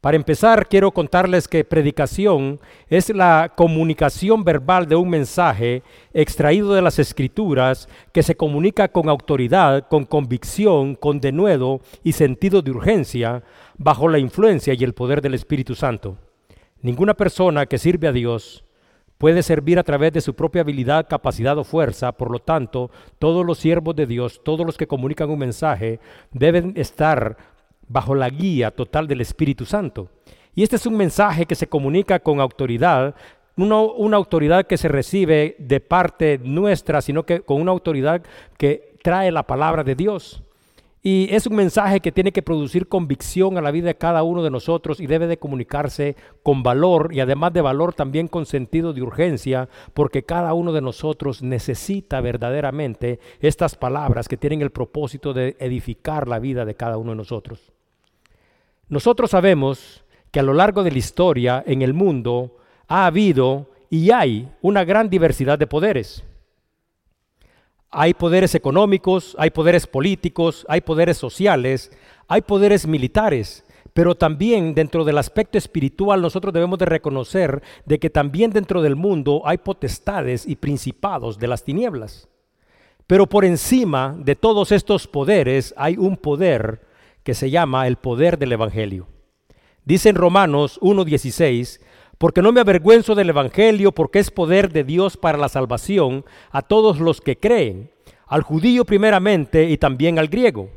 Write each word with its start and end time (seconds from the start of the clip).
Para 0.00 0.16
empezar, 0.16 0.66
quiero 0.66 0.92
contarles 0.92 1.46
que 1.46 1.62
predicación 1.62 2.58
es 2.88 3.10
la 3.10 3.52
comunicación 3.54 4.44
verbal 4.44 4.86
de 4.86 4.96
un 4.96 5.10
mensaje 5.10 5.82
extraído 6.14 6.72
de 6.72 6.80
las 6.80 6.98
escrituras 6.98 7.86
que 8.10 8.22
se 8.22 8.34
comunica 8.34 8.88
con 8.88 9.10
autoridad, 9.10 9.88
con 9.88 10.06
convicción, 10.06 10.94
con 10.94 11.20
denuedo 11.20 11.82
y 12.02 12.12
sentido 12.12 12.62
de 12.62 12.70
urgencia, 12.70 13.42
bajo 13.76 14.08
la 14.08 14.18
influencia 14.18 14.72
y 14.72 14.84
el 14.84 14.94
poder 14.94 15.20
del 15.20 15.34
Espíritu 15.34 15.74
Santo. 15.74 16.16
Ninguna 16.80 17.12
persona 17.12 17.66
que 17.66 17.76
sirve 17.76 18.08
a 18.08 18.12
Dios 18.12 18.64
puede 19.18 19.42
servir 19.42 19.78
a 19.78 19.84
través 19.84 20.14
de 20.14 20.22
su 20.22 20.32
propia 20.32 20.62
habilidad, 20.62 21.08
capacidad 21.10 21.58
o 21.58 21.64
fuerza. 21.64 22.12
Por 22.12 22.30
lo 22.30 22.38
tanto, 22.38 22.90
todos 23.18 23.44
los 23.44 23.58
siervos 23.58 23.94
de 23.96 24.06
Dios, 24.06 24.40
todos 24.42 24.64
los 24.64 24.78
que 24.78 24.86
comunican 24.86 25.28
un 25.28 25.40
mensaje, 25.40 26.00
deben 26.32 26.72
estar 26.76 27.36
bajo 27.90 28.14
la 28.14 28.30
guía 28.30 28.70
total 28.70 29.08
del 29.08 29.20
Espíritu 29.20 29.66
Santo. 29.66 30.08
Y 30.54 30.62
este 30.62 30.76
es 30.76 30.86
un 30.86 30.96
mensaje 30.96 31.44
que 31.44 31.56
se 31.56 31.68
comunica 31.68 32.20
con 32.20 32.40
autoridad, 32.40 33.16
no 33.56 33.92
una 33.92 34.16
autoridad 34.16 34.66
que 34.66 34.76
se 34.76 34.88
recibe 34.88 35.56
de 35.58 35.80
parte 35.80 36.40
nuestra, 36.42 37.02
sino 37.02 37.24
que 37.26 37.40
con 37.40 37.60
una 37.60 37.72
autoridad 37.72 38.22
que 38.56 38.94
trae 39.02 39.32
la 39.32 39.42
palabra 39.42 39.82
de 39.82 39.96
Dios. 39.96 40.42
Y 41.02 41.28
es 41.34 41.46
un 41.46 41.56
mensaje 41.56 42.00
que 42.00 42.12
tiene 42.12 42.30
que 42.30 42.42
producir 42.42 42.86
convicción 42.86 43.56
a 43.56 43.62
la 43.62 43.70
vida 43.70 43.86
de 43.86 43.96
cada 43.96 44.22
uno 44.22 44.42
de 44.42 44.50
nosotros 44.50 45.00
y 45.00 45.06
debe 45.06 45.26
de 45.26 45.38
comunicarse 45.38 46.14
con 46.42 46.62
valor 46.62 47.10
y 47.12 47.20
además 47.20 47.54
de 47.54 47.62
valor 47.62 47.94
también 47.94 48.28
con 48.28 48.44
sentido 48.44 48.92
de 48.92 49.02
urgencia, 49.02 49.68
porque 49.94 50.24
cada 50.24 50.52
uno 50.52 50.72
de 50.72 50.82
nosotros 50.82 51.42
necesita 51.42 52.20
verdaderamente 52.20 53.18
estas 53.40 53.76
palabras 53.76 54.28
que 54.28 54.36
tienen 54.36 54.60
el 54.60 54.70
propósito 54.70 55.32
de 55.32 55.56
edificar 55.58 56.28
la 56.28 56.38
vida 56.38 56.66
de 56.66 56.74
cada 56.74 56.98
uno 56.98 57.12
de 57.12 57.16
nosotros. 57.16 57.72
Nosotros 58.90 59.30
sabemos 59.30 60.04
que 60.32 60.40
a 60.40 60.42
lo 60.42 60.52
largo 60.52 60.82
de 60.82 60.90
la 60.90 60.98
historia 60.98 61.62
en 61.64 61.80
el 61.80 61.94
mundo 61.94 62.56
ha 62.88 63.06
habido 63.06 63.70
y 63.88 64.10
hay 64.10 64.48
una 64.60 64.84
gran 64.84 65.08
diversidad 65.08 65.58
de 65.60 65.68
poderes. 65.68 66.24
Hay 67.92 68.14
poderes 68.14 68.56
económicos, 68.56 69.36
hay 69.38 69.50
poderes 69.50 69.86
políticos, 69.86 70.66
hay 70.68 70.80
poderes 70.80 71.16
sociales, 71.16 71.92
hay 72.26 72.42
poderes 72.42 72.86
militares, 72.86 73.64
pero 73.94 74.16
también 74.16 74.74
dentro 74.74 75.04
del 75.04 75.18
aspecto 75.18 75.56
espiritual 75.56 76.20
nosotros 76.20 76.52
debemos 76.52 76.78
de 76.80 76.86
reconocer 76.86 77.62
de 77.86 78.00
que 78.00 78.10
también 78.10 78.50
dentro 78.50 78.82
del 78.82 78.96
mundo 78.96 79.42
hay 79.44 79.58
potestades 79.58 80.46
y 80.48 80.56
principados 80.56 81.38
de 81.38 81.46
las 81.46 81.62
tinieblas. 81.62 82.28
Pero 83.06 83.28
por 83.28 83.44
encima 83.44 84.16
de 84.18 84.34
todos 84.34 84.72
estos 84.72 85.06
poderes 85.06 85.74
hay 85.76 85.96
un 85.96 86.16
poder 86.16 86.89
que 87.22 87.34
se 87.34 87.50
llama 87.50 87.86
el 87.86 87.96
poder 87.96 88.38
del 88.38 88.52
Evangelio. 88.52 89.08
Dice 89.84 90.08
en 90.08 90.16
Romanos 90.16 90.78
1.16, 90.80 91.80
porque 92.18 92.42
no 92.42 92.52
me 92.52 92.60
avergüenzo 92.60 93.14
del 93.14 93.30
Evangelio, 93.30 93.92
porque 93.92 94.18
es 94.18 94.30
poder 94.30 94.72
de 94.72 94.84
Dios 94.84 95.16
para 95.16 95.38
la 95.38 95.48
salvación 95.48 96.24
a 96.50 96.62
todos 96.62 97.00
los 97.00 97.20
que 97.20 97.38
creen, 97.38 97.90
al 98.26 98.42
judío 98.42 98.84
primeramente 98.84 99.64
y 99.64 99.78
también 99.78 100.18
al 100.18 100.28
griego. 100.28 100.68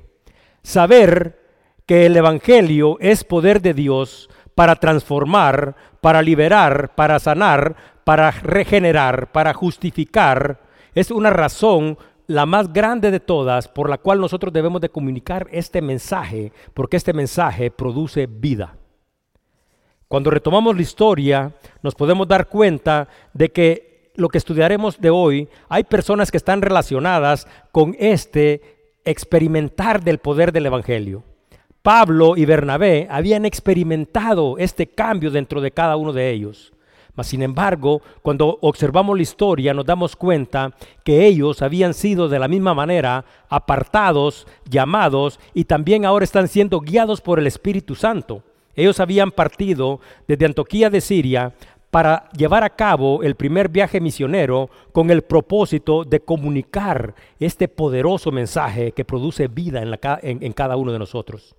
Saber 0.64 1.40
que 1.86 2.06
el 2.06 2.16
Evangelio 2.16 2.98
es 3.00 3.24
poder 3.24 3.62
de 3.62 3.74
Dios 3.74 4.30
para 4.56 4.78
transformar, 4.78 5.76
para 6.00 6.22
liberar, 6.22 6.96
para 6.96 7.20
sanar, 7.20 7.76
para 8.04 8.32
regenerar, 8.32 9.32
para 9.32 9.54
justificar, 9.54 10.62
es 10.96 11.12
una 11.12 11.32
razón 11.32 11.98
la 12.28 12.46
más 12.46 12.72
grande 12.72 13.12
de 13.12 13.20
todas 13.20 13.68
por 13.68 13.90
la 13.90 13.98
cual 13.98 14.20
nosotros 14.20 14.54
debemos 14.54 14.82
de 14.82 14.90
comunicar 14.90 15.48
este 15.52 15.82
mensaje, 15.82 16.52
porque 16.74 16.98
este 16.98 17.14
mensaje 17.14 17.72
produce 17.72 18.28
vida. 18.28 18.76
Cuando 20.08 20.30
retomamos 20.30 20.76
la 20.76 20.82
historia, 20.82 21.52
nos 21.82 21.96
podemos 21.96 22.28
dar 22.28 22.48
cuenta 22.48 23.08
de 23.34 23.50
que 23.50 24.12
lo 24.16 24.30
que 24.30 24.38
estudiaremos 24.38 25.02
de 25.02 25.10
hoy, 25.10 25.50
hay 25.70 25.84
personas 25.84 26.30
que 26.30 26.38
están 26.38 26.62
relacionadas 26.62 27.48
con 27.72 27.96
este 27.98 28.62
experimentar 29.06 30.04
del 30.04 30.20
poder 30.20 30.52
del 30.52 30.68
Evangelio. 30.68 31.24
Pablo 31.82 32.38
y 32.38 32.46
Bernabé 32.46 33.08
habían 33.10 33.46
experimentado 33.46 34.58
este 34.58 34.88
cambio 34.88 35.32
dentro 35.32 35.62
de 35.62 35.72
cada 35.72 35.98
uno 35.98 36.14
de 36.14 36.30
ellos. 36.30 36.73
Mas 37.16 37.28
sin 37.28 37.44
embargo, 37.44 38.02
cuando 38.22 38.58
observamos 38.62 39.16
la 39.16 39.22
historia 39.22 39.74
nos 39.74 39.86
damos 39.86 40.16
cuenta 40.16 40.74
que 41.04 41.26
ellos 41.26 41.62
habían 41.62 41.94
sido 41.94 42.28
de 42.28 42.40
la 42.40 42.48
misma 42.48 42.74
manera 42.74 43.24
apartados, 43.50 44.48
llamados 44.68 45.40
y 45.54 45.66
también 45.66 46.06
ahora 46.06 46.26
están 46.26 46.48
siendo 46.48 46.80
guiados 46.80 47.22
por 47.22 47.38
el 47.38 47.46
Espíritu 47.46 47.94
Santo. 47.94 48.42
Ellos 48.76 49.00
habían 49.00 49.30
partido 49.30 50.00
desde 50.28 50.46
Antioquía 50.46 50.90
de 50.90 51.02
Siria 51.02 51.54
para 51.92 52.28
llevar 52.32 52.64
a 52.64 52.72
cabo 52.72 53.22
el 53.22 53.36
primer 53.36 53.70
viaje 53.70 54.02
misionero 54.02 54.72
con 54.92 55.12
el 55.12 55.22
propósito 55.22 56.04
de 56.04 56.22
comunicar 56.22 57.14
este 57.40 57.68
poderoso 57.68 58.32
mensaje 58.32 58.94
que 58.94 59.06
produce 59.06 59.48
vida 59.48 59.84
en 59.84 60.54
cada 60.54 60.76
uno 60.76 60.92
de 60.92 60.98
nosotros. 60.98 61.56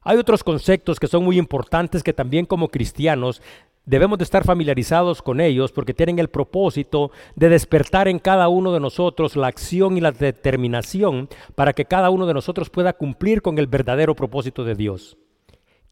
Hay 0.00 0.16
otros 0.16 0.42
conceptos 0.42 0.98
que 0.98 1.08
son 1.08 1.22
muy 1.22 1.36
importantes 1.36 2.02
que 2.02 2.14
también 2.14 2.46
como 2.46 2.68
cristianos 2.68 3.42
Debemos 3.86 4.18
de 4.18 4.24
estar 4.24 4.44
familiarizados 4.44 5.22
con 5.22 5.40
ellos 5.40 5.70
porque 5.70 5.94
tienen 5.94 6.18
el 6.18 6.28
propósito 6.28 7.12
de 7.36 7.48
despertar 7.48 8.08
en 8.08 8.18
cada 8.18 8.48
uno 8.48 8.72
de 8.72 8.80
nosotros 8.80 9.36
la 9.36 9.46
acción 9.46 9.96
y 9.96 10.00
la 10.00 10.10
determinación 10.10 11.28
para 11.54 11.72
que 11.72 11.84
cada 11.84 12.10
uno 12.10 12.26
de 12.26 12.34
nosotros 12.34 12.68
pueda 12.68 12.94
cumplir 12.94 13.42
con 13.42 13.58
el 13.58 13.68
verdadero 13.68 14.16
propósito 14.16 14.64
de 14.64 14.74
Dios. 14.74 15.16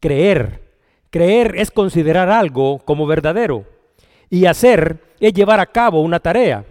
Creer. 0.01 0.75
Creer 1.09 1.55
es 1.55 1.71
considerar 1.71 2.29
algo 2.29 2.79
como 2.79 3.07
verdadero 3.07 3.63
y 4.29 4.45
hacer 4.45 4.99
es 5.21 5.33
llevar 5.33 5.61
a 5.61 5.65
cabo 5.65 6.01
una 6.01 6.19
tarea. 6.19 6.65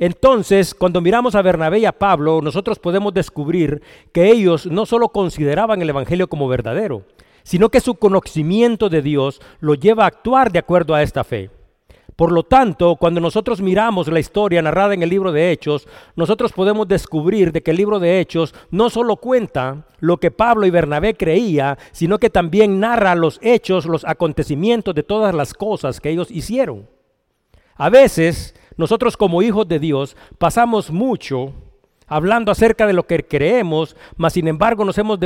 Entonces, 0.00 0.74
cuando 0.74 1.00
miramos 1.00 1.36
a 1.36 1.42
Bernabé 1.42 1.78
y 1.78 1.84
a 1.84 1.92
Pablo, 1.92 2.40
nosotros 2.42 2.80
podemos 2.80 3.14
descubrir 3.14 3.80
que 4.12 4.28
ellos 4.28 4.66
no 4.66 4.86
solo 4.86 5.10
consideraban 5.10 5.80
el 5.82 5.90
Evangelio 5.90 6.28
como 6.28 6.48
verdadero, 6.48 7.04
sino 7.48 7.70
que 7.70 7.80
su 7.80 7.94
conocimiento 7.94 8.90
de 8.90 9.00
Dios 9.00 9.40
lo 9.60 9.72
lleva 9.72 10.04
a 10.04 10.08
actuar 10.08 10.52
de 10.52 10.58
acuerdo 10.58 10.94
a 10.94 11.02
esta 11.02 11.24
fe. 11.24 11.48
Por 12.14 12.30
lo 12.30 12.42
tanto, 12.42 12.96
cuando 12.96 13.22
nosotros 13.22 13.62
miramos 13.62 14.08
la 14.08 14.20
historia 14.20 14.60
narrada 14.60 14.92
en 14.92 15.02
el 15.02 15.08
libro 15.08 15.32
de 15.32 15.50
Hechos, 15.50 15.88
nosotros 16.14 16.52
podemos 16.52 16.86
descubrir 16.86 17.50
de 17.50 17.62
que 17.62 17.70
el 17.70 17.78
libro 17.78 18.00
de 18.00 18.20
Hechos 18.20 18.54
no 18.70 18.90
solo 18.90 19.16
cuenta 19.16 19.86
lo 19.98 20.18
que 20.18 20.30
Pablo 20.30 20.66
y 20.66 20.70
Bernabé 20.70 21.14
creía, 21.14 21.78
sino 21.90 22.18
que 22.18 22.28
también 22.28 22.80
narra 22.80 23.14
los 23.14 23.38
hechos, 23.40 23.86
los 23.86 24.04
acontecimientos 24.04 24.94
de 24.94 25.02
todas 25.02 25.34
las 25.34 25.54
cosas 25.54 26.02
que 26.02 26.10
ellos 26.10 26.30
hicieron. 26.30 26.86
A 27.76 27.88
veces, 27.88 28.54
nosotros 28.76 29.16
como 29.16 29.40
hijos 29.40 29.66
de 29.66 29.78
Dios 29.78 30.18
pasamos 30.36 30.90
mucho 30.90 31.54
hablando 32.08 32.50
acerca 32.50 32.86
de 32.86 32.92
lo 32.92 33.06
que 33.06 33.24
creemos, 33.24 33.96
mas 34.16 34.32
sin 34.32 34.48
embargo 34.48 34.84
nos 34.84 34.98
hemos 34.98 35.18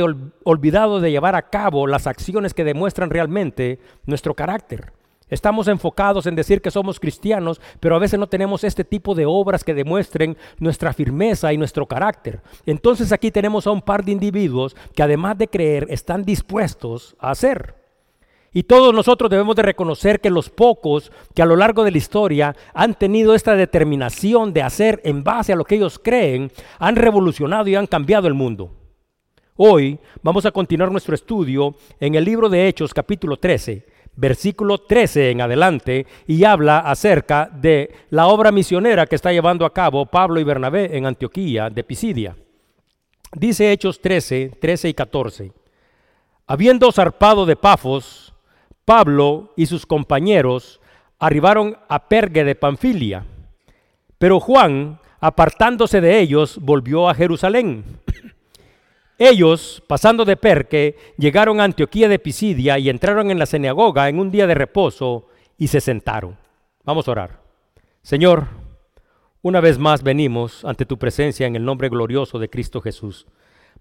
olvidado 0.43 0.99
de 0.99 1.11
llevar 1.11 1.35
a 1.35 1.49
cabo 1.49 1.87
las 1.87 2.07
acciones 2.07 2.53
que 2.53 2.63
demuestran 2.63 3.09
realmente 3.09 3.79
nuestro 4.05 4.33
carácter. 4.33 4.91
Estamos 5.29 5.67
enfocados 5.67 6.27
en 6.27 6.35
decir 6.35 6.61
que 6.61 6.69
somos 6.69 6.99
cristianos, 6.99 7.59
pero 7.79 7.95
a 7.95 7.99
veces 7.99 8.19
no 8.19 8.27
tenemos 8.27 8.63
este 8.63 8.83
tipo 8.83 9.15
de 9.15 9.25
obras 9.25 9.63
que 9.63 9.73
demuestren 9.73 10.37
nuestra 10.59 10.93
firmeza 10.93 11.51
y 11.51 11.57
nuestro 11.57 11.87
carácter. 11.87 12.41
Entonces 12.67 13.11
aquí 13.11 13.31
tenemos 13.31 13.65
a 13.65 13.71
un 13.71 13.81
par 13.81 14.05
de 14.05 14.11
individuos 14.11 14.75
que 14.93 15.01
además 15.01 15.37
de 15.37 15.47
creer 15.47 15.87
están 15.89 16.23
dispuestos 16.23 17.15
a 17.17 17.31
hacer. 17.31 17.82
Y 18.55 18.63
todos 18.63 18.93
nosotros 18.93 19.31
debemos 19.31 19.55
de 19.55 19.63
reconocer 19.63 20.21
que 20.21 20.29
los 20.29 20.51
pocos 20.51 21.11
que 21.33 21.41
a 21.41 21.45
lo 21.45 21.55
largo 21.55 21.83
de 21.83 21.89
la 21.89 21.97
historia 21.97 22.55
han 22.75 22.93
tenido 22.93 23.33
esta 23.33 23.55
determinación 23.55 24.53
de 24.53 24.61
hacer 24.61 25.01
en 25.03 25.23
base 25.23 25.53
a 25.53 25.55
lo 25.55 25.65
que 25.65 25.75
ellos 25.75 25.99
creen, 25.99 26.51
han 26.77 26.95
revolucionado 26.95 27.67
y 27.67 27.75
han 27.75 27.87
cambiado 27.87 28.27
el 28.27 28.35
mundo. 28.35 28.71
Hoy 29.55 29.99
vamos 30.21 30.45
a 30.45 30.51
continuar 30.51 30.91
nuestro 30.91 31.15
estudio 31.15 31.75
en 31.99 32.13
el 32.13 32.25
libro 32.25 32.47
de 32.47 32.67
Hechos 32.67 32.93
capítulo 32.93 33.37
13, 33.37 33.87
versículo 34.15 34.77
13 34.77 35.31
en 35.31 35.41
adelante, 35.41 36.05
y 36.27 36.43
habla 36.43 36.79
acerca 36.79 37.49
de 37.51 37.91
la 38.11 38.27
obra 38.27 38.51
misionera 38.51 39.07
que 39.07 39.15
está 39.15 39.31
llevando 39.31 39.65
a 39.65 39.73
cabo 39.73 40.05
Pablo 40.05 40.39
y 40.39 40.43
Bernabé 40.43 40.95
en 40.95 41.07
Antioquía 41.07 41.71
de 41.71 41.83
Pisidia. 41.83 42.35
Dice 43.35 43.71
Hechos 43.71 43.99
13, 43.99 44.57
13 44.61 44.89
y 44.89 44.93
14. 44.93 45.51
Habiendo 46.45 46.91
zarpado 46.91 47.47
de 47.47 47.55
Pafos, 47.55 48.22
Pablo 48.85 49.53
y 49.55 49.65
sus 49.65 49.85
compañeros 49.85 50.81
arribaron 51.19 51.77
a 51.87 52.07
Pergue 52.07 52.43
de 52.43 52.55
Panfilia, 52.55 53.25
pero 54.17 54.39
Juan, 54.39 54.99
apartándose 55.19 56.01
de 56.01 56.19
ellos, 56.19 56.57
volvió 56.61 57.09
a 57.09 57.15
Jerusalén. 57.15 57.83
Ellos, 59.17 59.81
pasando 59.87 60.25
de 60.25 60.35
Perque, 60.35 60.97
llegaron 61.17 61.61
a 61.61 61.63
Antioquía 61.63 62.09
de 62.09 62.19
Pisidia 62.19 62.77
y 62.79 62.89
entraron 62.89 63.31
en 63.31 63.39
la 63.39 63.45
sinagoga 63.45 64.09
en 64.09 64.19
un 64.19 64.31
día 64.31 64.47
de 64.47 64.55
reposo 64.55 65.27
y 65.57 65.67
se 65.67 65.81
sentaron. 65.81 66.37
Vamos 66.83 67.07
a 67.07 67.11
orar. 67.11 67.39
Señor, 68.01 68.47
una 69.41 69.61
vez 69.61 69.77
más 69.77 70.03
venimos 70.03 70.65
ante 70.65 70.85
tu 70.85 70.97
presencia 70.97 71.47
en 71.47 71.55
el 71.55 71.63
nombre 71.63 71.89
glorioso 71.89 72.39
de 72.39 72.49
Cristo 72.49 72.81
Jesús, 72.81 73.27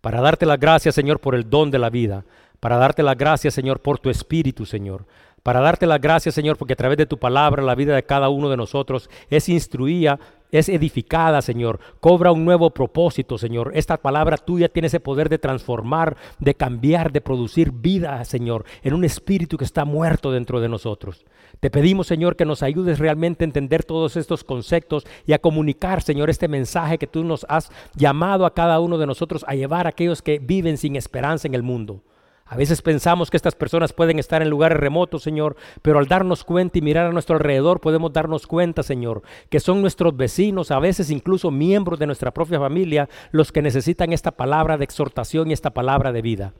para 0.00 0.20
darte 0.20 0.46
las 0.46 0.60
gracias, 0.60 0.94
Señor, 0.94 1.19
por 1.19 1.34
el 1.34 1.49
don 1.49 1.70
de 1.70 1.78
la 1.78 1.90
vida, 1.90 2.25
para 2.62 2.76
darte 2.76 3.03
las 3.03 3.19
gracias, 3.19 3.55
Señor, 3.55 3.81
por 3.81 3.99
tu 3.99 4.09
Espíritu, 4.09 4.67
Señor. 4.67 5.05
Para 5.43 5.59
darte 5.59 5.85
las 5.85 6.00
gracias, 6.00 6.37
Señor, 6.37 6.56
porque 6.56 6.75
a 6.75 6.76
través 6.76 6.97
de 6.97 7.06
tu 7.06 7.19
palabra 7.19 7.61
la 7.61 7.75
vida 7.75 7.93
de 7.93 8.05
cada 8.05 8.29
uno 8.29 8.49
de 8.49 8.56
nosotros 8.56 9.11
es 9.31 9.49
instruida, 9.49 10.20
es 10.53 10.69
edificada, 10.69 11.43
Señor. 11.43 11.81
Cobra 11.99 12.31
un 12.31 12.44
nuevo 12.44 12.70
propósito, 12.70 13.37
Señor. 13.37 13.73
Esta 13.75 13.97
palabra 13.97 14.37
tuya 14.37 14.69
tiene 14.69 14.87
ese 14.87 15.00
poder 15.00 15.29
de 15.29 15.41
transformar, 15.41 16.17
de 16.38 16.55
cambiar, 16.55 17.11
de 17.11 17.20
producir 17.20 17.73
vida, 17.73 18.25
Señor, 18.25 18.64
en 18.85 18.94
un 18.94 19.03
espíritu 19.03 19.56
que 19.56 19.64
está 19.64 19.85
muerto 19.85 20.31
dentro 20.31 20.61
de 20.61 20.69
nosotros. 20.69 21.25
Te 21.59 21.69
pedimos, 21.69 22.06
Señor, 22.06 22.37
que 22.37 22.44
nos 22.44 22.62
ayudes 22.62 23.00
realmente 23.00 23.43
a 23.43 23.49
entender 23.49 23.82
todos 23.82 24.17
estos 24.17 24.44
conceptos 24.44 25.05
y 25.26 25.32
a 25.32 25.41
comunicar, 25.41 26.00
Señor, 26.00 26.31
este 26.31 26.47
mensaje 26.47 26.99
que 26.99 27.09
tú 27.09 27.25
nos 27.25 27.44
has 27.49 27.73
llamado 27.97 28.47
a 28.47 28.55
cada 28.55 28.79
uno 28.79 28.99
de 28.99 29.09
nosotros 29.09 29.44
a 29.49 29.56
llevar 29.56 29.87
a 29.87 29.91
aquellos 29.91 30.23
que 30.23 30.38
viven 30.38 30.79
sin 30.79 30.94
esperanza 30.94 31.49
en 31.49 31.56
el 31.56 31.64
mundo. 31.64 32.03
A 32.52 32.56
veces 32.56 32.82
pensamos 32.82 33.31
que 33.31 33.38
estas 33.38 33.54
personas 33.54 33.94
pueden 33.94 34.19
estar 34.19 34.43
en 34.43 34.50
lugares 34.50 34.76
remotos, 34.76 35.22
Señor, 35.22 35.56
pero 35.81 35.99
al 35.99 36.06
darnos 36.06 36.44
cuenta 36.44 36.76
y 36.76 36.82
mirar 36.82 37.06
a 37.06 37.10
nuestro 37.10 37.37
alrededor 37.37 37.81
podemos 37.81 38.12
darnos 38.12 38.46
cuenta, 38.46 38.82
Señor, 38.82 39.22
que 39.49 39.58
son 39.58 39.81
nuestros 39.81 40.14
vecinos, 40.14 40.70
a 40.70 40.78
veces 40.78 41.08
incluso 41.08 41.50
miembros 41.50 41.99
de 41.99 42.04
nuestra 42.04 42.31
propia 42.31 42.58
familia, 42.58 43.08
los 43.31 43.52
que 43.52 43.62
necesitan 43.62 44.12
esta 44.12 44.32
palabra 44.32 44.76
de 44.76 44.84
exhortación 44.84 45.49
y 45.49 45.54
esta 45.54 45.70
palabra 45.70 46.12
de 46.12 46.20
vida. 46.20 46.52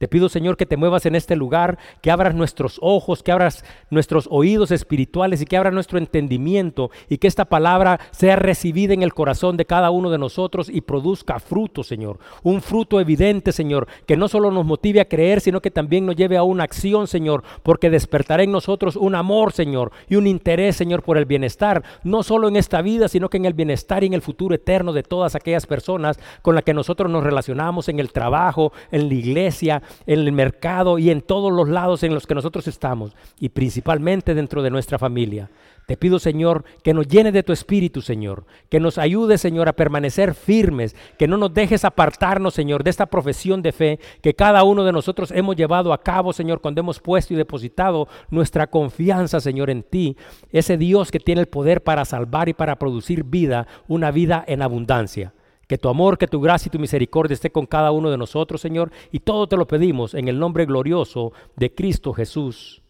Te 0.00 0.08
pido, 0.08 0.30
Señor, 0.30 0.56
que 0.56 0.64
te 0.64 0.78
muevas 0.78 1.04
en 1.04 1.14
este 1.14 1.36
lugar, 1.36 1.76
que 2.00 2.10
abras 2.10 2.34
nuestros 2.34 2.78
ojos, 2.80 3.22
que 3.22 3.32
abras 3.32 3.66
nuestros 3.90 4.26
oídos 4.30 4.70
espirituales 4.70 5.42
y 5.42 5.44
que 5.44 5.58
abras 5.58 5.74
nuestro 5.74 5.98
entendimiento 5.98 6.90
y 7.10 7.18
que 7.18 7.26
esta 7.26 7.44
palabra 7.44 8.00
sea 8.10 8.36
recibida 8.36 8.94
en 8.94 9.02
el 9.02 9.12
corazón 9.12 9.58
de 9.58 9.66
cada 9.66 9.90
uno 9.90 10.08
de 10.08 10.16
nosotros 10.16 10.70
y 10.70 10.80
produzca 10.80 11.38
fruto, 11.38 11.84
Señor. 11.84 12.18
Un 12.42 12.62
fruto 12.62 12.98
evidente, 12.98 13.52
Señor, 13.52 13.88
que 14.06 14.16
no 14.16 14.28
solo 14.28 14.50
nos 14.50 14.64
motive 14.64 15.02
a 15.02 15.04
creer, 15.04 15.42
sino 15.42 15.60
que 15.60 15.70
también 15.70 16.06
nos 16.06 16.16
lleve 16.16 16.38
a 16.38 16.44
una 16.44 16.64
acción, 16.64 17.06
Señor, 17.06 17.44
porque 17.62 17.90
despertará 17.90 18.42
en 18.42 18.52
nosotros 18.52 18.96
un 18.96 19.14
amor, 19.14 19.52
Señor, 19.52 19.92
y 20.08 20.16
un 20.16 20.26
interés, 20.26 20.76
Señor, 20.76 21.02
por 21.02 21.18
el 21.18 21.26
bienestar, 21.26 21.84
no 22.04 22.22
solo 22.22 22.48
en 22.48 22.56
esta 22.56 22.80
vida, 22.80 23.06
sino 23.08 23.28
que 23.28 23.36
en 23.36 23.44
el 23.44 23.52
bienestar 23.52 24.02
y 24.02 24.06
en 24.06 24.14
el 24.14 24.22
futuro 24.22 24.54
eterno 24.54 24.94
de 24.94 25.02
todas 25.02 25.34
aquellas 25.34 25.66
personas 25.66 26.18
con 26.40 26.54
las 26.54 26.64
que 26.64 26.72
nosotros 26.72 27.10
nos 27.10 27.22
relacionamos 27.22 27.90
en 27.90 28.00
el 28.00 28.12
trabajo, 28.12 28.72
en 28.90 29.06
la 29.08 29.14
iglesia, 29.14 29.82
en 30.06 30.20
el 30.20 30.32
mercado 30.32 30.98
y 30.98 31.10
en 31.10 31.20
todos 31.22 31.52
los 31.52 31.68
lados 31.68 32.02
en 32.02 32.14
los 32.14 32.26
que 32.26 32.34
nosotros 32.34 32.66
estamos 32.68 33.14
y 33.38 33.50
principalmente 33.50 34.34
dentro 34.34 34.62
de 34.62 34.70
nuestra 34.70 34.98
familia. 34.98 35.50
Te 35.90 35.96
pido, 35.96 36.20
Señor, 36.20 36.64
que 36.84 36.94
nos 36.94 37.08
llene 37.08 37.32
de 37.32 37.42
tu 37.42 37.52
espíritu, 37.52 38.00
Señor, 38.00 38.44
que 38.68 38.78
nos 38.78 38.96
ayude, 38.96 39.38
Señor, 39.38 39.68
a 39.68 39.72
permanecer 39.72 40.34
firmes, 40.34 40.94
que 41.18 41.26
no 41.26 41.36
nos 41.36 41.52
dejes 41.52 41.84
apartarnos, 41.84 42.54
Señor, 42.54 42.84
de 42.84 42.90
esta 42.90 43.06
profesión 43.06 43.60
de 43.60 43.72
fe 43.72 43.98
que 44.22 44.34
cada 44.34 44.62
uno 44.62 44.84
de 44.84 44.92
nosotros 44.92 45.32
hemos 45.32 45.56
llevado 45.56 45.92
a 45.92 46.00
cabo, 46.00 46.32
Señor, 46.32 46.60
cuando 46.60 46.80
hemos 46.80 47.00
puesto 47.00 47.34
y 47.34 47.36
depositado 47.36 48.06
nuestra 48.30 48.68
confianza, 48.68 49.40
Señor, 49.40 49.68
en 49.68 49.82
ti, 49.82 50.16
ese 50.52 50.76
Dios 50.76 51.10
que 51.10 51.18
tiene 51.18 51.40
el 51.40 51.48
poder 51.48 51.82
para 51.82 52.04
salvar 52.04 52.48
y 52.48 52.54
para 52.54 52.76
producir 52.76 53.24
vida, 53.24 53.66
una 53.88 54.12
vida 54.12 54.44
en 54.46 54.62
abundancia. 54.62 55.32
Que 55.70 55.78
tu 55.78 55.88
amor, 55.88 56.18
que 56.18 56.26
tu 56.26 56.40
gracia 56.40 56.68
y 56.68 56.72
tu 56.72 56.80
misericordia 56.80 57.32
esté 57.32 57.52
con 57.52 57.64
cada 57.64 57.92
uno 57.92 58.10
de 58.10 58.18
nosotros, 58.18 58.60
Señor. 58.60 58.90
Y 59.12 59.20
todo 59.20 59.46
te 59.46 59.56
lo 59.56 59.68
pedimos 59.68 60.14
en 60.14 60.26
el 60.26 60.36
nombre 60.36 60.66
glorioso 60.66 61.32
de 61.54 61.72
Cristo 61.72 62.12
Jesús. 62.12 62.82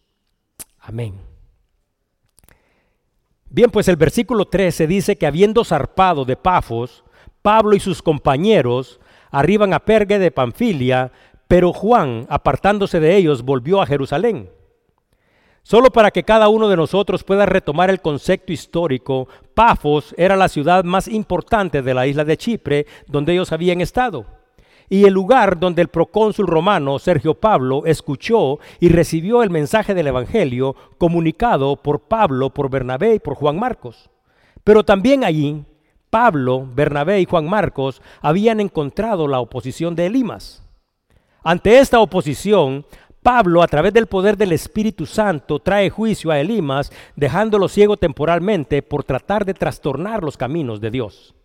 Amén. 0.79 1.13
Bien, 3.51 3.69
pues 3.69 3.87
el 3.87 3.97
versículo 3.97 4.45
13 4.45 4.87
dice 4.87 5.15
que 5.15 5.27
habiendo 5.27 5.63
zarpado 5.63 6.25
de 6.25 6.35
Pafos, 6.35 7.03
Pablo 7.43 7.75
y 7.75 7.79
sus 7.79 8.01
compañeros 8.01 8.99
arriban 9.29 9.75
a 9.75 9.79
Pergue 9.81 10.17
de 10.17 10.31
Panfilia, 10.31 11.11
pero 11.47 11.73
Juan, 11.73 12.25
apartándose 12.29 12.99
de 12.99 13.15
ellos, 13.15 13.43
volvió 13.43 13.79
a 13.79 13.85
Jerusalén. 13.85 14.49
Solo 15.63 15.91
para 15.91 16.11
que 16.11 16.23
cada 16.23 16.49
uno 16.49 16.67
de 16.69 16.75
nosotros 16.75 17.23
pueda 17.23 17.45
retomar 17.45 17.89
el 17.89 18.01
concepto 18.01 18.51
histórico, 18.51 19.27
Pafos 19.53 20.15
era 20.17 20.35
la 20.35 20.49
ciudad 20.49 20.83
más 20.83 21.07
importante 21.07 21.81
de 21.81 21.93
la 21.93 22.07
isla 22.07 22.25
de 22.25 22.37
Chipre 22.37 22.87
donde 23.07 23.33
ellos 23.33 23.51
habían 23.51 23.79
estado. 23.79 24.25
Y 24.89 25.05
el 25.05 25.13
lugar 25.13 25.59
donde 25.59 25.81
el 25.81 25.87
procónsul 25.87 26.47
romano 26.47 26.99
Sergio 26.99 27.35
Pablo 27.35 27.83
escuchó 27.85 28.59
y 28.79 28.89
recibió 28.89 29.43
el 29.43 29.49
mensaje 29.49 29.93
del 29.93 30.07
Evangelio 30.07 30.75
comunicado 30.97 31.77
por 31.77 32.01
Pablo, 32.01 32.49
por 32.49 32.69
Bernabé 32.69 33.15
y 33.15 33.19
por 33.19 33.35
Juan 33.35 33.57
Marcos. 33.57 34.09
Pero 34.63 34.83
también 34.83 35.23
allí 35.23 35.63
Pablo, 36.09 36.67
Bernabé 36.75 37.21
y 37.21 37.25
Juan 37.25 37.47
Marcos 37.47 38.01
habían 38.19 38.59
encontrado 38.59 39.27
la 39.27 39.39
oposición 39.39 39.95
de 39.95 40.07
Elimas. 40.07 40.61
Ante 41.43 41.79
esta 41.79 42.01
oposición, 42.01 42.85
Pablo, 43.21 43.61
a 43.61 43.67
través 43.67 43.93
del 43.93 44.07
poder 44.07 44.35
del 44.35 44.51
Espíritu 44.51 45.05
Santo, 45.05 45.59
trae 45.59 45.91
juicio 45.91 46.31
a 46.31 46.39
Elimas, 46.39 46.91
dejándolo 47.15 47.67
ciego 47.67 47.97
temporalmente 47.97 48.81
por 48.81 49.03
tratar 49.03 49.45
de 49.45 49.53
trastornar 49.53 50.23
los 50.23 50.37
caminos 50.37 50.81
de 50.81 50.89
Dios. 50.89 51.35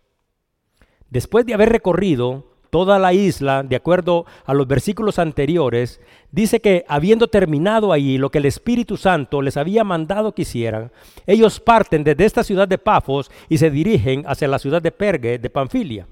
Después 1.09 1.45
de 1.45 1.53
haber 1.53 1.69
recorrido 1.69 2.57
toda 2.71 2.97
la 2.97 3.13
isla, 3.13 3.63
de 3.63 3.75
acuerdo 3.75 4.25
a 4.45 4.53
los 4.55 4.67
versículos 4.67 5.19
anteriores, 5.19 6.01
dice 6.31 6.59
que 6.59 6.83
habiendo 6.87 7.27
terminado 7.27 7.93
allí 7.93 8.17
lo 8.17 8.31
que 8.31 8.39
el 8.39 8.45
Espíritu 8.45 8.97
Santo 8.97 9.41
les 9.41 9.55
había 9.55 9.83
mandado 9.83 10.33
que 10.33 10.41
hicieran, 10.41 10.91
ellos 11.27 11.59
parten 11.59 12.03
desde 12.03 12.25
esta 12.25 12.43
ciudad 12.43 12.67
de 12.67 12.79
Pafos 12.79 13.31
y 13.49 13.59
se 13.59 13.69
dirigen 13.69 14.23
hacia 14.25 14.47
la 14.47 14.59
ciudad 14.59 14.81
de 14.81 14.91
Pergue 14.91 15.37
de 15.37 15.49
Panfilia. 15.49 16.07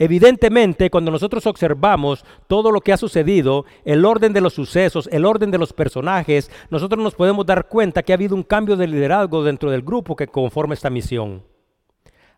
Evidentemente, 0.00 0.88
cuando 0.88 1.10
nosotros 1.10 1.46
observamos 1.46 2.24
todo 2.46 2.72
lo 2.72 2.80
que 2.80 2.94
ha 2.94 2.96
sucedido, 2.96 3.66
el 3.84 4.06
orden 4.06 4.32
de 4.32 4.40
los 4.40 4.54
sucesos, 4.54 5.10
el 5.12 5.26
orden 5.26 5.50
de 5.50 5.58
los 5.58 5.74
personajes, 5.74 6.50
nosotros 6.70 7.04
nos 7.04 7.14
podemos 7.14 7.44
dar 7.44 7.68
cuenta 7.68 8.02
que 8.02 8.14
ha 8.14 8.16
habido 8.16 8.34
un 8.34 8.42
cambio 8.42 8.78
de 8.78 8.86
liderazgo 8.86 9.44
dentro 9.44 9.70
del 9.70 9.82
grupo 9.82 10.16
que 10.16 10.26
conforma 10.26 10.72
esta 10.72 10.88
misión. 10.88 11.42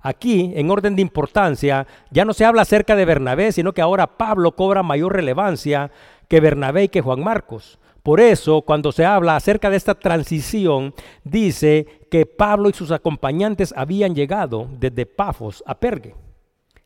Aquí, 0.01 0.53
en 0.57 0.73
orden 0.73 0.97
de 0.97 1.03
importancia, 1.03 1.87
ya 2.11 2.25
no 2.25 2.33
se 2.33 2.45
habla 2.45 2.63
acerca 2.63 2.97
de 2.97 3.05
Bernabé, 3.05 3.53
sino 3.53 3.73
que 3.73 3.81
ahora 3.81 4.19
Pablo 4.19 4.57
cobra 4.57 4.83
mayor 4.83 5.13
relevancia 5.13 5.93
que 6.27 6.41
Bernabé 6.41 6.83
y 6.83 6.89
que 6.89 7.01
Juan 7.01 7.23
Marcos. 7.23 7.79
Por 8.03 8.19
eso, 8.19 8.63
cuando 8.63 8.91
se 8.91 9.05
habla 9.05 9.37
acerca 9.37 9.71
de 9.71 9.77
esta 9.77 9.95
transición, 9.95 10.95
dice 11.23 11.87
que 12.11 12.27
Pablo 12.27 12.71
y 12.71 12.73
sus 12.73 12.91
acompañantes 12.91 13.73
habían 13.77 14.17
llegado 14.17 14.67
desde 14.81 15.07
Pafos 15.07 15.63
a 15.65 15.77
Pergue. 15.77 16.17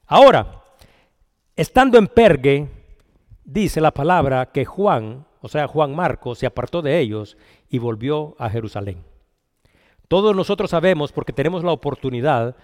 Ahora, 0.07 0.66
Estando 1.57 1.97
en 1.97 2.07
Pergue, 2.07 2.69
dice 3.43 3.81
la 3.81 3.91
palabra 3.91 4.45
que 4.53 4.67
Juan, 4.67 5.25
o 5.41 5.49
sea, 5.49 5.67
Juan 5.67 5.97
Marcos, 5.97 6.39
se 6.39 6.45
apartó 6.45 6.83
de 6.83 7.01
ellos 7.01 7.39
y 7.71 7.79
volvió 7.79 8.37
a 8.39 8.51
Jerusalén. 8.51 9.03
Todos 10.07 10.37
nosotros 10.37 10.69
sabemos, 10.69 11.13
porque 11.13 11.33
tenemos 11.33 11.65
la 11.65 11.73
oportunidad, 11.73 12.57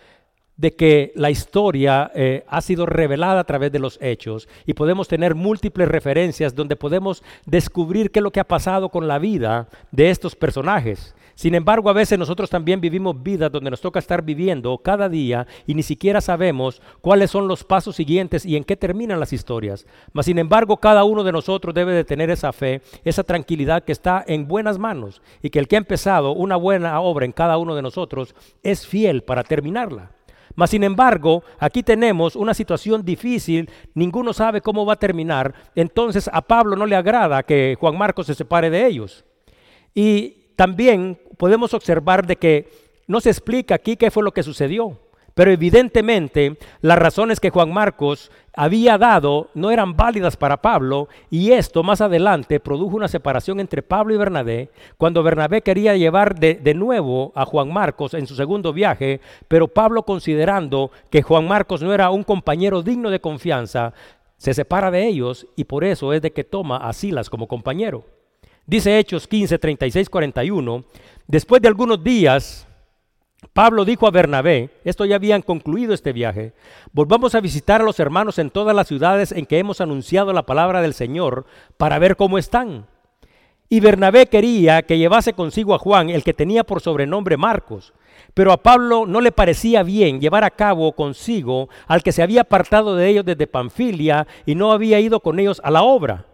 de 0.58 0.76
que 0.76 1.12
la 1.14 1.30
historia 1.30 2.10
eh, 2.14 2.44
ha 2.46 2.60
sido 2.60 2.84
revelada 2.84 3.40
a 3.40 3.44
través 3.44 3.72
de 3.72 3.78
los 3.78 3.98
hechos 4.02 4.46
y 4.66 4.74
podemos 4.74 5.08
tener 5.08 5.34
múltiples 5.34 5.88
referencias 5.88 6.54
donde 6.54 6.76
podemos 6.76 7.24
descubrir 7.46 8.10
qué 8.10 8.18
es 8.18 8.22
lo 8.22 8.30
que 8.30 8.40
ha 8.40 8.44
pasado 8.44 8.90
con 8.90 9.08
la 9.08 9.18
vida 9.18 9.68
de 9.90 10.10
estos 10.10 10.36
personajes. 10.36 11.14
Sin 11.34 11.54
embargo, 11.54 11.90
a 11.90 11.94
veces 11.94 12.18
nosotros 12.18 12.50
también 12.50 12.80
vivimos 12.80 13.22
vidas 13.22 13.50
donde 13.50 13.70
nos 13.70 13.80
toca 13.80 13.98
estar 13.98 14.22
viviendo 14.22 14.76
cada 14.78 15.08
día 15.08 15.46
y 15.66 15.74
ni 15.74 15.82
siquiera 15.82 16.20
sabemos 16.20 16.82
cuáles 17.00 17.30
son 17.30 17.48
los 17.48 17.64
pasos 17.64 17.96
siguientes 17.96 18.44
y 18.44 18.56
en 18.56 18.64
qué 18.64 18.76
terminan 18.76 19.20
las 19.20 19.32
historias. 19.32 19.86
Mas, 20.12 20.26
sin 20.26 20.38
embargo, 20.38 20.76
cada 20.76 21.04
uno 21.04 21.24
de 21.24 21.32
nosotros 21.32 21.74
debe 21.74 21.92
de 21.92 22.04
tener 22.04 22.30
esa 22.30 22.52
fe, 22.52 22.82
esa 23.04 23.24
tranquilidad 23.24 23.84
que 23.84 23.92
está 23.92 24.24
en 24.26 24.46
buenas 24.46 24.78
manos 24.78 25.22
y 25.42 25.50
que 25.50 25.58
el 25.58 25.68
que 25.68 25.76
ha 25.76 25.78
empezado 25.78 26.32
una 26.32 26.56
buena 26.56 27.00
obra 27.00 27.24
en 27.24 27.32
cada 27.32 27.58
uno 27.58 27.74
de 27.74 27.82
nosotros 27.82 28.34
es 28.62 28.86
fiel 28.86 29.22
para 29.22 29.42
terminarla. 29.42 30.10
Mas 30.54 30.70
sin 30.70 30.84
embargo, 30.84 31.42
aquí 31.58 31.82
tenemos 31.82 32.36
una 32.36 32.54
situación 32.54 33.04
difícil, 33.04 33.70
ninguno 33.94 34.32
sabe 34.32 34.60
cómo 34.60 34.84
va 34.84 34.94
a 34.94 34.98
terminar, 34.98 35.54
entonces 35.74 36.28
a 36.32 36.42
Pablo 36.42 36.76
no 36.76 36.86
le 36.86 36.96
agrada 36.96 37.42
que 37.42 37.76
Juan 37.80 37.96
Marcos 37.96 38.26
se 38.26 38.34
separe 38.34 38.68
de 38.68 38.86
ellos. 38.86 39.24
Y 39.94 40.41
también 40.62 41.18
podemos 41.38 41.74
observar 41.74 42.24
de 42.24 42.36
que 42.36 42.68
no 43.08 43.20
se 43.20 43.30
explica 43.30 43.74
aquí 43.74 43.96
qué 43.96 44.12
fue 44.12 44.22
lo 44.22 44.30
que 44.30 44.44
sucedió. 44.44 44.96
Pero 45.34 45.50
evidentemente 45.50 46.56
las 46.82 47.00
razones 47.00 47.40
que 47.40 47.50
Juan 47.50 47.72
Marcos 47.72 48.30
había 48.54 48.96
dado 48.96 49.48
no 49.54 49.72
eran 49.72 49.96
válidas 49.96 50.36
para 50.36 50.62
Pablo 50.62 51.08
y 51.30 51.50
esto 51.50 51.82
más 51.82 52.00
adelante 52.00 52.60
produjo 52.60 52.94
una 52.94 53.08
separación 53.08 53.58
entre 53.58 53.82
Pablo 53.82 54.14
y 54.14 54.18
Bernabé 54.18 54.70
cuando 54.98 55.24
Bernabé 55.24 55.62
quería 55.62 55.96
llevar 55.96 56.38
de, 56.38 56.54
de, 56.54 56.74
nuevo 56.74 57.32
a 57.34 57.44
Juan 57.44 57.72
Marcos 57.72 58.14
en 58.14 58.28
su 58.28 58.36
segundo 58.36 58.72
viaje, 58.72 59.20
pero 59.48 59.66
Pablo 59.66 60.04
considerando 60.04 60.92
que 61.10 61.22
Juan 61.22 61.48
Marcos 61.48 61.82
no 61.82 61.92
era 61.92 62.10
un 62.10 62.22
compañero 62.22 62.84
digno 62.84 63.10
de 63.10 63.20
confianza, 63.20 63.94
se 64.36 64.54
separa 64.54 64.92
de 64.92 65.08
ellos 65.08 65.44
y 65.56 65.64
por 65.64 65.82
eso 65.82 66.12
es 66.12 66.22
de 66.22 66.30
que 66.32 66.44
toma 66.44 66.76
a 66.76 66.92
Silas 66.92 67.28
como 67.28 67.48
compañero. 67.48 68.04
Dice 68.66 68.98
Hechos 68.98 69.26
15, 69.26 69.58
36, 69.58 70.08
41, 70.08 70.84
después 71.26 71.60
de 71.60 71.68
algunos 71.68 72.02
días, 72.02 72.68
Pablo 73.52 73.84
dijo 73.84 74.06
a 74.06 74.12
Bernabé, 74.12 74.70
esto 74.84 75.04
ya 75.04 75.16
habían 75.16 75.42
concluido 75.42 75.92
este 75.92 76.12
viaje, 76.12 76.52
volvamos 76.92 77.34
a 77.34 77.40
visitar 77.40 77.80
a 77.80 77.84
los 77.84 77.98
hermanos 77.98 78.38
en 78.38 78.50
todas 78.50 78.74
las 78.74 78.86
ciudades 78.86 79.32
en 79.32 79.46
que 79.46 79.58
hemos 79.58 79.80
anunciado 79.80 80.32
la 80.32 80.46
palabra 80.46 80.80
del 80.80 80.94
Señor 80.94 81.44
para 81.76 81.98
ver 81.98 82.16
cómo 82.16 82.38
están. 82.38 82.86
Y 83.68 83.80
Bernabé 83.80 84.26
quería 84.26 84.82
que 84.82 84.98
llevase 84.98 85.32
consigo 85.32 85.74
a 85.74 85.78
Juan, 85.78 86.10
el 86.10 86.22
que 86.22 86.34
tenía 86.34 86.62
por 86.62 86.80
sobrenombre 86.80 87.36
Marcos. 87.36 87.94
Pero 88.34 88.52
a 88.52 88.62
Pablo 88.62 89.06
no 89.06 89.20
le 89.20 89.32
parecía 89.32 89.82
bien 89.82 90.20
llevar 90.20 90.44
a 90.44 90.50
cabo 90.50 90.92
consigo 90.92 91.68
al 91.88 92.02
que 92.02 92.12
se 92.12 92.22
había 92.22 92.42
apartado 92.42 92.94
de 92.94 93.08
ellos 93.08 93.24
desde 93.24 93.46
Panfilia 93.46 94.26
y 94.46 94.54
no 94.54 94.72
había 94.72 95.00
ido 95.00 95.20
con 95.20 95.40
ellos 95.40 95.60
a 95.64 95.70
la 95.70 95.82
obra. 95.82 96.26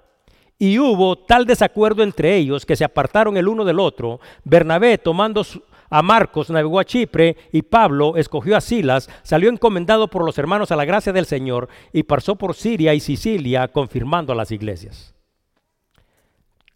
Y 0.58 0.78
hubo 0.78 1.16
tal 1.16 1.46
desacuerdo 1.46 2.02
entre 2.02 2.36
ellos 2.36 2.66
que 2.66 2.74
se 2.74 2.84
apartaron 2.84 3.36
el 3.36 3.46
uno 3.46 3.64
del 3.64 3.78
otro. 3.78 4.20
Bernabé, 4.42 4.98
tomando 4.98 5.44
a 5.90 6.02
Marcos, 6.02 6.50
navegó 6.50 6.80
a 6.80 6.84
Chipre 6.84 7.36
y 7.52 7.62
Pablo 7.62 8.16
escogió 8.16 8.56
a 8.56 8.60
Silas, 8.60 9.08
salió 9.22 9.50
encomendado 9.50 10.08
por 10.08 10.24
los 10.24 10.36
hermanos 10.36 10.72
a 10.72 10.76
la 10.76 10.84
gracia 10.84 11.12
del 11.12 11.26
Señor 11.26 11.68
y 11.92 12.02
pasó 12.02 12.36
por 12.36 12.54
Siria 12.54 12.92
y 12.94 13.00
Sicilia 13.00 13.68
confirmando 13.68 14.32
a 14.32 14.36
las 14.36 14.50
iglesias. 14.50 15.17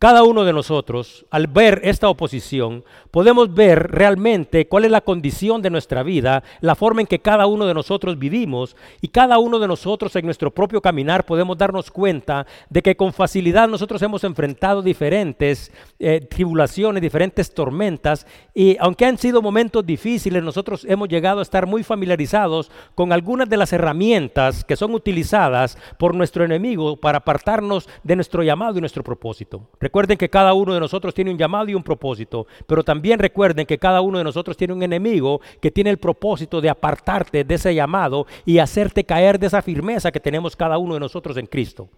Cada 0.02 0.24
uno 0.24 0.42
de 0.42 0.52
nosotros, 0.52 1.26
al 1.30 1.46
ver 1.46 1.80
esta 1.84 2.08
oposición, 2.08 2.82
podemos 3.12 3.54
ver 3.54 3.88
realmente 3.92 4.66
cuál 4.66 4.84
es 4.84 4.90
la 4.90 5.02
condición 5.02 5.62
de 5.62 5.70
nuestra 5.70 6.02
vida, 6.02 6.42
la 6.60 6.74
forma 6.74 7.02
en 7.02 7.06
que 7.06 7.20
cada 7.20 7.46
uno 7.46 7.66
de 7.66 7.74
nosotros 7.74 8.18
vivimos 8.18 8.74
y 9.00 9.06
cada 9.06 9.38
uno 9.38 9.60
de 9.60 9.68
nosotros 9.68 10.16
en 10.16 10.24
nuestro 10.24 10.50
propio 10.50 10.82
caminar 10.82 11.24
podemos 11.24 11.56
darnos 11.56 11.88
cuenta 11.92 12.48
de 12.68 12.82
que 12.82 12.96
con 12.96 13.12
facilidad 13.12 13.68
nosotros 13.68 14.02
hemos 14.02 14.24
enfrentado 14.24 14.82
diferentes 14.82 15.70
eh, 16.00 16.20
tribulaciones, 16.20 17.00
diferentes 17.00 17.54
tormentas 17.54 18.26
y 18.54 18.76
aunque 18.80 19.06
han 19.06 19.18
sido 19.18 19.40
momentos 19.40 19.86
difíciles, 19.86 20.42
nosotros 20.42 20.84
hemos 20.88 21.08
llegado 21.08 21.38
a 21.38 21.42
estar 21.44 21.64
muy 21.64 21.84
familiarizados 21.84 22.72
con 22.96 23.12
algunas 23.12 23.48
de 23.48 23.56
las 23.56 23.72
herramientas 23.72 24.64
que 24.64 24.74
son 24.74 24.94
utilizadas 24.94 25.78
por 25.96 26.12
nuestro 26.12 26.42
enemigo 26.42 26.96
para 26.96 27.18
apartarnos 27.18 27.88
de 28.02 28.16
nuestro 28.16 28.42
llamado 28.42 28.78
y 28.78 28.80
nuestro 28.80 29.04
propósito. 29.04 29.68
Recuerden 29.92 30.16
que 30.16 30.30
cada 30.30 30.54
uno 30.54 30.72
de 30.72 30.80
nosotros 30.80 31.12
tiene 31.12 31.30
un 31.30 31.36
llamado 31.36 31.68
y 31.68 31.74
un 31.74 31.82
propósito, 31.82 32.46
pero 32.66 32.82
también 32.82 33.18
recuerden 33.18 33.66
que 33.66 33.76
cada 33.76 34.00
uno 34.00 34.16
de 34.16 34.24
nosotros 34.24 34.56
tiene 34.56 34.72
un 34.72 34.82
enemigo 34.82 35.42
que 35.60 35.70
tiene 35.70 35.90
el 35.90 35.98
propósito 35.98 36.62
de 36.62 36.70
apartarte 36.70 37.44
de 37.44 37.54
ese 37.54 37.74
llamado 37.74 38.26
y 38.46 38.56
hacerte 38.56 39.04
caer 39.04 39.38
de 39.38 39.48
esa 39.48 39.60
firmeza 39.60 40.10
que 40.10 40.18
tenemos 40.18 40.56
cada 40.56 40.78
uno 40.78 40.94
de 40.94 41.00
nosotros 41.00 41.36
en 41.36 41.44
Cristo. 41.44 41.90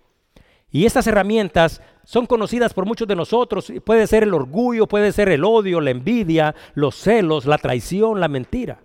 Y 0.73 0.87
estas 0.87 1.07
herramientas 1.07 1.81
son 2.03 2.27
conocidas 2.27 2.75
por 2.75 2.85
muchos 2.85 3.07
de 3.07 3.15
nosotros. 3.15 3.73
Puede 3.85 4.09
ser 4.09 4.25
el 4.25 4.35
orgullo, 4.35 4.89
puede 4.89 5.13
ser 5.13 5.29
el 5.29 5.45
odio, 5.45 5.81
la 5.81 5.91
envidia, 5.91 6.53
los 6.75 6.97
celos, 6.97 7.47
la 7.47 7.59
traición, 7.59 8.19
la 8.19 8.27
mentira. 8.27 8.81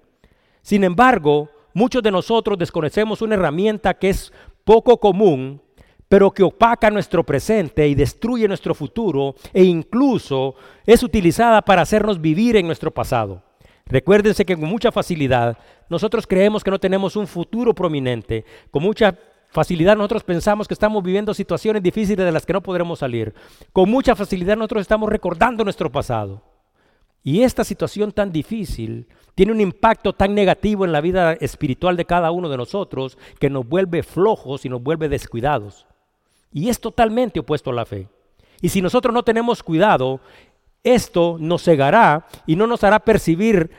Sin 0.61 0.83
embargo, 0.83 1.49
muchos 1.73 2.03
de 2.03 2.11
nosotros 2.11 2.59
desconocemos 2.59 3.23
una 3.23 3.33
herramienta 3.33 3.95
que 3.95 4.09
es 4.09 4.31
poco 4.63 4.99
común 4.99 5.63
pero 6.09 6.31
que 6.31 6.43
opaca 6.43 6.89
nuestro 6.89 7.23
presente 7.23 7.87
y 7.87 7.95
destruye 7.95 8.47
nuestro 8.47 8.73
futuro 8.73 9.35
e 9.53 9.63
incluso 9.63 10.55
es 10.85 11.03
utilizada 11.03 11.61
para 11.61 11.83
hacernos 11.83 12.19
vivir 12.19 12.57
en 12.57 12.65
nuestro 12.65 12.91
pasado. 12.91 13.43
Recuérdense 13.85 14.43
que 14.43 14.57
con 14.57 14.67
mucha 14.67 14.91
facilidad 14.91 15.57
nosotros 15.87 16.27
creemos 16.27 16.63
que 16.63 16.71
no 16.71 16.79
tenemos 16.79 17.15
un 17.15 17.27
futuro 17.27 17.73
prominente, 17.73 18.43
con 18.71 18.83
mucha 18.83 19.15
facilidad 19.49 19.95
nosotros 19.95 20.23
pensamos 20.23 20.67
que 20.67 20.73
estamos 20.73 21.03
viviendo 21.03 21.33
situaciones 21.33 21.81
difíciles 21.81 22.25
de 22.25 22.31
las 22.31 22.45
que 22.45 22.53
no 22.53 22.61
podremos 22.61 22.99
salir, 22.99 23.33
con 23.71 23.89
mucha 23.89 24.15
facilidad 24.15 24.57
nosotros 24.57 24.81
estamos 24.81 25.09
recordando 25.09 25.63
nuestro 25.63 25.91
pasado. 25.91 26.43
Y 27.23 27.41
esta 27.41 27.63
situación 27.63 28.11
tan 28.11 28.31
difícil 28.31 29.07
tiene 29.35 29.51
un 29.51 29.61
impacto 29.61 30.13
tan 30.13 30.33
negativo 30.33 30.85
en 30.85 30.91
la 30.91 31.01
vida 31.01 31.33
espiritual 31.33 31.97
de 31.97 32.05
cada 32.05 32.31
uno 32.31 32.47
de 32.47 32.57
nosotros 32.57 33.17
que 33.39 33.49
nos 33.49 33.67
vuelve 33.67 34.03
flojos 34.03 34.65
y 34.65 34.69
nos 34.69 34.81
vuelve 34.81 35.09
descuidados. 35.09 35.85
Y 36.51 36.69
es 36.69 36.79
totalmente 36.79 37.39
opuesto 37.39 37.71
a 37.71 37.73
la 37.73 37.85
fe. 37.85 38.07
Y 38.61 38.69
si 38.69 38.81
nosotros 38.81 39.13
no 39.13 39.23
tenemos 39.23 39.63
cuidado, 39.63 40.19
esto 40.83 41.37
nos 41.39 41.63
cegará 41.63 42.27
y 42.45 42.55
no 42.55 42.67
nos 42.67 42.83
hará 42.83 42.99
percibir 42.99 43.69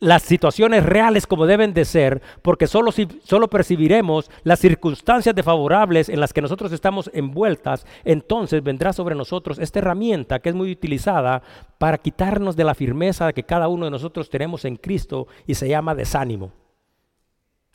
las 0.00 0.22
situaciones 0.22 0.84
reales 0.84 1.26
como 1.26 1.46
deben 1.46 1.74
de 1.74 1.84
ser, 1.84 2.22
porque 2.42 2.66
solo, 2.68 2.92
solo 3.24 3.48
percibiremos 3.48 4.30
las 4.44 4.60
circunstancias 4.60 5.34
desfavorables 5.34 6.08
en 6.08 6.20
las 6.20 6.32
que 6.32 6.40
nosotros 6.40 6.70
estamos 6.72 7.10
envueltas, 7.12 7.84
entonces 8.04 8.62
vendrá 8.62 8.92
sobre 8.92 9.16
nosotros 9.16 9.58
esta 9.58 9.80
herramienta 9.80 10.38
que 10.38 10.50
es 10.50 10.54
muy 10.54 10.70
utilizada 10.70 11.42
para 11.78 11.98
quitarnos 11.98 12.54
de 12.54 12.64
la 12.64 12.74
firmeza 12.74 13.32
que 13.32 13.42
cada 13.42 13.68
uno 13.68 13.86
de 13.86 13.90
nosotros 13.90 14.30
tenemos 14.30 14.64
en 14.64 14.76
Cristo 14.76 15.26
y 15.46 15.54
se 15.54 15.68
llama 15.68 15.96
desánimo. 15.96 16.52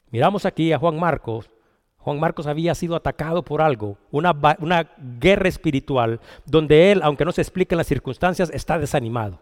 Miramos 0.09 0.45
aquí 0.45 0.71
a 0.71 0.79
Juan 0.79 0.97
Marcos 0.97 1.49
Juan 2.03 2.19
Marcos 2.19 2.47
había 2.47 2.75
sido 2.75 2.95
atacado 2.95 3.43
por 3.43 3.61
algo, 3.61 3.97
una, 4.11 4.35
una, 4.59 4.89
guerra 5.19 5.47
espiritual, 5.47 6.19
donde 6.45 6.91
él, 6.91 7.01
aunque 7.01 7.23
no 7.23 7.31
se 7.31 7.41
expliquen 7.41 7.77
las 7.77 7.87
circunstancias, 7.87 8.51
está 8.53 8.77
desanimado. 8.77 9.39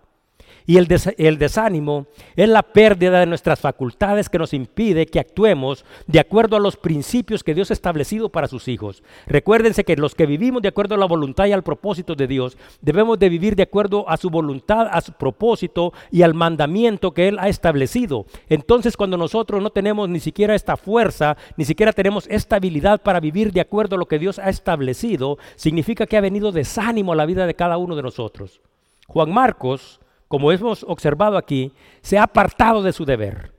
Y 0.65 0.77
el, 0.77 0.88
desánimo 0.88 2.08
es 2.36 2.50
la 2.50 2.63
pérdida 2.63 3.20
de 3.20 3.25
nuestras 3.25 3.60
facultades 3.60 4.30
que 4.30 4.38
nos 4.38 4.53
impide 4.53 5.06
que 5.06 5.20
actuemos 5.20 5.86
de 6.08 6.20
acuerdo 6.20 6.56
a 6.56 6.60
los 6.60 6.77
principios 6.77 7.44
que 7.44 7.53
Dios 7.53 7.72
ha 7.72 7.74
establecido 7.74 8.30
para 8.30 8.48
sus 8.48 8.68
hijos. 8.68 9.03
Recuérdense 9.27 9.84
que 9.84 9.96
los 9.96 10.15
que 10.15 10.25
vivimos 10.25 10.62
de 10.62 10.70
acuerdo 10.70 10.96
a 10.96 10.98
la 10.98 11.06
voluntad 11.06 11.46
y 11.46 11.51
al 11.51 11.63
propósito 11.63 12.15
de 12.15 12.27
Dios, 12.27 12.58
debemos 12.82 13.20
de 13.20 13.30
vivir 13.30 13.56
de 13.56 13.63
acuerdo 13.63 14.08
a 14.10 14.18
su 14.18 14.30
voluntad, 14.30 14.88
a 14.91 15.01
su 15.01 15.13
propósito 15.13 15.94
y 16.12 16.22
al 16.22 16.34
mandamiento 16.34 17.13
que 17.13 17.27
Él 17.27 17.39
ha 17.39 17.50
establecido. 17.50 18.25
Entonces 18.50 18.98
cuando 18.98 19.18
nosotros 19.18 19.62
no 19.62 19.70
tenemos 19.70 20.10
ni 20.10 20.20
siquiera 20.20 20.56
esta 20.56 20.77
fuerza, 20.77 21.38
ni 21.58 21.65
siquiera 21.65 21.94
tenemos 21.94 22.27
esta 22.30 22.58
habilidad 22.58 23.01
para 23.01 23.20
vivir 23.20 23.51
de 23.51 23.62
acuerdo 23.62 23.96
a 23.96 24.00
lo 24.00 24.08
que 24.08 24.20
Dios 24.20 24.39
ha 24.39 24.50
establecido, 24.50 25.38
significa 25.56 26.06
que 26.06 26.18
ha 26.18 26.22
venido 26.22 26.51
desánimo 26.51 27.13
a 27.13 27.15
la 27.15 27.25
vida 27.25 27.46
de 27.46 27.56
cada 27.56 27.77
uno 27.77 27.96
de 27.96 28.03
nosotros. 28.03 28.62
Juan 29.08 29.32
Marcos 29.32 30.00
como 30.32 30.54
hemos 30.54 30.86
observado 30.88 31.36
aquí, 31.36 31.74
se 32.02 32.18
ha 32.18 32.24
apartado 32.24 32.82
de 32.82 32.94
su 32.94 33.04
deber. 33.04 33.52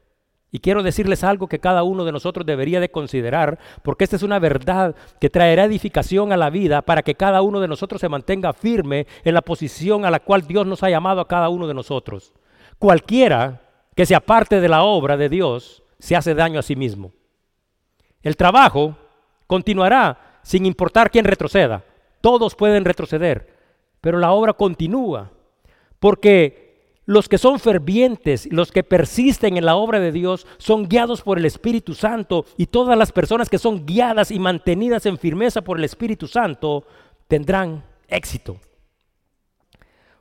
Y 0.51 0.61
quiero 0.61 0.83
decirles 0.83 1.23
algo 1.23 1.47
que 1.47 1.59
cada 1.59 1.83
uno 1.83 2.07
de 2.07 2.13
nosotros 2.13 2.47
debería 2.47 2.81
de 2.81 2.91
considerar, 2.91 3.59
porque 3.83 4.05
esta 4.05 4.17
es 4.17 4.23
una 4.23 4.39
verdad 4.39 4.97
que 5.21 5.29
traerá 5.29 5.65
edificación 5.65 6.33
a 6.33 6.39
la 6.39 6.49
vida 6.49 6.81
para 6.81 7.03
que 7.03 7.15
cada 7.15 7.43
uno 7.43 7.61
de 7.61 7.69
nosotros 7.69 8.01
se 8.01 8.09
mantenga 8.09 8.55
firme 8.55 9.07
en 9.23 9.35
la 9.35 9.43
posición 9.43 10.07
a 10.07 10.11
la 10.11 10.21
cual 10.21 10.47
Dios 10.47 10.67
nos 10.67 10.83
ha 10.83 10.89
llamado 10.89 11.21
a 11.21 11.29
cada 11.29 11.51
uno 11.51 11.67
de 11.67 11.75
nosotros. 11.75 12.33
Cualquiera 12.79 13.61
que 13.95 14.07
se 14.07 14.15
aparte 14.15 14.59
de 14.59 14.69
la 14.71 14.83
obra 14.83 15.19
de 15.19 15.29
Dios 15.29 15.83
se 15.99 16.17
hace 16.17 16.35
daño 16.35 16.59
a 16.59 16.63
sí 16.63 16.75
mismo. 16.75 17.13
El 18.23 18.39
trabajo 18.39 18.97
continuará 19.47 20.41
sin 20.43 20.65
importar 20.65 21.11
quién 21.11 21.27
retroceda. 21.27 21.85
Todos 22.23 22.55
pueden 22.55 22.87
retroceder, 22.87 23.59
pero 24.01 24.19
la 24.19 24.33
obra 24.33 24.55
continúa 24.55 25.33
porque 26.03 26.99
los 27.07 27.29
que 27.29 27.39
son 27.39 27.61
fervientes, 27.61 28.49
los 28.51 28.73
que 28.73 28.83
persisten 28.83 29.57
en 29.57 29.65
la 29.65 29.77
obra 29.77 30.01
de 30.01 30.11
Dios, 30.11 30.49
son 30.59 30.89
guiados 30.89 31.23
por 31.23 31.39
el 31.39 31.45
Espíritu 31.45 31.95
Santo 31.95 32.45
y 32.57 32.67
todas 32.67 32.99
las 32.99 33.13
personas 33.13 33.49
que 33.49 33.57
son 33.57 33.87
guiadas 33.87 34.33
y 34.33 34.41
mantenidas 34.41 35.07
en 35.07 35.17
firmeza 35.17 35.63
por 35.63 35.79
el 35.79 35.85
Espíritu 35.85 36.27
Santo 36.27 36.85
tendrán 37.29 37.85
éxito. 38.09 38.57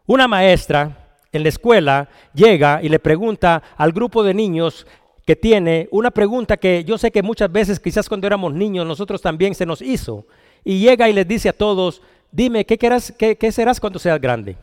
Una 0.06 0.28
maestra 0.28 1.18
en 1.32 1.42
la 1.42 1.50
escuela 1.50 2.08
llega 2.36 2.80
y 2.84 2.88
le 2.88 3.00
pregunta 3.00 3.64
al 3.76 3.92
grupo 3.92 4.24
de 4.24 4.36
niños 4.36 4.86
que 5.26 5.36
tiene 5.36 5.88
una 5.90 6.12
pregunta 6.12 6.58
que 6.58 6.84
yo 6.84 7.00
sé 7.00 7.10
que 7.10 7.24
muchas 7.24 7.52
veces, 7.52 7.80
quizás 7.80 8.08
cuando 8.08 8.28
éramos 8.28 8.54
niños, 8.54 8.86
nosotros 8.86 9.20
también 9.20 9.56
se 9.56 9.66
nos 9.66 9.82
hizo. 9.82 10.28
Y 10.64 10.78
llega 10.78 11.10
y 11.10 11.14
les 11.14 11.28
dice 11.28 11.50
a 11.50 11.54
todos, 11.54 12.04
dime, 12.32 12.66
¿qué, 12.66 12.78
qué, 12.78 13.36
qué 13.36 13.52
serás 13.52 13.80
cuando 13.80 13.98
seas 13.98 14.22
grande? 14.22 14.58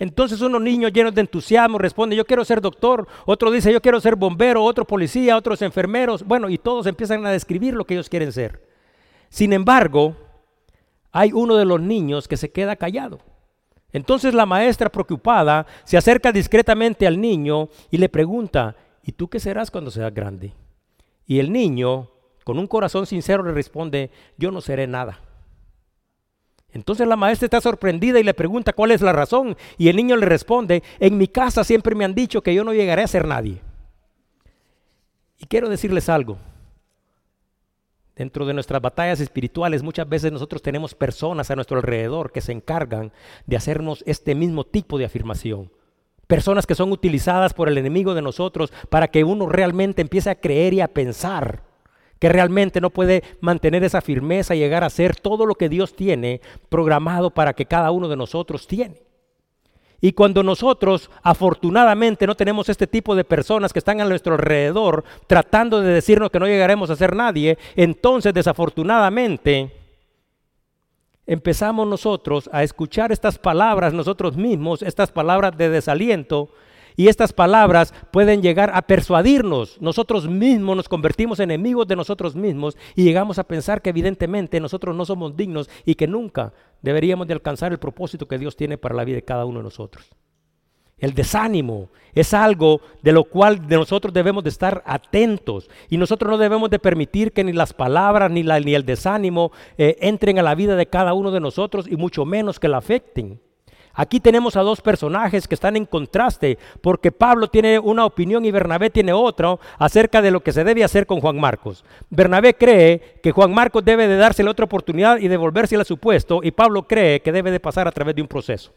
Entonces 0.00 0.40
unos 0.40 0.62
niños 0.62 0.92
llenos 0.94 1.14
de 1.14 1.20
entusiasmo 1.20 1.76
responden, 1.76 2.16
yo 2.16 2.24
quiero 2.24 2.42
ser 2.42 2.62
doctor, 2.62 3.06
otro 3.26 3.50
dice, 3.50 3.70
yo 3.70 3.82
quiero 3.82 4.00
ser 4.00 4.16
bombero, 4.16 4.64
otro 4.64 4.86
policía, 4.86 5.36
otros 5.36 5.60
enfermeros, 5.60 6.24
bueno, 6.24 6.48
y 6.48 6.56
todos 6.56 6.86
empiezan 6.86 7.24
a 7.26 7.30
describir 7.30 7.74
lo 7.74 7.84
que 7.84 7.92
ellos 7.92 8.08
quieren 8.08 8.32
ser. 8.32 8.66
Sin 9.28 9.52
embargo, 9.52 10.16
hay 11.12 11.32
uno 11.34 11.54
de 11.56 11.66
los 11.66 11.82
niños 11.82 12.28
que 12.28 12.38
se 12.38 12.50
queda 12.50 12.76
callado. 12.76 13.18
Entonces 13.92 14.32
la 14.32 14.46
maestra 14.46 14.88
preocupada 14.88 15.66
se 15.84 15.98
acerca 15.98 16.32
discretamente 16.32 17.06
al 17.06 17.20
niño 17.20 17.68
y 17.90 17.98
le 17.98 18.08
pregunta, 18.08 18.76
¿y 19.02 19.12
tú 19.12 19.28
qué 19.28 19.38
serás 19.38 19.70
cuando 19.70 19.90
seas 19.90 20.14
grande? 20.14 20.54
Y 21.26 21.40
el 21.40 21.52
niño, 21.52 22.08
con 22.44 22.58
un 22.58 22.68
corazón 22.68 23.04
sincero, 23.04 23.42
le 23.42 23.52
responde, 23.52 24.10
yo 24.38 24.50
no 24.50 24.62
seré 24.62 24.86
nada. 24.86 25.20
Entonces 26.72 27.06
la 27.06 27.16
maestra 27.16 27.46
está 27.46 27.60
sorprendida 27.60 28.20
y 28.20 28.22
le 28.22 28.34
pregunta 28.34 28.72
cuál 28.72 28.92
es 28.92 29.00
la 29.00 29.12
razón. 29.12 29.56
Y 29.76 29.88
el 29.88 29.96
niño 29.96 30.16
le 30.16 30.26
responde, 30.26 30.82
en 30.98 31.18
mi 31.18 31.28
casa 31.28 31.64
siempre 31.64 31.94
me 31.94 32.04
han 32.04 32.14
dicho 32.14 32.42
que 32.42 32.54
yo 32.54 32.64
no 32.64 32.72
llegaré 32.72 33.02
a 33.02 33.08
ser 33.08 33.26
nadie. 33.26 33.60
Y 35.38 35.46
quiero 35.46 35.68
decirles 35.68 36.08
algo. 36.08 36.38
Dentro 38.14 38.44
de 38.44 38.52
nuestras 38.52 38.82
batallas 38.82 39.20
espirituales 39.20 39.82
muchas 39.82 40.08
veces 40.08 40.30
nosotros 40.30 40.60
tenemos 40.60 40.94
personas 40.94 41.50
a 41.50 41.54
nuestro 41.54 41.78
alrededor 41.78 42.30
que 42.30 42.42
se 42.42 42.52
encargan 42.52 43.12
de 43.46 43.56
hacernos 43.56 44.04
este 44.06 44.34
mismo 44.34 44.64
tipo 44.64 44.98
de 44.98 45.06
afirmación. 45.06 45.72
Personas 46.26 46.66
que 46.66 46.74
son 46.74 46.92
utilizadas 46.92 47.54
por 47.54 47.68
el 47.68 47.78
enemigo 47.78 48.14
de 48.14 48.22
nosotros 48.22 48.72
para 48.90 49.08
que 49.08 49.24
uno 49.24 49.48
realmente 49.48 50.02
empiece 50.02 50.30
a 50.30 50.34
creer 50.34 50.74
y 50.74 50.80
a 50.82 50.88
pensar 50.88 51.69
que 52.20 52.28
realmente 52.28 52.80
no 52.80 52.90
puede 52.90 53.24
mantener 53.40 53.82
esa 53.82 54.00
firmeza 54.00 54.54
y 54.54 54.58
llegar 54.60 54.84
a 54.84 54.90
ser 54.90 55.16
todo 55.16 55.46
lo 55.46 55.56
que 55.56 55.68
Dios 55.68 55.96
tiene 55.96 56.40
programado 56.68 57.30
para 57.30 57.54
que 57.54 57.66
cada 57.66 57.90
uno 57.90 58.08
de 58.08 58.16
nosotros 58.16 58.68
tiene. 58.68 59.02
Y 60.02 60.12
cuando 60.12 60.42
nosotros 60.42 61.10
afortunadamente 61.22 62.26
no 62.26 62.34
tenemos 62.34 62.68
este 62.68 62.86
tipo 62.86 63.14
de 63.14 63.24
personas 63.24 63.72
que 63.72 63.78
están 63.78 64.00
a 64.00 64.04
nuestro 64.04 64.34
alrededor 64.34 65.04
tratando 65.26 65.80
de 65.80 65.92
decirnos 65.92 66.30
que 66.30 66.38
no 66.38 66.46
llegaremos 66.46 66.90
a 66.90 66.96
ser 66.96 67.16
nadie, 67.16 67.58
entonces 67.74 68.32
desafortunadamente 68.32 69.74
empezamos 71.26 71.86
nosotros 71.86 72.50
a 72.52 72.62
escuchar 72.62 73.12
estas 73.12 73.38
palabras 73.38 73.94
nosotros 73.94 74.36
mismos, 74.36 74.82
estas 74.82 75.10
palabras 75.10 75.56
de 75.56 75.70
desaliento, 75.70 76.50
y 77.00 77.08
estas 77.08 77.32
palabras 77.32 77.94
pueden 78.10 78.42
llegar 78.42 78.72
a 78.74 78.82
persuadirnos. 78.82 79.80
Nosotros 79.80 80.28
mismos 80.28 80.76
nos 80.76 80.86
convertimos 80.86 81.40
en 81.40 81.50
enemigos 81.50 81.88
de 81.88 81.96
nosotros 81.96 82.36
mismos 82.36 82.76
y 82.94 83.04
llegamos 83.04 83.38
a 83.38 83.44
pensar 83.44 83.80
que 83.80 83.88
evidentemente 83.88 84.60
nosotros 84.60 84.94
no 84.94 85.06
somos 85.06 85.34
dignos 85.34 85.70
y 85.86 85.94
que 85.94 86.06
nunca 86.06 86.52
deberíamos 86.82 87.26
de 87.26 87.32
alcanzar 87.32 87.72
el 87.72 87.78
propósito 87.78 88.28
que 88.28 88.36
Dios 88.36 88.54
tiene 88.54 88.76
para 88.76 88.94
la 88.94 89.04
vida 89.04 89.14
de 89.14 89.24
cada 89.24 89.46
uno 89.46 89.60
de 89.60 89.64
nosotros. 89.64 90.10
El 90.98 91.14
desánimo 91.14 91.88
es 92.12 92.34
algo 92.34 92.82
de 93.02 93.12
lo 93.12 93.24
cual 93.24 93.66
de 93.66 93.76
nosotros 93.76 94.12
debemos 94.12 94.44
de 94.44 94.50
estar 94.50 94.82
atentos 94.84 95.70
y 95.88 95.96
nosotros 95.96 96.30
no 96.30 96.36
debemos 96.36 96.68
de 96.68 96.80
permitir 96.80 97.32
que 97.32 97.44
ni 97.44 97.54
las 97.54 97.72
palabras 97.72 98.30
ni, 98.30 98.42
la, 98.42 98.60
ni 98.60 98.74
el 98.74 98.84
desánimo 98.84 99.52
eh, 99.78 99.96
entren 100.00 100.38
a 100.38 100.42
la 100.42 100.54
vida 100.54 100.76
de 100.76 100.84
cada 100.84 101.14
uno 101.14 101.30
de 101.30 101.40
nosotros 101.40 101.86
y 101.88 101.96
mucho 101.96 102.26
menos 102.26 102.60
que 102.60 102.68
la 102.68 102.76
afecten. 102.76 103.40
Aquí 104.00 104.18
tenemos 104.18 104.56
a 104.56 104.62
dos 104.62 104.80
personajes 104.80 105.46
que 105.46 105.54
están 105.54 105.76
en 105.76 105.84
contraste, 105.84 106.56
porque 106.80 107.12
Pablo 107.12 107.48
tiene 107.48 107.78
una 107.78 108.06
opinión 108.06 108.46
y 108.46 108.50
Bernabé 108.50 108.88
tiene 108.88 109.12
otra 109.12 109.58
acerca 109.78 110.22
de 110.22 110.30
lo 110.30 110.40
que 110.40 110.52
se 110.52 110.64
debe 110.64 110.82
hacer 110.82 111.04
con 111.04 111.20
Juan 111.20 111.38
Marcos. 111.38 111.84
Bernabé 112.08 112.54
cree 112.54 113.20
que 113.22 113.30
Juan 113.30 113.52
Marcos 113.52 113.84
debe 113.84 114.08
de 114.08 114.16
dársele 114.16 114.48
otra 114.48 114.64
oportunidad 114.64 115.18
y 115.18 115.28
devolvérsela 115.28 115.82
a 115.82 115.84
su 115.84 115.98
puesto, 115.98 116.40
y 116.42 116.50
Pablo 116.50 116.84
cree 116.84 117.20
que 117.20 117.30
debe 117.30 117.50
de 117.50 117.60
pasar 117.60 117.86
a 117.86 117.92
través 117.92 118.14
de 118.14 118.22
un 118.22 118.28
proceso. 118.28 118.72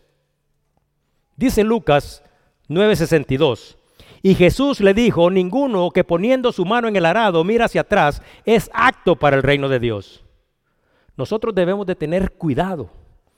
Dice 1.38 1.63
Lucas 1.63 2.22
9:62, 2.68 3.77
y 4.24 4.36
Jesús 4.36 4.82
le 4.82 4.94
dijo, 4.94 5.30
ninguno 5.30 5.92
que 5.92 6.03
poniendo 6.03 6.51
su 6.51 6.65
mano 6.65 6.89
en 6.89 6.98
el 6.98 7.06
arado 7.06 7.46
mira 7.46 7.63
hacia 7.63 7.80
atrás 7.80 8.22
es 8.44 8.70
apto 8.74 9.15
para 9.15 9.38
el 9.38 9.44
reino 9.44 9.70
de 9.70 9.80
Dios. 9.80 10.25
Nosotros 11.15 11.56
debemos 11.56 11.86
de 11.86 11.96
tener 11.96 12.34
cuidado 12.34 12.89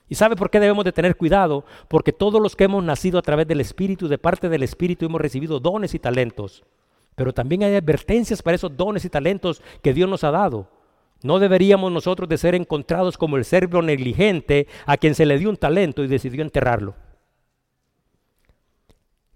¿Y 0.08 0.16
sabe 0.16 0.36
por 0.36 0.50
qué 0.50 0.60
debemos 0.60 0.86
de 0.86 0.92
tener 0.92 1.16
cuidado? 1.16 1.66
Porque 1.88 2.14
todos 2.14 2.42
los 2.42 2.56
que 2.56 2.66
hemos 2.66 2.84
nacido 2.84 3.18
a 3.18 3.24
través 3.24 3.48
del 3.48 3.60
Espíritu, 3.60 4.08
de 4.08 4.18
parte 4.18 4.50
del 4.50 4.64
Espíritu, 4.64 5.06
hemos 5.06 5.20
recibido 5.20 5.60
dones 5.60 5.94
y 5.94 6.00
talentos. 6.00 6.64
Pero 7.16 7.34
también 7.34 7.64
hay 7.64 7.76
advertencias 7.76 8.42
para 8.42 8.56
esos 8.56 8.76
dones 8.76 9.06
y 9.06 9.10
talentos 9.10 9.62
que 9.82 9.94
Dios 9.94 10.10
nos 10.10 10.24
ha 10.24 10.32
dado. 10.32 10.70
No 11.24 11.40
deberíamos 11.40 11.92
nosotros 11.92 12.30
de 12.30 12.38
ser 12.38 12.54
encontrados 12.54 13.18
como 13.18 13.38
el 13.38 13.46
servo 13.46 13.82
negligente 13.82 14.68
a 14.86 14.98
quien 14.98 15.16
se 15.16 15.26
le 15.26 15.40
dio 15.40 15.50
un 15.50 15.58
talento 15.58 16.04
y 16.04 16.08
decidió 16.08 16.44
enterrarlo. 16.44 16.94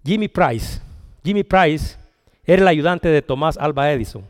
Jimmy 0.06 0.28
Price. 0.28 0.82
Jimmy 1.24 1.44
Price 1.44 1.98
era 2.46 2.62
el 2.62 2.68
ayudante 2.68 3.10
de 3.10 3.22
Tomás 3.22 3.58
Alba 3.58 3.92
Edison. 3.92 4.24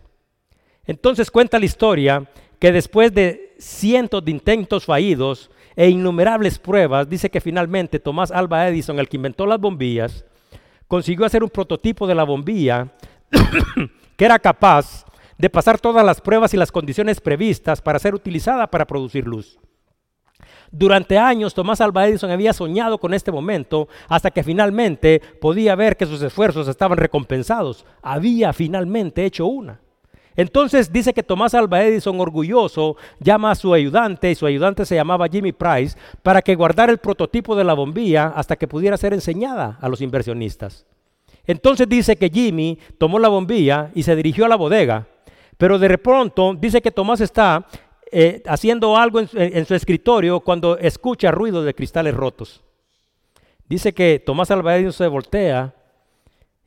Entonces 0.86 1.30
cuenta 1.30 1.60
la 1.60 1.66
historia 1.66 2.30
que 2.60 2.72
después 2.72 3.14
de 3.14 3.56
cientos 3.58 4.24
de 4.24 4.32
intentos 4.32 4.86
fallidos, 4.86 5.52
e 5.80 5.90
innumerables 5.90 6.60
pruebas, 6.60 7.08
dice 7.08 7.30
que 7.30 7.40
finalmente 7.40 8.02
Tomás 8.02 8.32
Alba 8.32 8.68
Edison, 8.68 9.00
el 9.00 9.08
que 9.08 9.16
inventó 9.16 9.46
las 9.46 9.62
bombillas, 9.62 10.26
consiguió 10.90 11.26
hacer 11.26 11.42
un 11.42 11.50
prototipo 11.50 12.06
de 12.06 12.16
la 12.16 12.26
bombilla 12.26 12.90
que 14.18 14.26
era 14.26 14.38
capaz 14.40 15.06
de 15.38 15.50
pasar 15.50 15.80
todas 15.80 16.06
las 16.06 16.20
pruebas 16.20 16.54
y 16.54 16.58
las 16.58 16.74
condiciones 16.74 17.22
previstas 17.22 17.82
para 17.82 17.98
ser 17.98 18.14
utilizada 18.14 18.70
para 18.70 18.86
producir 18.86 19.26
luz. 19.26 19.58
Durante 20.70 21.18
años 21.18 21.54
Tomás 21.54 21.80
Alba 21.80 22.08
Edison 22.08 22.30
había 22.30 22.52
soñado 22.52 22.98
con 22.98 23.14
este 23.14 23.32
momento 23.32 23.88
hasta 24.10 24.32
que 24.32 24.44
finalmente 24.44 25.22
podía 25.40 25.76
ver 25.76 25.96
que 25.96 26.06
sus 26.06 26.22
esfuerzos 26.22 26.68
estaban 26.68 26.98
recompensados. 26.98 27.86
Había 28.02 28.52
finalmente 28.52 29.24
hecho 29.24 29.46
una. 29.46 29.80
Entonces 30.40 30.90
dice 30.90 31.14
que 31.14 31.22
Tomás 31.22 31.54
Alba 31.54 31.84
Edison, 31.84 32.18
orgulloso, 32.22 32.96
llama 33.20 33.52
a 33.52 33.56
su 33.56 33.74
ayudante, 33.74 34.32
y 34.32 34.36
su 34.36 34.46
ayudante 34.46 34.86
se 34.86 34.96
llamaba 34.96 35.28
Jimmy 35.28 35.52
Price, 35.52 35.98
para 36.24 36.42
que 36.42 36.56
guardara 36.56 36.94
el 36.94 36.98
prototipo 36.98 37.58
de 37.58 37.66
la 37.66 37.74
bombilla 37.74 38.28
hasta 38.28 38.56
que 38.56 38.66
pudiera 38.66 38.96
ser 38.96 39.14
enseñada 39.14 39.78
a 39.82 39.90
los 39.90 40.00
inversionistas. 40.00 40.86
Entonces 41.46 41.90
dice 41.90 42.16
que 42.16 42.30
Jimmy 42.30 42.80
tomó 42.98 43.20
la 43.20 43.28
bombilla 43.28 43.92
y 43.94 44.04
se 44.04 44.16
dirigió 44.16 44.46
a 44.46 44.48
la 44.48 44.56
bodega, 44.56 45.08
pero 45.58 45.78
de 45.78 45.98
pronto 45.98 46.54
dice 46.54 46.82
que 46.82 46.92
Tomás 46.92 47.20
está 47.20 47.68
eh, 48.10 48.42
haciendo 48.46 48.96
algo 48.96 49.20
en, 49.20 49.66
su 49.66 49.76
escritorio 49.76 50.40
cuando 50.40 50.78
escucha 50.78 51.32
ruido 51.32 51.64
de 51.64 51.76
cristales 51.76 52.14
rotos. 52.14 52.64
Dice 53.68 53.94
que 53.94 54.24
Tomás 54.26 54.52
Alba 54.52 54.78
Edison 54.78 54.94
se 54.94 55.08
voltea 55.08 55.76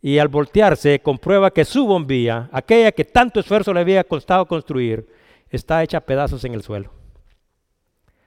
y 0.03 0.19
al 0.19 0.27
voltearse 0.27 1.01
comprueba 1.01 1.53
que 1.53 1.65
su 1.65 1.87
bombilla, 1.87 2.51
aquella 2.53 2.91
que 2.91 3.05
tanto 3.05 3.39
esfuerzo 3.39 3.73
le 3.73 3.81
había 3.81 4.03
costado 4.03 4.47
construir, 4.47 5.09
está 5.49 5.83
hecha 5.83 6.01
pedazos 6.01 6.45
en 6.45 6.55
el 6.55 6.63
suelo. 6.63 6.91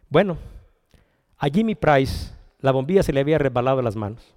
Bueno, 0.10 0.38
a 1.38 1.48
Jimmy 1.50 1.76
Price 1.76 2.34
la 2.60 2.72
bombilla 2.72 3.04
se 3.04 3.12
le 3.12 3.20
había 3.20 3.38
resbalado 3.38 3.82
las 3.82 3.98
manos. 3.98 4.34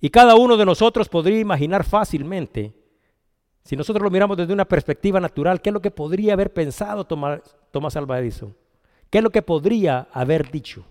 Y 0.00 0.10
cada 0.10 0.36
uno 0.36 0.56
de 0.56 0.64
nosotros 0.64 1.08
podría 1.08 1.40
imaginar 1.40 1.82
fácilmente, 1.82 2.72
si 3.64 3.74
nosotros 3.74 4.04
lo 4.04 4.10
miramos 4.10 4.36
desde 4.36 4.52
una 4.52 4.66
perspectiva 4.66 5.18
natural, 5.18 5.60
qué 5.60 5.70
es 5.70 5.74
lo 5.74 5.82
que 5.82 5.90
podría 5.90 6.34
haber 6.34 6.52
pensado 6.52 7.04
Tomás, 7.04 7.40
Tomás 7.72 7.96
Alva 7.96 8.20
Edison, 8.20 8.56
qué 9.10 9.18
es 9.18 9.24
lo 9.24 9.30
que 9.30 9.42
podría 9.42 10.06
haber 10.12 10.48
dicho. 10.52 10.84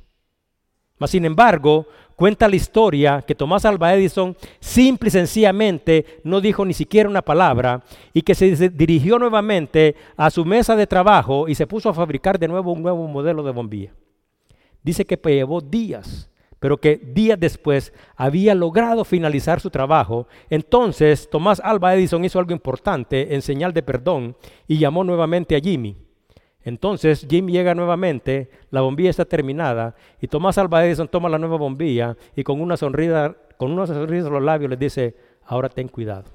Mas, 0.97 1.11
sin 1.11 1.25
embargo, 1.25 1.87
cuenta 2.15 2.47
la 2.47 2.55
historia 2.55 3.23
que 3.25 3.35
Tomás 3.35 3.65
Alba 3.65 3.93
Edison 3.93 4.35
simple 4.59 5.09
y 5.09 5.11
sencillamente 5.11 6.05
no 6.23 6.41
dijo 6.41 6.65
ni 6.65 6.73
siquiera 6.73 7.09
una 7.09 7.21
palabra 7.21 7.83
y 8.13 8.21
que 8.21 8.35
se 8.35 8.69
dirigió 8.69 9.19
nuevamente 9.19 9.95
a 10.15 10.29
su 10.29 10.45
mesa 10.45 10.75
de 10.75 10.87
trabajo 10.87 11.47
y 11.47 11.55
se 11.55 11.67
puso 11.67 11.89
a 11.89 11.93
fabricar 11.93 12.39
de 12.39 12.47
nuevo 12.47 12.71
un 12.71 12.81
nuevo 12.81 13.07
modelo 13.07 13.43
de 13.43 13.51
bombilla. 13.51 13.93
Dice 14.83 15.05
que 15.05 15.17
llevó 15.17 15.61
días, 15.61 16.29
pero 16.59 16.77
que 16.77 16.97
días 16.97 17.39
después 17.39 17.93
había 18.15 18.55
logrado 18.55 19.03
finalizar 19.03 19.59
su 19.59 19.69
trabajo. 19.69 20.27
Entonces 20.49 21.29
Tomás 21.29 21.59
Alba 21.63 21.95
Edison 21.95 22.23
hizo 22.23 22.39
algo 22.39 22.53
importante 22.53 23.33
en 23.33 23.41
señal 23.41 23.73
de 23.73 23.83
perdón 23.83 24.37
y 24.67 24.77
llamó 24.77 25.03
nuevamente 25.03 25.55
a 25.55 25.59
Jimmy. 25.59 26.04
Entonces 26.65 27.27
Jim 27.29 27.47
llega 27.47 27.75
nuevamente, 27.75 28.49
la 28.71 28.81
bombilla 28.81 29.11
está 29.11 29.23
terminada 29.23 29.95
y 30.19 30.27
Tomás 30.27 30.57
Alva 30.57 30.83
Edison 30.83 31.07
toma 31.07 31.29
la 31.29 31.37
nueva 31.37 31.57
bombilla 31.57 32.17
y 32.35 32.43
con 32.43 32.59
una 32.59 32.75
sonrisa, 32.75 33.35
con 33.57 33.71
una 33.71 33.85
sonrisa 33.85 34.27
en 34.27 34.33
los 34.33 34.43
labios 34.43 34.71
les 34.71 34.79
dice, 34.79 35.15
ahora 35.45 35.69
ten 35.69 35.87
cuidado. 35.87 36.31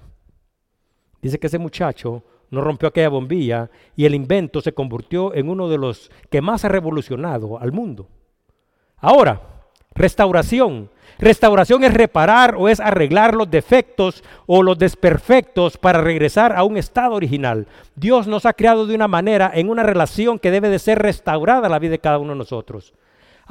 Dice 1.20 1.40
que 1.40 1.48
ese 1.48 1.58
muchacho 1.58 2.22
no 2.50 2.60
rompió 2.60 2.88
aquella 2.88 3.08
bombilla 3.08 3.70
y 3.96 4.04
el 4.04 4.14
invento 4.14 4.60
se 4.60 4.72
convirtió 4.72 5.34
en 5.34 5.48
uno 5.48 5.68
de 5.68 5.78
los 5.78 6.12
que 6.30 6.40
más 6.40 6.64
ha 6.64 6.68
revolucionado 6.68 7.58
al 7.58 7.72
mundo. 7.72 8.08
Ahora, 8.98 9.59
restauración. 9.94 10.90
Restauración 11.18 11.84
es 11.84 11.92
reparar 11.92 12.54
o 12.56 12.68
es 12.68 12.80
arreglar 12.80 13.34
los 13.34 13.50
defectos 13.50 14.24
o 14.46 14.62
los 14.62 14.78
desperfectos 14.78 15.76
para 15.76 16.00
regresar 16.00 16.56
a 16.56 16.64
un 16.64 16.78
estado 16.78 17.14
original. 17.14 17.66
Dios 17.94 18.26
nos 18.26 18.46
ha 18.46 18.54
creado 18.54 18.86
de 18.86 18.94
una 18.94 19.08
manera 19.08 19.50
en 19.54 19.68
una 19.68 19.82
relación 19.82 20.38
que 20.38 20.50
debe 20.50 20.70
de 20.70 20.78
ser 20.78 20.98
restaurada 20.98 21.68
la 21.68 21.78
vida 21.78 21.92
de 21.92 21.98
cada 21.98 22.18
uno 22.18 22.32
de 22.32 22.38
nosotros. 22.38 22.94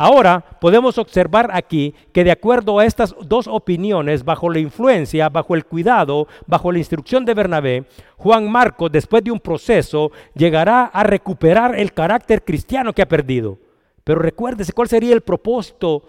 Ahora 0.01 0.43
podemos 0.61 0.97
observar 0.97 1.49
aquí 1.51 1.93
que 2.13 2.23
de 2.23 2.31
acuerdo 2.31 2.79
a 2.79 2.85
estas 2.85 3.13
dos 3.21 3.47
opiniones, 3.47 4.23
bajo 4.23 4.49
la 4.49 4.59
influencia, 4.59 5.27
bajo 5.27 5.55
el 5.55 5.65
cuidado, 5.65 6.27
bajo 6.47 6.71
la 6.71 6.79
instrucción 6.79 7.25
de 7.25 7.33
Bernabé, 7.33 7.83
Juan 8.15 8.49
Marcos, 8.49 8.89
después 8.91 9.23
de 9.25 9.31
un 9.31 9.41
proceso, 9.41 10.11
llegará 10.33 10.85
a 10.85 11.03
recuperar 11.03 11.77
el 11.77 11.91
carácter 11.91 12.45
cristiano 12.45 12.93
que 12.93 13.01
ha 13.01 13.07
perdido. 13.09 13.57
Pero 14.05 14.21
recuérdese 14.21 14.71
cuál 14.71 14.87
sería 14.87 15.13
el 15.13 15.21
propósito 15.21 16.01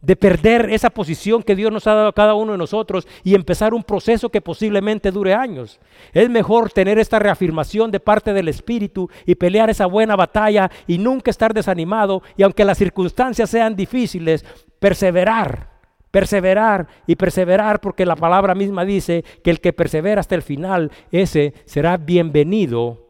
de 0.00 0.14
perder 0.14 0.70
esa 0.70 0.90
posición 0.90 1.42
que 1.42 1.56
Dios 1.56 1.72
nos 1.72 1.86
ha 1.86 1.94
dado 1.94 2.08
a 2.08 2.14
cada 2.14 2.34
uno 2.34 2.52
de 2.52 2.58
nosotros 2.58 3.08
y 3.24 3.34
empezar 3.34 3.74
un 3.74 3.82
proceso 3.82 4.28
que 4.28 4.40
posiblemente 4.40 5.10
dure 5.10 5.34
años. 5.34 5.80
Es 6.12 6.28
mejor 6.28 6.70
tener 6.70 6.98
esta 6.98 7.18
reafirmación 7.18 7.90
de 7.90 8.00
parte 8.00 8.32
del 8.32 8.48
Espíritu 8.48 9.10
y 9.24 9.34
pelear 9.34 9.70
esa 9.70 9.86
buena 9.86 10.14
batalla 10.14 10.70
y 10.86 10.98
nunca 10.98 11.30
estar 11.30 11.54
desanimado 11.54 12.22
y 12.36 12.42
aunque 12.42 12.64
las 12.64 12.78
circunstancias 12.78 13.50
sean 13.50 13.74
difíciles, 13.74 14.44
perseverar, 14.78 15.70
perseverar 16.10 16.86
y 17.06 17.16
perseverar 17.16 17.80
porque 17.80 18.06
la 18.06 18.16
palabra 18.16 18.54
misma 18.54 18.84
dice 18.84 19.24
que 19.42 19.50
el 19.50 19.60
que 19.60 19.72
persevera 19.72 20.20
hasta 20.20 20.34
el 20.34 20.42
final, 20.42 20.92
ese 21.10 21.54
será 21.64 21.96
bienvenido 21.96 23.06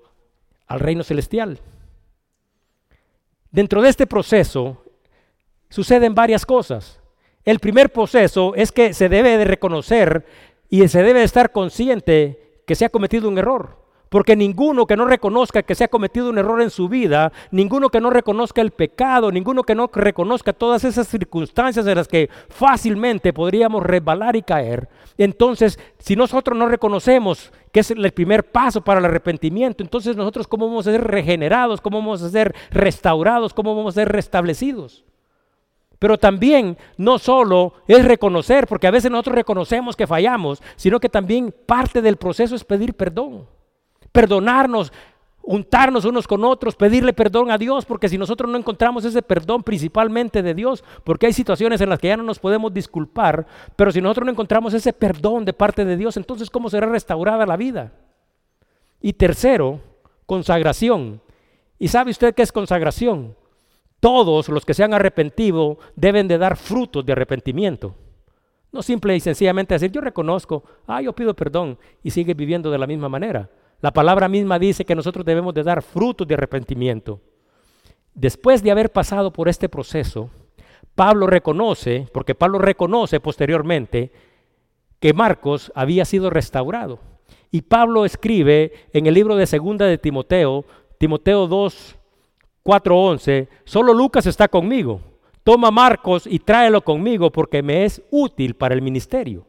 al 0.66 0.81
reino 0.81 1.03
celestial. 1.03 1.61
Dentro 3.51 3.83
de 3.83 3.88
este 3.88 4.07
proceso, 4.07 4.83
suceden 5.68 6.14
varias 6.14 6.46
cosas. 6.46 7.00
el 7.44 7.61
primer 7.61 7.92
proceso 7.92 8.55
es 8.57 8.72
que 8.72 8.92
se 8.92 9.09
debe 9.09 9.38
de 9.38 9.44
reconocer 9.44 10.26
y 10.68 10.87
se 10.88 11.02
debe 11.02 11.20
de 11.20 11.24
estar 11.24 11.52
consciente 11.52 12.61
que 12.66 12.74
se 12.74 12.85
ha 12.85 12.88
cometido 12.88 13.29
un 13.29 13.38
error. 13.38 13.87
Porque 14.09 14.37
ninguno 14.37 14.87
que 14.87 14.96
no 14.96 15.05
reconozca 15.05 15.62
que 15.64 15.74
se 15.74 15.85
ha 15.85 15.88
cometido 15.88 16.31
un 16.31 16.38
error 16.38 16.62
en 16.62 16.70
su 16.70 16.88
vida, 16.88 17.33
ninguno 17.50 17.88
que 17.88 18.00
no 18.00 18.11
reconozca 18.11 18.61
el 18.61 18.70
pecado, 18.70 19.33
ninguno 19.33 19.64
que 19.64 19.74
no 19.74 19.90
reconozca 19.92 20.52
todas 20.52 20.85
esas 20.85 21.09
circunstancias 21.09 21.87
en 21.87 21.96
las 21.96 22.07
que 22.07 22.31
fácilmente 22.48 23.33
podríamos 23.33 23.83
resbalar 23.83 24.37
y 24.37 24.42
caer, 24.42 24.88
entonces 25.18 25.79
si 25.98 26.14
nosotros 26.14 26.57
no 26.57 26.68
reconocemos 26.68 27.52
que 27.72 27.81
es 27.81 27.90
el 27.90 28.12
primer 28.12 28.44
paso 28.44 28.81
para 28.81 29.00
el 29.00 29.07
arrepentimiento, 29.07 29.83
entonces 29.83 30.16
nosotros 30.16 30.46
cómo 30.46 30.68
vamos 30.68 30.87
a 30.87 30.92
ser 30.92 31.02
regenerados, 31.02 31.81
cómo 31.81 31.98
vamos 31.98 32.22
a 32.22 32.31
ser 32.31 32.55
restaurados, 32.70 33.52
cómo 33.52 33.74
vamos 33.74 33.96
a 33.96 34.00
ser 34.00 34.09
restablecidos. 34.09 35.06
Pero 35.99 36.19
también 36.19 36.77
no 36.97 37.19
solo 37.19 37.75
es 37.89 38.05
reconocer, 38.05 38.67
porque 38.67 38.87
a 38.87 38.91
veces 38.91 39.11
nosotros 39.11 39.37
reconocemos 39.37 39.97
que 39.97 40.07
fallamos, 40.07 40.63
sino 40.77 41.01
que 41.01 41.09
también 41.09 41.55
parte 41.67 42.03
del 42.03 42.17
proceso 42.17 42.55
es 42.55 42.65
pedir 42.65 42.95
perdón 42.95 43.47
perdonarnos, 44.17 44.95
untarnos 45.43 46.07
unos 46.07 46.27
con 46.27 46.43
otros, 46.43 46.75
pedirle 46.75 47.13
perdón 47.13 47.51
a 47.51 47.59
Dios, 47.59 47.85
porque 47.85 48.09
si 48.09 48.17
nosotros 48.17 48.51
no 48.51 48.57
encontramos 48.57 49.05
ese 49.05 49.21
perdón 49.21 49.63
principalmente 49.63 50.43
de 50.43 50.55
Dios, 50.55 50.83
porque 51.05 51.27
hay 51.27 51.35
situaciones 51.35 51.83
en 51.83 51.91
las 51.91 51.99
que 51.99 52.09
ya 52.09 52.17
no 52.17 52.23
nos 52.23 52.39
podemos 52.39 52.73
disculpar, 52.73 53.47
pero 53.77 53.93
si 53.93 54.01
nosotros 54.01 54.25
no 54.25 54.33
encontramos 54.33 54.73
ese 54.73 54.95
perdón 54.95 55.45
de 55.45 55.53
parte 55.53 55.85
de 55.85 55.99
Dios, 55.99 56.17
entonces 56.17 56.49
¿cómo 56.49 56.71
será 56.71 56.87
restaurada 56.87 57.45
la 57.45 57.59
vida? 57.59 57.93
Y 59.03 59.13
tercero, 59.13 59.81
consagración. 60.25 61.21
¿Y 61.79 61.89
sabe 61.89 62.11
usted 62.11 62.35
qué 62.35 62.41
es 62.41 62.53
consagración? 62.53 63.37
Todos 64.01 64.49
los 64.49 64.65
que 64.65 64.75
se 64.75 64.85
han 64.85 64.95
arrepentido 64.95 65.79
deben 65.95 66.29
de 66.29 66.39
dar 66.39 66.57
frutos 66.57 67.05
de 67.05 67.13
arrepentimiento. 67.13 67.95
No 68.73 68.83
simple 68.83 69.17
y 69.17 69.21
sencillamente 69.21 69.75
decir, 69.75 69.91
yo 69.91 70.01
reconozco, 70.01 70.65
ah, 70.87 71.01
yo 71.01 71.15
pido 71.15 71.35
perdón 71.35 71.79
y 72.03 72.11
sigue 72.11 72.35
viviendo 72.35 72.71
de 72.71 72.79
la 72.79 72.87
misma 72.87 73.09
manera. 73.09 73.49
La 73.81 73.93
palabra 73.93 74.29
misma 74.29 74.59
dice 74.59 74.85
que 74.85 74.95
nosotros 74.95 75.25
debemos 75.25 75.55
de 75.55 75.63
dar 75.63 75.83
frutos 75.83 76.27
de 76.27 76.35
arrepentimiento. 76.35 77.21
Después 78.15 78.63
de 78.63 78.71
haber 78.71 78.91
pasado 78.91 79.33
por 79.33 79.49
este 79.49 79.69
proceso, 79.69 80.31
Pablo 80.95 81.27
reconoce, 81.27 82.09
porque 82.13 82.35
Pablo 82.35 82.59
reconoce 82.59 83.21
posteriormente, 83.21 84.13
que 84.99 85.13
Marcos 85.13 85.71
había 85.75 86.05
sido 86.05 86.31
restaurado. 86.31 86.99
Y 87.51 87.63
Pablo 87.63 88.05
escribe 88.05 88.73
en 88.93 89.07
el 89.07 89.15
libro 89.15 89.37
de 89.37 89.47
segunda 89.47 89.87
de 89.87 89.99
Timoteo, 89.99 90.65
Timoteo 90.99 91.47
2, 91.47 91.97
4, 92.66 92.98
11, 92.98 93.48
solo 93.64 93.94
Lucas 93.94 94.26
está 94.26 94.48
conmigo. 94.48 95.00
Toma 95.44 95.70
Marcos 95.70 96.26
y 96.26 96.40
tráelo 96.40 96.83
conmigo 96.83 97.31
porque 97.31 97.62
me 97.62 97.85
es 97.85 98.02
útil 98.11 98.57
para 98.57 98.74
el 98.74 98.83
ministerio. 98.83 99.46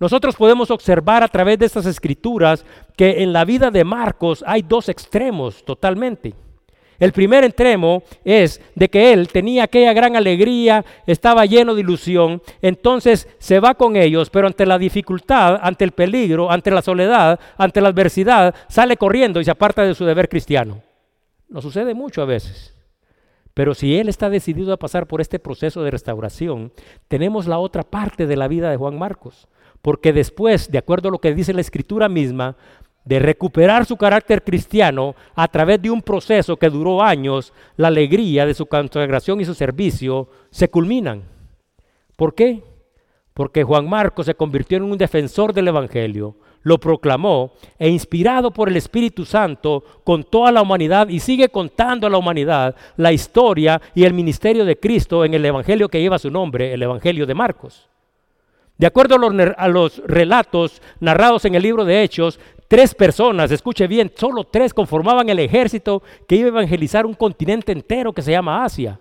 Nosotros 0.00 0.34
podemos 0.34 0.72
observar 0.72 1.22
a 1.22 1.28
través 1.28 1.60
de 1.60 1.66
estas 1.66 1.86
escrituras 1.86 2.66
que 2.96 3.22
en 3.22 3.32
la 3.32 3.44
vida 3.44 3.70
de 3.70 3.84
Marcos 3.84 4.42
hay 4.44 4.62
dos 4.62 4.88
extremos 4.88 5.64
totalmente. 5.64 6.34
El 6.98 7.12
primer 7.12 7.44
extremo 7.44 8.02
es 8.24 8.60
de 8.74 8.88
que 8.88 9.12
él 9.12 9.28
tenía 9.28 9.62
aquella 9.62 9.92
gran 9.92 10.16
alegría, 10.16 10.84
estaba 11.06 11.46
lleno 11.46 11.76
de 11.76 11.82
ilusión, 11.82 12.42
entonces 12.60 13.28
se 13.38 13.60
va 13.60 13.74
con 13.74 13.94
ellos, 13.94 14.30
pero 14.30 14.48
ante 14.48 14.66
la 14.66 14.78
dificultad, 14.78 15.60
ante 15.62 15.84
el 15.84 15.92
peligro, 15.92 16.50
ante 16.50 16.72
la 16.72 16.82
soledad, 16.82 17.38
ante 17.56 17.80
la 17.80 17.90
adversidad, 17.90 18.52
sale 18.66 18.96
corriendo 18.96 19.40
y 19.40 19.44
se 19.44 19.52
aparta 19.52 19.84
de 19.84 19.94
su 19.94 20.04
deber 20.04 20.28
cristiano. 20.28 20.87
Nos 21.48 21.64
sucede 21.64 21.94
mucho 21.94 22.22
a 22.22 22.26
veces. 22.26 22.74
Pero 23.54 23.74
si 23.74 23.98
él 23.98 24.08
está 24.08 24.30
decidido 24.30 24.72
a 24.72 24.78
pasar 24.78 25.06
por 25.06 25.20
este 25.20 25.38
proceso 25.38 25.82
de 25.82 25.90
restauración, 25.90 26.72
tenemos 27.08 27.46
la 27.46 27.58
otra 27.58 27.82
parte 27.82 28.26
de 28.26 28.36
la 28.36 28.46
vida 28.46 28.70
de 28.70 28.76
Juan 28.76 28.98
Marcos. 28.98 29.48
Porque 29.82 30.12
después, 30.12 30.70
de 30.70 30.78
acuerdo 30.78 31.08
a 31.08 31.12
lo 31.12 31.18
que 31.18 31.34
dice 31.34 31.52
la 31.52 31.60
escritura 31.60 32.08
misma, 32.08 32.56
de 33.04 33.18
recuperar 33.18 33.86
su 33.86 33.96
carácter 33.96 34.44
cristiano 34.44 35.14
a 35.34 35.48
través 35.48 35.80
de 35.80 35.90
un 35.90 36.02
proceso 36.02 36.56
que 36.56 36.68
duró 36.68 37.02
años, 37.02 37.54
la 37.76 37.88
alegría 37.88 38.44
de 38.44 38.54
su 38.54 38.66
consagración 38.66 39.40
y 39.40 39.44
su 39.44 39.54
servicio 39.54 40.28
se 40.50 40.68
culminan. 40.68 41.22
¿Por 42.16 42.34
qué? 42.34 42.62
Porque 43.32 43.64
Juan 43.64 43.88
Marcos 43.88 44.26
se 44.26 44.34
convirtió 44.34 44.76
en 44.76 44.84
un 44.84 44.98
defensor 44.98 45.54
del 45.54 45.68
Evangelio, 45.68 46.36
lo 46.68 46.78
proclamó 46.78 47.52
e 47.78 47.88
inspirado 47.88 48.52
por 48.52 48.68
el 48.68 48.76
Espíritu 48.76 49.24
Santo 49.24 49.82
contó 50.04 50.46
a 50.46 50.52
la 50.52 50.62
humanidad 50.62 51.08
y 51.08 51.18
sigue 51.18 51.48
contando 51.48 52.06
a 52.06 52.10
la 52.10 52.18
humanidad 52.18 52.76
la 52.96 53.10
historia 53.10 53.80
y 53.94 54.04
el 54.04 54.12
ministerio 54.12 54.66
de 54.66 54.78
Cristo 54.78 55.24
en 55.24 55.32
el 55.32 55.44
Evangelio 55.44 55.88
que 55.88 56.00
lleva 56.00 56.18
su 56.18 56.30
nombre, 56.30 56.74
el 56.74 56.82
Evangelio 56.82 57.26
de 57.26 57.34
Marcos. 57.34 57.88
De 58.76 58.86
acuerdo 58.86 59.16
a 59.16 59.68
los, 59.68 60.02
relatos 60.06 60.80
narrados 61.00 61.44
en 61.46 61.54
el 61.54 61.62
libro 61.62 61.84
de 61.84 62.02
Hechos, 62.02 62.38
tres 62.68 62.94
personas, 62.94 63.50
escuche 63.50 63.86
bien, 63.88 64.12
solo 64.14 64.44
tres 64.44 64.72
conformaban 64.72 65.28
el 65.30 65.40
ejército 65.40 66.02
que 66.28 66.36
iba 66.36 66.46
a 66.46 66.50
evangelizar 66.50 67.06
un 67.06 67.14
continente 67.14 67.72
entero 67.72 68.12
que 68.12 68.22
se 68.22 68.30
llama 68.30 68.62
Asia. 68.62 69.00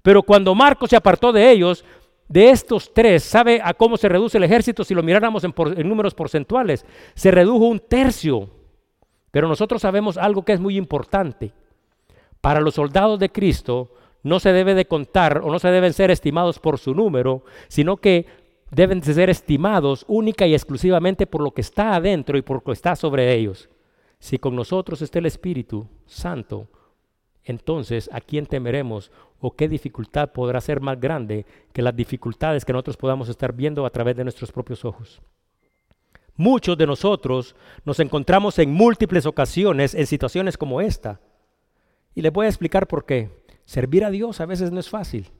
Pero 0.00 0.22
cuando 0.22 0.54
Marcos 0.54 0.90
se 0.90 0.96
apartó 0.96 1.32
de 1.32 1.50
ellos, 1.50 1.84
de 2.28 2.50
estos 2.50 2.92
tres, 2.92 3.22
¿sabe 3.22 3.60
a 3.62 3.74
cómo 3.74 3.96
se 3.96 4.08
reduce 4.08 4.38
el 4.38 4.44
ejército 4.44 4.82
si 4.84 4.94
lo 4.94 5.02
miráramos 5.02 5.44
en, 5.44 5.52
números 5.88 6.14
porcentuales? 6.14 6.84
Se 7.14 7.30
redujo 7.30 7.66
un 7.66 7.80
tercio. 7.80 8.48
Pero 9.30 9.48
nosotros 9.48 9.82
sabemos 9.82 10.16
algo 10.16 10.44
que 10.44 10.52
es 10.52 10.60
muy 10.60 10.76
importante. 10.76 11.52
Para 12.40 12.60
los 12.60 12.74
soldados 12.74 13.18
de 13.18 13.30
Cristo 13.30 13.90
no 14.22 14.40
se 14.40 14.52
debe 14.52 14.74
de 14.74 14.86
contar 14.86 15.42
o 15.44 15.50
no 15.50 15.58
se 15.58 15.68
deben 15.68 15.92
ser 15.92 16.10
estimados 16.10 16.58
por 16.58 16.78
su 16.78 16.94
número, 16.94 17.44
sino 17.68 17.96
que 17.96 18.26
deben 18.70 19.00
de 19.00 19.12
ser 19.12 19.28
estimados 19.30 20.04
única 20.08 20.46
y 20.46 20.54
exclusivamente 20.54 21.26
por 21.26 21.42
lo 21.42 21.52
que 21.52 21.60
está 21.60 21.94
adentro 21.94 22.38
y 22.38 22.42
por 22.42 22.56
lo 22.58 22.60
que 22.62 22.72
está 22.72 22.96
sobre 22.96 23.34
ellos. 23.34 23.68
Si 24.18 24.38
con 24.38 24.56
nosotros 24.56 25.02
está 25.02 25.18
el 25.18 25.26
Espíritu 25.26 25.86
Santo, 26.06 26.68
entonces 27.44 28.10
¿a 28.12 28.20
quién 28.20 28.46
temeremos 28.46 29.10
o 29.40 29.54
qué 29.54 29.68
dificultad 29.68 30.32
podrá 30.32 30.60
ser 30.60 30.80
más 30.80 31.00
grande 31.00 31.46
que 31.72 31.82
las 31.82 31.94
dificultades 31.94 32.64
que 32.64 32.72
nosotros 32.72 32.96
podamos 32.96 33.28
estar 33.28 33.52
viendo 33.52 33.84
a 33.84 33.90
través 33.90 34.16
de 34.16 34.24
nuestros 34.24 34.52
propios 34.52 34.84
ojos? 34.84 35.20
Muchos 36.36 36.76
de 36.76 36.86
nosotros 36.86 37.54
nos 37.84 38.00
encontramos 38.00 38.58
en 38.58 38.72
múltiples 38.72 39.24
ocasiones 39.26 39.94
en 39.94 40.06
situaciones 40.06 40.58
como 40.58 40.80
esta. 40.80 41.20
Y 42.14 42.22
les 42.22 42.32
voy 42.32 42.46
a 42.46 42.48
explicar 42.48 42.88
por 42.88 43.04
qué. 43.04 43.30
Servir 43.64 44.04
a 44.04 44.10
Dios 44.10 44.40
a 44.40 44.46
veces 44.46 44.72
no 44.72 44.80
es 44.80 44.90
fácil 44.90 45.30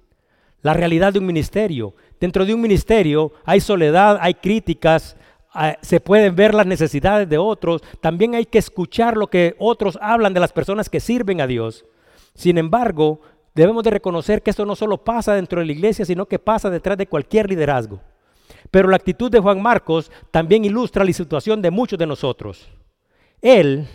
la 0.65 0.73
realidad 0.73 1.13
de 1.13 1.19
un 1.19 1.27
ministerio. 1.27 1.95
Dentro 2.19 2.45
de 2.47 2.55
un 2.55 2.61
ministerio 2.61 3.33
hay 3.45 3.61
soledad, 3.61 4.19
hay 4.19 4.33
críticas, 4.33 5.15
ah, 5.53 5.77
se 5.83 6.01
pueden 6.01 6.35
ver 6.35 6.55
las 6.55 6.67
necesidades 6.67 7.29
de 7.29 7.37
otros, 7.37 7.83
también 8.01 8.35
hay 8.35 8.47
que 8.47 8.59
escuchar 8.59 9.19
lo 9.19 9.27
que 9.27 9.55
otros 9.59 9.99
hablan 10.01 10.33
de 10.33 10.41
las 10.41 10.53
personas 10.53 10.89
que 10.89 11.01
sirven 11.01 11.43
a 11.43 11.47
Dios. 11.47 11.85
Sin 12.35 12.59
embargo, 12.59 13.21
debemos 13.55 13.85
de 13.85 13.91
reconocer 13.91 14.43
que 14.43 14.51
esto 14.51 14.67
no 14.67 14.75
solo 14.75 15.03
pasa 15.03 15.35
dentro 15.35 15.61
de 15.61 15.67
la 15.67 15.73
iglesia, 15.73 16.05
sino 16.05 16.27
que 16.27 16.39
pasa 16.39 16.71
detrás 16.71 16.99
de 16.99 17.07
cualquier 17.07 17.49
liderazgo. 17.49 18.01
Pero 18.71 18.89
la 18.89 18.97
actitud 18.97 19.31
de 19.31 19.41
Juan 19.41 19.63
Marcos 19.63 20.11
también 20.31 20.65
ilustra 20.65 21.05
la 21.05 21.13
situación 21.13 21.63
de 21.63 21.71
muchos 21.71 21.99
de 21.99 22.07
nosotros. 22.07 22.69
Él 23.41 23.87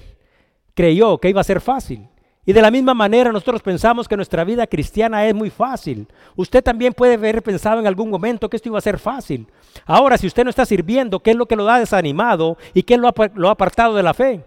creyó 0.73 1.17
que 1.17 1.29
iba 1.29 1.41
a 1.41 1.43
ser 1.43 1.59
fácil. 1.59 2.07
Y 2.45 2.53
de 2.53 2.61
la 2.61 2.71
misma 2.71 2.93
manera 2.93 3.31
nosotros 3.31 3.61
pensamos 3.61 4.07
que 4.07 4.15
nuestra 4.15 4.43
vida 4.43 4.65
cristiana 4.65 5.25
es 5.27 5.35
muy 5.35 5.49
fácil. 5.49 6.07
Usted 6.35 6.63
también 6.63 6.93
puede 6.93 7.15
haber 7.15 7.43
pensado 7.43 7.79
en 7.79 7.85
algún 7.85 8.09
momento 8.09 8.49
que 8.49 8.55
esto 8.55 8.69
iba 8.69 8.77
a 8.77 8.81
ser 8.81 8.97
fácil. 8.97 9.45
Ahora, 9.85 10.17
si 10.17 10.25
usted 10.25 10.45
no 10.45 10.49
está 10.49 10.65
sirviendo, 10.65 11.19
¿qué 11.19 11.31
es 11.31 11.37
lo 11.37 11.45
que 11.45 11.55
lo 11.55 11.69
ha 11.69 11.77
desanimado 11.77 12.57
y 12.73 12.83
qué 12.83 12.97
lo 12.97 13.07
ha, 13.07 13.13
lo 13.35 13.49
ha 13.49 13.51
apartado 13.51 13.93
de 13.93 14.03
la 14.03 14.13
fe? 14.13 14.43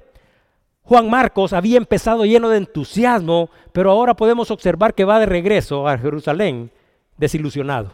Juan 0.83 1.09
Marcos 1.09 1.53
había 1.53 1.79
empezado 1.79 2.25
lleno 2.25 2.49
de 2.49 2.59
entusiasmo, 2.59 3.51
pero 3.73 3.91
ahora 3.91 4.15
podemos 4.15 4.51
observar 4.51 4.95
que 4.95 5.05
va 5.05 5.21
de 5.21 5.27
regreso 5.27 5.89
a 5.89 5.97
Jerusalén 5.97 6.71
desilusionado. 7.17 7.93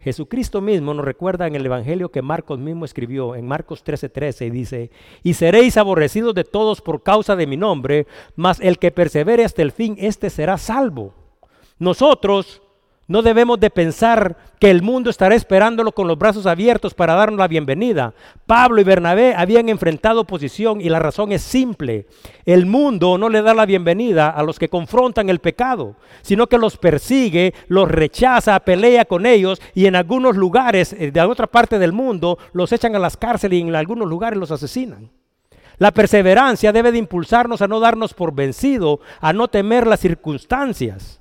Jesucristo 0.00 0.60
mismo 0.60 0.92
nos 0.92 1.04
recuerda 1.04 1.46
en 1.46 1.54
el 1.54 1.64
Evangelio 1.64 2.10
que 2.10 2.20
Marcos 2.20 2.58
mismo 2.58 2.84
escribió, 2.84 3.34
en 3.36 3.46
Marcos 3.46 3.82
13:13, 3.82 4.46
y 4.46 4.50
dice, 4.50 4.90
y 5.22 5.32
seréis 5.32 5.78
aborrecidos 5.78 6.34
de 6.34 6.44
todos 6.44 6.82
por 6.82 7.02
causa 7.02 7.36
de 7.36 7.46
mi 7.46 7.56
nombre, 7.56 8.06
mas 8.36 8.60
el 8.60 8.78
que 8.78 8.90
persevere 8.90 9.46
hasta 9.46 9.62
el 9.62 9.72
fin, 9.72 9.96
éste 9.98 10.28
será 10.28 10.58
salvo. 10.58 11.14
Nosotros 11.78 12.60
no 13.06 13.20
debemos 13.20 13.60
de 13.60 13.68
pensar 13.68 14.36
que 14.58 14.70
el 14.70 14.80
mundo 14.80 15.10
estará 15.10 15.34
esperándolo 15.34 15.92
con 15.92 16.08
los 16.08 16.18
brazos 16.18 16.46
abiertos 16.46 16.94
para 16.94 17.14
darnos 17.14 17.38
la 17.38 17.48
bienvenida. 17.48 18.14
Pablo 18.46 18.80
y 18.80 18.84
Bernabé 18.84 19.34
habían 19.34 19.68
enfrentado 19.68 20.22
oposición 20.22 20.80
y 20.80 20.88
la 20.88 21.00
razón 21.00 21.30
es 21.32 21.42
simple. 21.42 22.06
El 22.46 22.64
mundo 22.64 23.18
no 23.18 23.28
le 23.28 23.42
da 23.42 23.52
la 23.52 23.66
bienvenida 23.66 24.30
a 24.30 24.42
los 24.42 24.58
que 24.58 24.70
confrontan 24.70 25.28
el 25.28 25.40
pecado, 25.40 25.96
sino 26.22 26.46
que 26.46 26.56
los 26.56 26.78
persigue, 26.78 27.52
los 27.68 27.90
rechaza, 27.90 28.58
pelea 28.60 29.04
con 29.04 29.26
ellos 29.26 29.60
y 29.74 29.84
en 29.84 29.96
algunos 29.96 30.36
lugares 30.36 30.94
eh, 30.94 31.10
de 31.10 31.20
otra 31.20 31.46
parte 31.46 31.78
del 31.78 31.92
mundo 31.92 32.38
los 32.54 32.72
echan 32.72 32.96
a 32.96 32.98
las 32.98 33.18
cárceles 33.18 33.58
y 33.58 33.62
en 33.62 33.74
algunos 33.74 34.08
lugares 34.08 34.38
los 34.38 34.50
asesinan. 34.50 35.10
La 35.76 35.90
perseverancia 35.90 36.72
debe 36.72 36.92
de 36.92 36.98
impulsarnos 36.98 37.60
a 37.60 37.68
no 37.68 37.80
darnos 37.80 38.14
por 38.14 38.32
vencido, 38.34 39.00
a 39.20 39.32
no 39.32 39.48
temer 39.48 39.86
las 39.86 40.00
circunstancias. 40.00 41.20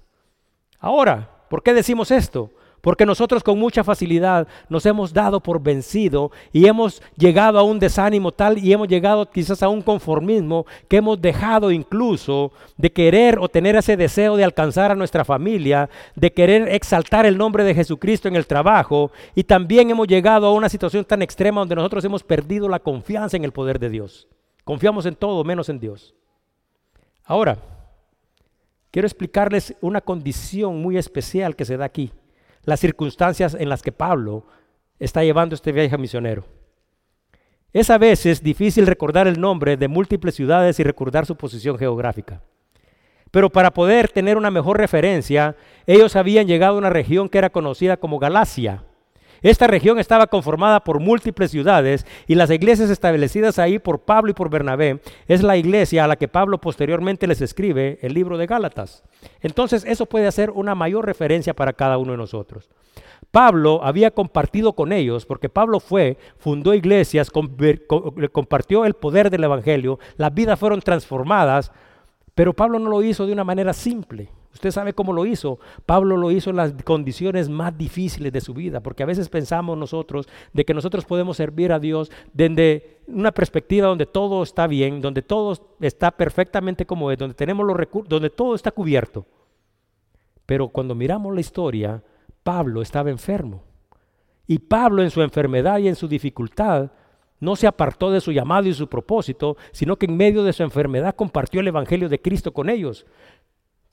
Ahora, 0.80 1.33
¿Por 1.54 1.62
qué 1.62 1.76
decimos 1.76 2.10
esto? 2.10 2.50
Porque 2.82 3.06
nosotros 3.06 3.44
con 3.44 3.60
mucha 3.60 3.84
facilidad 3.84 4.48
nos 4.70 4.88
hemos 4.88 5.14
dado 5.14 5.40
por 5.40 5.62
vencido 5.62 6.32
y 6.52 6.66
hemos 6.66 7.00
llegado 7.16 7.60
a 7.60 7.62
un 7.62 7.78
desánimo 7.78 8.32
tal 8.32 8.58
y 8.58 8.74
hemos 8.74 8.88
llegado 8.88 9.30
quizás 9.30 9.62
a 9.62 9.70
un 9.70 9.84
conformismo 9.84 10.66
que 10.88 10.98
hemos 10.98 11.22
dejado 11.22 11.70
incluso 11.70 12.52
de 12.76 12.92
querer 12.92 13.38
o 13.38 13.50
tener 13.50 13.76
ese 13.76 13.96
deseo 13.96 14.36
de 14.36 14.44
alcanzar 14.44 14.90
a 14.90 14.96
nuestra 14.96 15.24
familia, 15.24 15.92
de 16.16 16.34
querer 16.34 16.68
exaltar 16.70 17.28
el 17.28 17.38
nombre 17.38 17.64
de 17.64 17.76
Jesucristo 17.76 18.28
en 18.28 18.36
el 18.36 18.48
trabajo 18.48 19.12
y 19.36 19.44
también 19.44 19.92
hemos 19.92 20.08
llegado 20.08 20.48
a 20.48 20.54
una 20.54 20.70
situación 20.70 21.06
tan 21.06 21.22
extrema 21.22 21.62
donde 21.62 21.76
nosotros 21.76 22.04
hemos 22.04 22.24
perdido 22.24 22.68
la 22.68 22.80
confianza 22.80 23.38
en 23.38 23.44
el 23.44 23.52
poder 23.52 23.78
de 23.78 23.92
Dios. 23.92 24.28
Confiamos 24.64 25.06
en 25.06 25.14
todo 25.14 25.44
menos 25.44 25.70
en 25.70 25.80
Dios. 25.80 26.16
Ahora, 27.26 27.60
quiero 28.94 29.08
explicarles 29.08 29.76
una 29.82 30.02
condición 30.02 30.80
muy 30.80 30.98
especial 30.98 31.56
que 31.56 31.66
se 31.66 31.78
da 31.78 31.86
aquí 31.86 32.12
las 32.64 32.80
circunstancias 32.80 33.58
en 33.60 33.68
las 33.68 33.82
que 33.82 33.92
Pablo 33.92 34.46
está 35.00 35.24
llevando 35.24 35.56
este 35.56 35.72
viaje 35.72 35.98
misionero. 35.98 36.46
Es 37.74 37.90
a 37.90 37.98
veces 37.98 38.44
difícil 38.44 38.86
recordar 38.86 39.28
el 39.28 39.42
nombre 39.42 39.78
de 39.78 39.88
múltiples 39.88 40.36
ciudades 40.36 40.80
y 40.80 40.84
recordar 40.84 41.26
su 41.26 41.36
posición 41.36 41.78
geográfica. 41.78 42.44
Pero 43.32 43.50
para 43.50 43.74
poder 43.74 44.10
tener 44.10 44.38
una 44.38 44.52
mejor 44.52 44.78
referencia, 44.78 45.56
ellos 45.88 46.16
habían 46.16 46.46
llegado 46.46 46.76
a 46.76 46.78
una 46.78 46.92
región 46.92 47.30
que 47.30 47.40
era 47.40 47.50
conocida 47.50 47.98
como 47.98 48.20
Galacia, 48.20 48.84
esta 49.44 49.68
región 49.68 50.00
estaba 50.00 50.28
conformada 50.28 50.80
por 50.80 51.00
múltiples 51.00 51.52
ciudades 51.52 52.06
y 52.28 52.36
las 52.36 52.50
iglesias 52.50 52.90
establecidas 52.90 53.60
ahí 53.60 53.78
por 53.78 54.00
Pablo 54.00 54.32
y 54.32 54.34
por 54.34 54.50
Bernabé 54.50 55.02
es 55.28 55.44
la 55.44 55.58
iglesia 55.58 56.06
a 56.06 56.08
la 56.08 56.16
que 56.16 56.30
Pablo 56.30 56.60
posteriormente 56.60 57.28
les 57.28 57.42
escribe 57.42 58.00
el 58.02 58.14
libro 58.14 58.38
de 58.38 58.48
Gálatas. 58.48 59.04
Entonces 59.42 59.84
eso 59.86 60.06
puede 60.06 60.28
hacer 60.28 60.50
una 60.50 60.76
mayor 60.76 61.06
referencia 61.06 61.54
para 61.54 61.74
cada 61.74 61.98
uno 61.98 62.14
de 62.14 62.18
nosotros. 62.18 62.70
Pablo 63.32 63.82
había 63.84 64.12
compartido 64.12 64.74
con 64.74 64.94
ellos, 64.94 65.26
porque 65.26 65.50
Pablo 65.50 65.80
fue, 65.80 66.18
fundó 66.38 66.74
iglesias, 66.74 67.32
compartió 68.32 68.86
el 68.86 68.94
poder 68.94 69.30
del 69.30 69.44
Evangelio, 69.44 70.00
las 70.18 70.34
vidas 70.34 70.60
fueron 70.60 70.82
transformadas, 70.82 71.72
pero 72.36 72.54
Pablo 72.54 72.80
no 72.80 72.90
lo 72.90 73.04
hizo 73.04 73.26
de 73.26 73.34
una 73.34 73.44
manera 73.44 73.74
simple. 73.74 74.30
Usted 74.54 74.72
sabe 74.72 74.94
cómo 74.94 75.14
lo 75.14 75.26
hizo. 75.26 75.60
Pablo 75.86 76.16
lo 76.16 76.32
hizo 76.32 76.52
en 76.52 76.58
las 76.58 76.74
condiciones 76.84 77.50
más 77.50 77.76
difíciles 77.78 78.32
de 78.32 78.42
su 78.42 78.54
vida, 78.54 78.82
porque 78.82 79.04
a 79.04 79.08
veces 79.08 79.30
pensamos 79.30 79.78
nosotros 79.78 80.28
de 80.54 80.64
que 80.64 80.74
nosotros 80.74 81.06
podemos 81.06 81.38
servir 81.38 81.72
a 81.72 81.80
Dios 81.80 82.12
desde 82.34 83.02
una 83.08 83.32
perspectiva 83.32 83.88
donde 83.88 84.06
todo 84.06 84.44
está 84.44 84.68
bien, 84.68 85.02
donde 85.02 85.24
todo 85.24 85.76
está 85.82 86.12
perfectamente 86.12 86.86
como 86.86 87.12
es, 87.12 87.18
donde 87.18 87.34
tenemos 87.34 87.66
los 87.66 87.76
recursos, 87.76 88.08
donde 88.08 88.30
todo 88.30 88.54
está 88.54 88.72
cubierto. 88.72 89.26
Pero 90.46 90.70
cuando 90.70 90.94
miramos 90.94 91.34
la 91.34 91.42
historia, 91.42 92.04
Pablo 92.44 92.82
estaba 92.82 93.10
enfermo. 93.10 93.64
Y 94.46 94.60
Pablo 94.60 95.02
en 95.02 95.10
su 95.10 95.22
enfermedad 95.22 95.80
y 95.80 95.88
en 95.88 95.96
su 95.96 96.08
dificultad 96.08 96.92
no 97.40 97.56
se 97.58 97.68
apartó 97.68 98.10
de 98.10 98.22
su 98.22 98.32
llamado 98.32 98.70
y 98.70 98.74
su 98.74 98.88
propósito, 98.88 99.58
sino 99.72 99.98
que 99.98 100.06
en 100.06 100.16
medio 100.16 100.44
de 100.44 100.54
su 100.54 100.64
enfermedad 100.64 101.16
compartió 101.16 101.60
el 101.60 101.68
Evangelio 101.68 102.08
de 102.08 102.22
Cristo 102.22 102.54
con 102.54 102.70
ellos. 102.70 103.06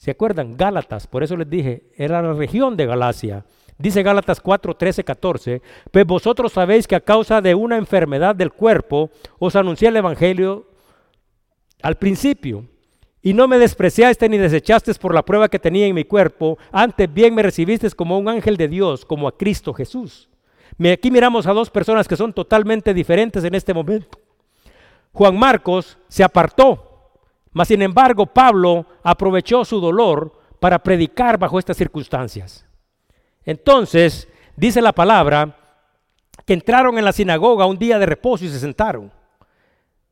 ¿Se 0.01 0.13
acuerdan? 0.13 0.57
Gálatas, 0.57 1.07
por 1.07 1.23
eso 1.23 1.37
les 1.37 1.51
dije, 1.51 1.83
era 1.95 2.23
la 2.23 2.33
región 2.33 2.75
de 2.75 2.87
Galacia. 2.87 3.45
Dice 3.77 4.03
Gálatas 4.03 4.41
4, 4.41 4.75
13, 4.75 5.05
14, 5.05 5.61
pues 5.91 6.07
vosotros 6.07 6.53
sabéis 6.53 6.87
que 6.87 6.97
a 6.97 7.01
causa 7.01 7.43
de 7.43 7.55
una 7.55 7.77
enfermedad 7.77 8.35
del 8.35 8.51
cuerpo 8.51 9.11
os 9.39 9.57
anuncié 9.57 9.89
el 9.89 9.99
Evangelio 9.99 10.67
al 11.83 11.97
principio. 11.97 12.65
Y 13.21 13.35
no 13.35 13.47
me 13.47 13.59
despreciaste 13.59 14.27
ni 14.31 14.39
desechaste 14.39 14.95
por 14.95 15.13
la 15.13 15.23
prueba 15.23 15.51
que 15.51 15.59
tenía 15.59 15.85
en 15.85 15.95
mi 15.95 16.05
cuerpo, 16.05 16.57
antes 16.73 17.13
bien 17.13 17.35
me 17.35 17.43
recibisteis 17.43 17.95
como 17.95 18.19
un 18.19 18.27
ángel 18.27 18.57
de 18.57 18.69
Dios, 18.69 19.05
como 19.05 19.29
a 19.29 19.37
Cristo 19.37 19.75
Jesús. 19.75 20.31
Aquí 20.91 21.11
miramos 21.11 21.47
a 21.47 21.53
dos 21.53 21.69
personas 21.69 22.09
que 22.09 22.17
son 22.17 22.33
totalmente 22.33 22.95
diferentes 22.95 23.45
en 23.45 23.55
este 23.55 23.75
momento. 23.75 24.19
Juan 25.13 25.39
Marcos 25.39 25.99
se 26.09 26.25
apartó 26.25 26.90
mas 27.53 27.69
sin 27.69 27.83
embargo, 27.83 28.27
Pablo 28.27 28.87
aprovechó 29.03 29.65
su 29.65 29.81
dolor 29.81 30.33
para 30.61 30.79
predicar 30.79 31.39
bajo 31.39 31.59
estas 31.59 31.77
circunstancias. 31.77 32.65
Entonces, 33.45 34.29
dice 34.57 34.81
la 34.81 34.93
palabra, 34.93 35.57
que 36.47 36.53
entraron 36.53 36.99
en 36.99 37.05
la 37.05 37.13
sinagoga 37.13 37.67
un 37.67 37.79
día 37.79 37.99
de 37.99 38.07
reposo 38.07 38.45
y 38.45 38.49
se 38.49 38.61
sentaron. 38.61 39.11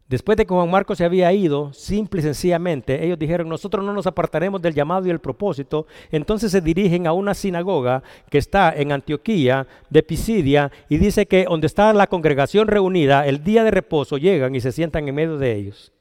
Después 0.09 0.39
de 0.39 0.47
que 0.47 0.55
Juan 0.55 0.71
Marcos 0.71 0.97
se 0.97 1.05
había 1.05 1.31
ido, 1.35 1.71
simple 1.75 2.21
y 2.21 2.23
sencillamente, 2.25 3.05
ellos 3.05 3.19
dijeron, 3.19 3.47
nosotros 3.47 3.85
no 3.85 3.93
nos 3.93 4.07
apartaremos 4.07 4.63
del 4.63 4.75
llamado 4.75 5.07
y 5.07 5.11
el 5.11 5.19
propósito. 5.19 5.87
Entonces 6.11 6.51
se 6.51 6.63
dirigen 6.63 7.07
a 7.07 7.13
una 7.13 7.35
sinagoga 7.35 8.03
que 8.31 8.39
está 8.39 8.73
en 8.75 8.91
Antioquía, 8.91 9.67
de 9.91 10.03
Pisidia, 10.03 10.73
y 10.89 10.97
dice 10.97 11.27
que 11.27 11.45
donde 11.45 11.67
está 11.67 11.93
la 11.93 12.07
congregación 12.07 12.69
reunida, 12.69 13.27
el 13.27 13.45
día 13.45 13.65
de 13.65 13.71
reposo 13.71 14.17
llegan 14.17 14.55
y 14.55 14.61
se 14.61 14.73
sientan 14.73 15.07
en 15.07 15.15
medio 15.15 15.37
de 15.37 15.55
ellos 15.55 15.93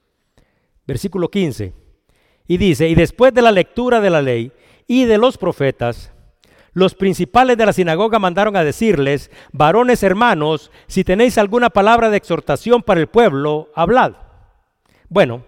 versículo 0.87 1.29
15. 1.29 1.73
Y 2.47 2.57
dice, 2.57 2.87
y 2.87 2.95
después 2.95 3.33
de 3.33 3.41
la 3.41 3.51
lectura 3.51 3.99
de 3.99 4.09
la 4.09 4.21
ley 4.21 4.51
y 4.87 5.05
de 5.05 5.17
los 5.17 5.37
profetas, 5.37 6.13
los 6.73 6.95
principales 6.95 7.57
de 7.57 7.65
la 7.65 7.73
sinagoga 7.73 8.19
mandaron 8.19 8.55
a 8.55 8.63
decirles, 8.63 9.31
varones 9.51 10.03
hermanos, 10.03 10.71
si 10.87 11.03
tenéis 11.03 11.37
alguna 11.37 11.69
palabra 11.69 12.09
de 12.09 12.17
exhortación 12.17 12.83
para 12.83 12.99
el 12.99 13.07
pueblo, 13.07 13.69
hablad. 13.75 14.13
Bueno, 15.09 15.43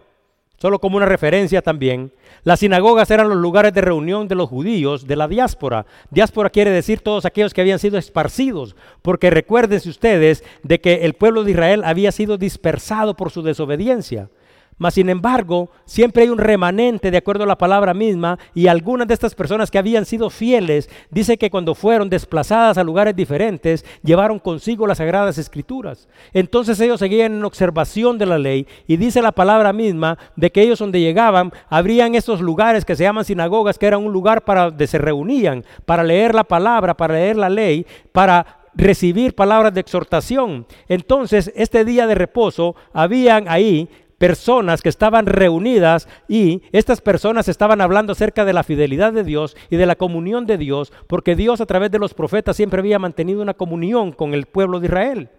solo 0.58 0.80
como 0.80 0.98
una 0.98 1.06
referencia 1.06 1.62
también, 1.62 2.12
las 2.44 2.62
sinagogas 2.62 3.12
eran 3.12 3.30
los 3.30 3.38
lugares 3.38 3.74
de 3.74 3.82
reunión 3.82 4.28
de 4.28 4.36
los 4.36 4.50
judíos 4.50 5.06
de 5.06 5.16
la 5.16 5.28
diáspora. 5.28 5.86
Diáspora 6.10 6.50
quiere 6.50 6.72
decir 6.72 7.02
todos 7.02 7.26
aquellos 7.26 7.54
que 7.54 7.62
habían 7.62 7.80
sido 7.80 7.98
esparcidos, 7.98 8.76
porque 9.02 9.30
recuérdense 9.30 9.88
ustedes 9.88 10.44
de 10.64 10.82
que 10.82 11.06
el 11.06 11.14
pueblo 11.14 11.44
de 11.44 11.52
Israel 11.52 11.84
había 11.86 12.12
sido 12.12 12.38
dispersado 12.38 13.16
por 13.16 13.30
su 13.30 13.42
desobediencia. 13.42 14.30
Mas 14.80 14.94
sin 14.94 15.10
embargo, 15.10 15.70
siempre 15.86 16.24
hay 16.24 16.30
un 16.30 16.38
remanente 16.38 17.12
de 17.12 17.18
acuerdo 17.18 17.44
a 17.44 17.48
la 17.48 17.58
palabra 17.58 17.94
misma 17.94 18.40
y 18.56 18.68
algunas 18.68 19.08
de 19.08 19.14
estas 19.14 19.36
personas 19.36 19.70
que 19.70 19.78
habían 19.78 20.06
sido 20.06 20.30
fieles, 20.30 20.90
dice 21.12 21.38
que 21.38 21.52
cuando 21.52 21.76
fueron 21.76 22.10
desplazadas 22.10 22.78
a 22.78 22.84
lugares 22.84 23.16
diferentes, 23.16 23.86
llevaron 24.04 24.40
consigo 24.40 24.88
las 24.88 25.00
sagradas 25.00 25.38
escrituras. 25.38 26.08
Entonces 26.34 26.80
ellos 26.80 27.00
seguían 27.00 27.34
en 27.34 27.44
observación 27.44 28.18
de 28.18 28.26
la 28.26 28.40
ley 28.40 28.66
y 28.88 28.96
dice 28.96 29.22
la 29.22 29.34
palabra 29.34 29.74
misma 29.74 30.18
de 30.38 30.50
que 30.50 30.62
ellos 30.62 30.80
donde 30.80 31.02
llegaban, 31.02 31.52
habrían 31.70 32.16
estos 32.16 32.40
lugares 32.40 32.86
que 32.86 32.96
se 32.96 33.04
llaman 33.04 33.26
sinagogas, 33.26 33.78
que 33.78 33.86
eran 33.86 34.04
un 34.04 34.14
lugar 34.14 34.46
para 34.46 34.70
donde 34.70 34.88
se 34.88 34.98
reunían, 34.98 35.66
para 35.86 36.04
leer 36.04 36.34
la 36.34 36.46
palabra, 36.46 36.96
para 36.96 37.16
leer 37.16 37.36
la 37.36 37.50
ley, 37.50 37.86
para 38.14 38.60
recibir 38.76 39.36
palabras 39.36 39.74
de 39.74 39.82
exhortación. 39.82 40.66
Entonces, 40.88 41.52
este 41.56 41.84
día 41.84 42.08
de 42.08 42.16
reposo, 42.16 42.76
habían 42.94 43.50
ahí 43.50 43.90
personas 44.20 44.84
que 44.84 44.90
estaban 44.90 45.26
reunidas 45.26 46.08
y 46.28 46.62
estas 46.72 47.02
personas 47.02 47.48
estaban 47.48 47.82
hablando 47.82 48.12
acerca 48.12 48.46
de 48.46 48.54
la 48.54 48.64
fidelidad 48.64 49.12
de 49.12 49.24
Dios 49.24 49.58
y 49.72 49.78
de 49.78 49.88
la 49.88 49.96
comunión 49.96 50.46
de 50.46 50.60
Dios, 50.60 50.94
porque 51.08 51.36
Dios 51.36 51.62
a 51.62 51.66
través 51.66 51.90
de 51.90 51.98
los 51.98 52.14
profetas 52.14 52.56
siempre 52.56 52.80
había 52.80 53.00
mantenido 53.00 53.42
una 53.42 53.56
comunión 53.56 54.12
con 54.12 54.36
el 54.36 54.46
pueblo 54.46 54.80
de 54.80 54.86
Israel. 54.86 55.30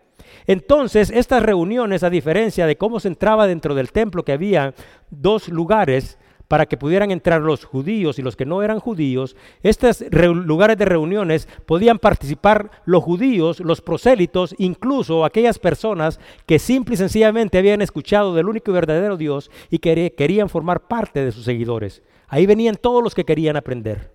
Entonces, 0.46 1.10
estas 1.10 1.42
reuniones, 1.42 2.02
a 2.02 2.10
diferencia 2.10 2.66
de 2.66 2.76
cómo 2.76 3.00
se 3.00 3.08
entraba 3.08 3.46
dentro 3.46 3.74
del 3.74 3.92
templo, 3.92 4.24
que 4.24 4.32
había 4.32 4.74
dos 5.10 5.48
lugares, 5.48 6.18
para 6.50 6.66
que 6.66 6.76
pudieran 6.76 7.12
entrar 7.12 7.40
los 7.40 7.64
judíos 7.64 8.18
y 8.18 8.22
los 8.22 8.34
que 8.34 8.44
no 8.44 8.64
eran 8.64 8.80
judíos, 8.80 9.36
estos 9.62 10.02
lugares 10.10 10.76
de 10.76 10.84
reuniones 10.84 11.46
podían 11.64 12.00
participar 12.00 12.72
los 12.86 13.04
judíos, 13.04 13.60
los 13.60 13.80
prosélitos, 13.80 14.56
incluso 14.58 15.24
aquellas 15.24 15.60
personas 15.60 16.18
que 16.46 16.58
simple 16.58 16.94
y 16.94 16.98
sencillamente 16.98 17.56
habían 17.56 17.82
escuchado 17.82 18.34
del 18.34 18.48
único 18.48 18.72
y 18.72 18.74
verdadero 18.74 19.16
Dios 19.16 19.48
y 19.70 19.78
que 19.78 20.12
querían 20.18 20.48
formar 20.48 20.88
parte 20.88 21.24
de 21.24 21.30
sus 21.30 21.44
seguidores. 21.44 22.02
Ahí 22.26 22.46
venían 22.46 22.74
todos 22.74 23.00
los 23.00 23.14
que 23.14 23.24
querían 23.24 23.56
aprender. 23.56 24.10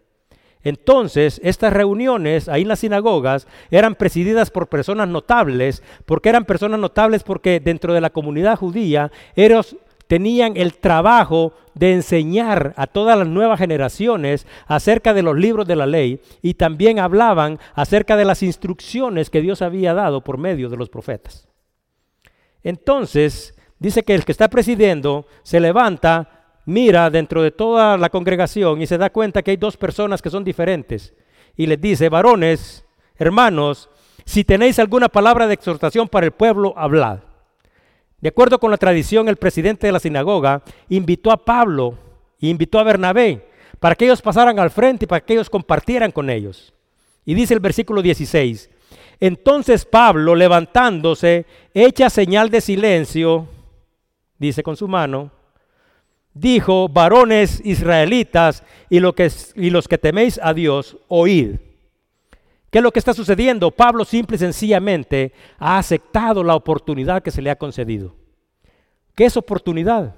Entonces, 0.62 1.40
estas 1.42 1.72
reuniones 1.72 2.50
ahí 2.50 2.64
en 2.64 2.68
las 2.68 2.80
sinagogas 2.80 3.48
eran 3.72 3.96
presididas 3.96 4.52
por 4.52 4.68
personas 4.68 5.08
notables, 5.08 5.84
porque 6.06 6.28
eran 6.28 6.44
personas 6.44 6.82
notables 6.82 7.24
porque 7.24 7.62
dentro 7.62 7.94
de 7.94 8.02
la 8.02 8.10
comunidad 8.10 8.58
judía 8.58 9.10
eran 9.38 9.64
tenían 10.08 10.58
el 10.58 10.76
trabajo 10.76 11.54
de 11.74 11.94
enseñar 11.94 12.74
a 12.78 12.88
todas 12.88 13.18
las 13.18 13.28
nuevas 13.28 13.60
generaciones 13.60 14.48
acerca 14.68 15.14
de 15.14 15.24
los 15.24 15.38
libros 15.38 15.68
de 15.68 15.76
la 15.76 15.86
ley 15.86 16.22
y 16.42 16.54
también 16.54 17.00
hablaban 17.00 17.60
acerca 17.74 18.16
de 18.16 18.26
las 18.26 18.44
instrucciones 18.44 19.30
que 19.30 19.42
Dios 19.42 19.62
había 19.62 19.94
dado 19.94 20.22
por 20.22 20.38
medio 20.38 20.70
de 20.70 20.78
los 20.78 20.90
profetas. 20.90 21.48
Entonces, 22.64 23.56
dice 23.78 24.04
que 24.04 24.16
el 24.16 24.26
que 24.26 24.32
está 24.32 24.48
presidiendo 24.48 25.28
se 25.44 25.60
levanta, 25.60 26.60
mira 26.66 27.10
dentro 27.10 27.44
de 27.44 27.52
toda 27.52 27.98
la 27.98 28.10
congregación 28.10 28.82
y 28.82 28.88
se 28.88 28.98
da 28.98 29.10
cuenta 29.10 29.44
que 29.44 29.52
hay 29.52 29.58
dos 29.58 29.78
personas 29.78 30.22
que 30.22 30.30
son 30.30 30.44
diferentes 30.44 31.14
y 31.58 31.68
les 31.68 31.80
dice, 31.80 32.10
varones, 32.10 32.86
hermanos, 33.18 33.90
si 34.26 34.44
tenéis 34.44 34.80
alguna 34.80 35.10
palabra 35.10 35.48
de 35.48 35.54
exhortación 35.54 36.08
para 36.08 36.26
el 36.26 36.32
pueblo, 36.32 36.74
hablad. 36.76 37.20
De 38.20 38.30
acuerdo 38.30 38.60
con 38.60 38.72
la 38.72 38.78
tradición, 38.78 39.28
el 39.28 39.36
presidente 39.36 39.88
de 39.88 39.94
la 39.94 40.00
sinagoga 40.00 40.64
invitó 40.90 41.32
a 41.32 41.44
Pablo 41.44 41.98
e 42.40 42.48
invitó 42.48 42.80
a 42.80 42.84
Bernabé 42.84 43.48
para 43.80 43.96
que 43.96 44.06
ellos 44.06 44.22
pasaran 44.22 44.58
al 44.60 44.72
frente 44.72 45.06
y 45.06 45.08
para 45.08 45.22
que 45.24 45.34
ellos 45.34 45.50
compartieran 45.50 46.12
con 46.12 46.30
ellos. 46.30 46.74
Y 47.26 47.34
dice 47.34 47.54
el 47.54 47.60
versículo 47.60 48.02
16, 48.02 48.70
entonces 49.20 49.86
Pablo 49.86 50.36
levantándose, 50.36 51.46
echa 51.74 52.10
señal 52.10 52.50
de 52.50 52.62
silencio, 52.62 53.48
dice 54.38 54.64
con 54.64 54.76
su 54.76 54.88
mano, 54.88 55.32
dijo, 56.34 56.90
varones 56.90 57.62
israelitas 57.64 58.64
y, 58.90 59.00
lo 59.00 59.16
que, 59.16 59.32
y 59.56 59.70
los 59.70 59.88
que 59.88 59.98
teméis 59.98 60.40
a 60.44 60.54
Dios, 60.54 60.98
oíd. 61.08 61.56
¿Qué 62.76 62.80
es 62.80 62.84
lo 62.84 62.92
que 62.92 63.00
está 63.00 63.14
sucediendo? 63.14 63.72
Pablo 63.72 64.04
simple 64.04 64.36
y 64.36 64.40
sencillamente 64.40 65.32
ha 65.58 65.78
aceptado 65.78 66.44
la 66.44 66.56
oportunidad 66.56 67.24
que 67.24 67.32
se 67.32 67.42
le 67.42 67.50
ha 67.50 67.56
concedido. 67.56 68.18
¿Qué 69.16 69.24
es 69.24 69.38
oportunidad? 69.38 70.14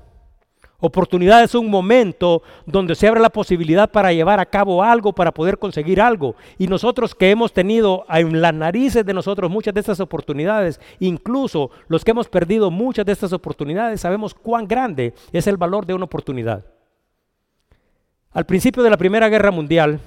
Oportunidad 0.79 1.43
es 1.43 1.53
un 1.53 1.69
momento 1.69 2.41
donde 2.65 2.95
se 2.95 3.07
abre 3.07 3.19
la 3.19 3.29
posibilidad 3.29 3.91
para 3.91 4.11
llevar 4.11 4.39
a 4.39 4.47
cabo 4.47 4.81
algo, 4.81 5.13
para 5.13 5.31
poder 5.31 5.59
conseguir 5.59 6.01
algo. 6.01 6.33
Y 6.57 6.65
nosotros 6.65 7.13
que 7.13 7.29
hemos 7.29 7.53
tenido 7.53 8.05
en 8.09 8.41
las 8.41 8.55
narices 8.55 9.05
de 9.05 9.13
nosotros 9.13 9.51
muchas 9.51 9.75
de 9.75 9.81
estas 9.81 9.99
oportunidades, 9.99 10.81
incluso 10.99 11.69
los 11.87 12.03
que 12.03 12.09
hemos 12.09 12.27
perdido 12.27 12.71
muchas 12.71 13.05
de 13.05 13.11
estas 13.11 13.33
oportunidades, 13.33 14.01
sabemos 14.01 14.33
cuán 14.33 14.67
grande 14.67 15.13
es 15.31 15.45
el 15.45 15.57
valor 15.57 15.85
de 15.85 15.93
una 15.93 16.05
oportunidad. 16.05 16.65
Al 18.31 18.47
principio 18.47 18.81
de 18.81 18.89
la 18.89 18.97
Primera 18.97 19.29
Guerra 19.29 19.51
Mundial, 19.51 19.99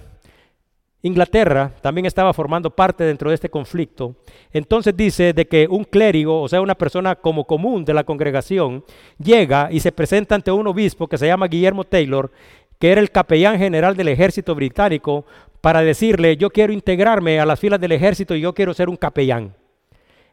Inglaterra 1.02 1.72
también 1.80 2.04
estaba 2.04 2.34
formando 2.34 2.70
parte 2.70 3.04
dentro 3.04 3.30
de 3.30 3.34
este 3.34 3.48
conflicto. 3.48 4.16
Entonces 4.52 4.94
dice 4.96 5.32
de 5.32 5.46
que 5.46 5.66
un 5.68 5.84
clérigo, 5.84 6.42
o 6.42 6.48
sea, 6.48 6.60
una 6.60 6.74
persona 6.74 7.14
como 7.14 7.44
común 7.44 7.84
de 7.84 7.94
la 7.94 8.04
congregación, 8.04 8.84
llega 9.18 9.68
y 9.70 9.80
se 9.80 9.92
presenta 9.92 10.34
ante 10.34 10.50
un 10.50 10.66
obispo 10.66 11.08
que 11.08 11.16
se 11.18 11.26
llama 11.26 11.48
Guillermo 11.48 11.84
Taylor, 11.84 12.30
que 12.78 12.92
era 12.92 13.00
el 13.00 13.10
capellán 13.10 13.58
general 13.58 13.96
del 13.96 14.08
ejército 14.08 14.54
británico, 14.54 15.24
para 15.60 15.82
decirle, 15.82 16.36
yo 16.36 16.50
quiero 16.50 16.72
integrarme 16.72 17.40
a 17.40 17.46
las 17.46 17.60
filas 17.60 17.80
del 17.80 17.92
ejército 17.92 18.34
y 18.34 18.40
yo 18.40 18.54
quiero 18.54 18.74
ser 18.74 18.88
un 18.88 18.96
capellán. 18.96 19.54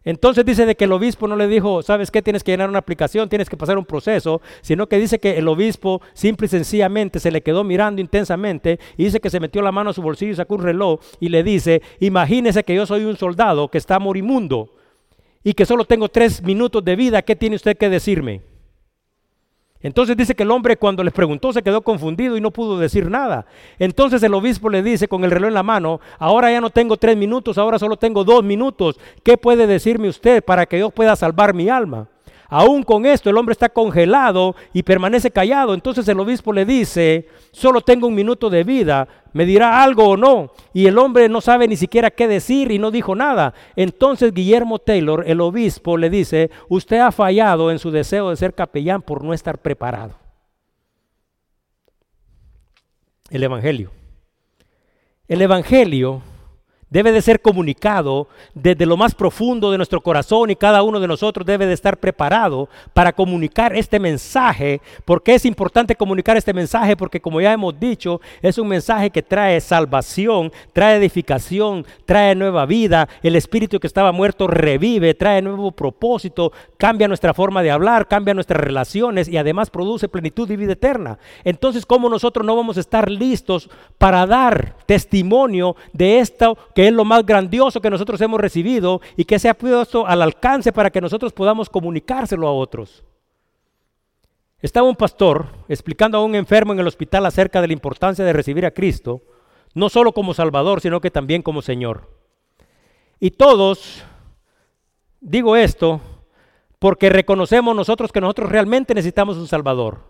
Entonces 0.08 0.46
dice 0.46 0.66
de 0.66 0.76
que 0.76 0.86
el 0.86 0.94
obispo 0.94 1.28
no 1.28 1.36
le 1.36 1.50
dijo, 1.50 1.84
¿sabes 1.84 2.12
qué? 2.12 2.22
Tienes 2.22 2.42
que 2.42 2.54
llenar 2.54 2.70
una 2.70 2.80
aplicación, 2.80 3.28
tienes 3.28 3.50
que 3.50 3.58
pasar 3.58 3.78
un 3.78 3.84
proceso, 3.84 4.42
sino 4.62 4.88
que 4.88 4.98
dice 5.00 5.20
que 5.20 5.38
el 5.38 5.50
obispo 5.50 6.02
simple 6.14 6.46
y 6.46 6.48
sencillamente 6.48 7.20
se 7.20 7.30
le 7.30 7.42
quedó 7.44 7.66
mirando 7.66 8.00
intensamente 8.00 8.80
y 8.96 9.04
dice 9.04 9.20
que 9.20 9.30
se 9.30 9.42
metió 9.42 9.62
la 9.62 9.74
mano 9.74 9.90
a 9.90 9.94
su 9.94 10.02
bolsillo 10.02 10.32
y 10.32 10.36
sacó 10.36 10.56
un 10.56 10.64
reloj 10.64 11.02
y 11.20 11.28
le 11.28 11.44
dice, 11.44 11.82
imagínese 12.00 12.64
que 12.64 12.74
yo 12.74 12.86
soy 12.86 13.04
un 13.04 13.18
soldado 13.18 13.68
que 13.68 13.80
está 13.80 14.00
morimundo 14.00 14.74
y 15.44 15.52
que 15.52 15.66
solo 15.66 15.84
tengo 15.84 16.08
tres 16.08 16.42
minutos 16.42 16.86
de 16.86 16.96
vida, 16.96 17.22
¿qué 17.22 17.36
tiene 17.36 17.58
usted 17.58 17.76
que 17.76 17.90
decirme? 17.90 18.44
Entonces 19.82 20.18
dice 20.18 20.36
que 20.36 20.44
el 20.44 20.52
hombre 20.52 20.78
cuando 20.78 21.04
les 21.04 21.14
preguntó 21.14 21.54
se 21.54 21.62
quedó 21.62 21.82
confundido 21.82 22.36
y 22.36 22.42
no 22.42 22.52
pudo 22.52 22.80
decir 22.80 23.10
nada. 23.10 23.46
Entonces 23.78 24.22
el 24.24 24.34
obispo 24.34 24.70
le 24.70 24.82
dice 24.82 25.08
con 25.08 25.24
el 25.24 25.32
reloj 25.32 25.50
en 25.50 25.54
la 25.54 25.64
mano, 25.64 26.00
ahora 26.18 26.52
ya 26.52 26.62
no 26.62 26.70
tengo 26.70 26.98
tres 26.98 27.16
minutos, 27.16 27.58
ahora 27.58 27.78
solo 27.78 27.98
tengo 27.98 28.24
dos 28.24 28.44
minutos. 28.44 29.00
¿Qué 29.24 29.38
puede 29.38 29.68
decirme 29.68 30.10
usted 30.10 30.44
para 30.44 30.66
que 30.66 30.80
yo 30.80 30.90
pueda 30.90 31.16
salvar 31.16 31.54
mi 31.54 31.70
alma? 31.70 32.08
Aún 32.50 32.84
con 32.84 33.06
esto 33.06 33.30
el 33.30 33.38
hombre 33.38 33.54
está 33.54 33.70
congelado 33.70 34.56
y 34.74 34.84
permanece 34.84 35.32
callado. 35.32 35.74
Entonces 35.74 36.08
el 36.08 36.20
obispo 36.20 36.54
le 36.54 36.66
dice, 36.66 37.28
solo 37.52 37.82
tengo 37.82 38.08
un 38.08 38.16
minuto 38.16 38.50
de 38.50 38.64
vida, 38.64 39.08
¿me 39.34 39.46
dirá 39.46 39.84
algo 39.84 40.10
o 40.10 40.18
no? 40.18 40.52
Y 40.74 40.88
el 40.88 40.98
hombre 40.98 41.28
no 41.28 41.42
sabe 41.42 41.68
ni 41.68 41.76
siquiera 41.76 42.12
qué 42.12 42.28
decir 42.28 42.72
y 42.72 42.80
no 42.80 42.92
dijo 42.92 43.16
nada. 43.16 43.54
Entonces 43.76 44.34
Guillermo 44.34 44.80
Taylor, 44.80 45.24
el 45.28 45.42
obispo, 45.42 45.98
le 45.98 46.10
dice, 46.10 46.50
usted 46.70 47.00
ha 47.00 47.12
fallado 47.12 47.72
en 47.72 47.80
su 47.80 47.92
deseo 47.92 48.30
de 48.30 48.38
ser 48.38 48.54
capellán 48.54 49.02
por 49.02 49.24
no 49.24 49.34
estar 49.34 49.58
preparado. 49.58 50.16
El 53.30 53.44
Evangelio. 53.44 53.92
El 55.28 55.42
Evangelio 55.42 56.22
debe 56.90 57.12
de 57.12 57.22
ser 57.22 57.42
comunicado 57.42 58.28
desde 58.54 58.86
lo 58.86 58.98
más 58.98 59.14
profundo 59.14 59.72
de 59.72 59.78
nuestro 59.78 60.02
corazón 60.02 60.50
y 60.50 60.56
cada 60.56 60.84
uno 60.84 61.00
de 61.00 61.08
nosotros 61.08 61.46
debe 61.46 61.66
de 61.66 61.74
estar 61.74 61.98
preparado 61.98 62.70
para 62.94 63.14
comunicar 63.14 63.76
este 63.76 64.00
mensaje. 64.00 64.82
porque 65.06 65.36
es 65.36 65.46
importante 65.46 65.96
comunicar 65.96 66.38
este 66.38 66.54
mensaje? 66.54 66.96
Porque 66.96 67.20
como 67.20 67.42
ya 67.42 67.54
hemos 67.54 67.80
dicho, 67.80 68.22
es 68.42 68.58
un 68.58 68.68
mensaje 68.68 69.10
que 69.10 69.24
trae 69.24 69.60
salvación, 69.62 70.52
trae 70.74 70.98
edificación, 70.98 71.86
trae 72.06 72.36
nueva 72.36 72.66
vida. 72.66 73.08
El 73.22 73.36
espíritu 73.36 73.80
que 73.80 73.88
estaba 73.88 74.12
muerto 74.12 74.48
revive, 74.48 75.14
trae 75.14 75.42
nuevo 75.42 75.72
propósito, 75.72 76.52
cambia 76.78 77.08
nuestra 77.08 77.34
forma 77.34 77.64
de 77.64 77.72
hablar, 77.72 78.08
cambia 78.08 78.34
nuestras 78.34 78.62
relaciones 78.62 79.28
y 79.28 79.38
además 79.38 79.70
produce 79.70 80.08
plenitud 80.08 80.50
y 80.50 80.56
vida 80.56 80.74
eterna. 80.74 81.20
Entonces, 81.44 81.86
¿cómo 81.86 82.10
nosotros 82.10 82.46
no 82.46 82.56
vamos 82.56 82.78
a 82.78 82.82
estar 82.82 83.10
listos 83.10 83.70
para 83.98 84.26
dar 84.26 84.76
testimonio 84.86 85.76
de 85.94 86.20
esto 86.20 86.58
que 86.78 86.88
es 86.88 86.94
lo 86.94 87.06
más 87.06 87.26
grandioso 87.26 87.82
que 87.82 87.90
nosotros 87.90 88.22
hemos 88.22 88.40
recibido 88.40 89.02
y 89.16 89.26
que 89.26 89.40
se 89.40 89.50
ha 89.50 89.56
puesto 89.56 90.06
al 90.06 90.22
alcance 90.22 90.72
para 90.72 90.92
que 90.92 91.02
nosotros 91.02 91.34
podamos 91.34 91.72
comunicárselo 91.72 92.48
a 92.48 92.54
otros. 92.54 93.04
Estaba 94.62 94.88
un 94.88 94.96
pastor 94.96 95.48
explicando 95.70 96.20
a 96.20 96.24
un 96.24 96.36
enfermo 96.36 96.74
en 96.74 96.80
el 96.80 96.86
hospital 96.86 97.26
acerca 97.26 97.62
de 97.62 97.68
la 97.68 97.74
importancia 97.74 98.24
de 98.24 98.32
recibir 98.32 98.64
a 98.64 98.70
Cristo, 98.70 99.24
no 99.74 99.90
solo 99.90 100.12
como 100.12 100.36
Salvador, 100.36 100.80
sino 100.80 101.02
que 101.02 101.10
también 101.10 101.42
como 101.42 101.64
Señor. 101.64 102.12
Y 103.20 103.32
todos, 103.32 104.04
digo 105.20 105.56
esto, 105.56 106.00
porque 106.78 107.10
reconocemos 107.10 107.76
nosotros 107.76 108.12
que 108.12 108.22
nosotros 108.22 108.52
realmente 108.52 108.94
necesitamos 108.94 109.38
un 109.38 109.48
Salvador. 109.48 110.02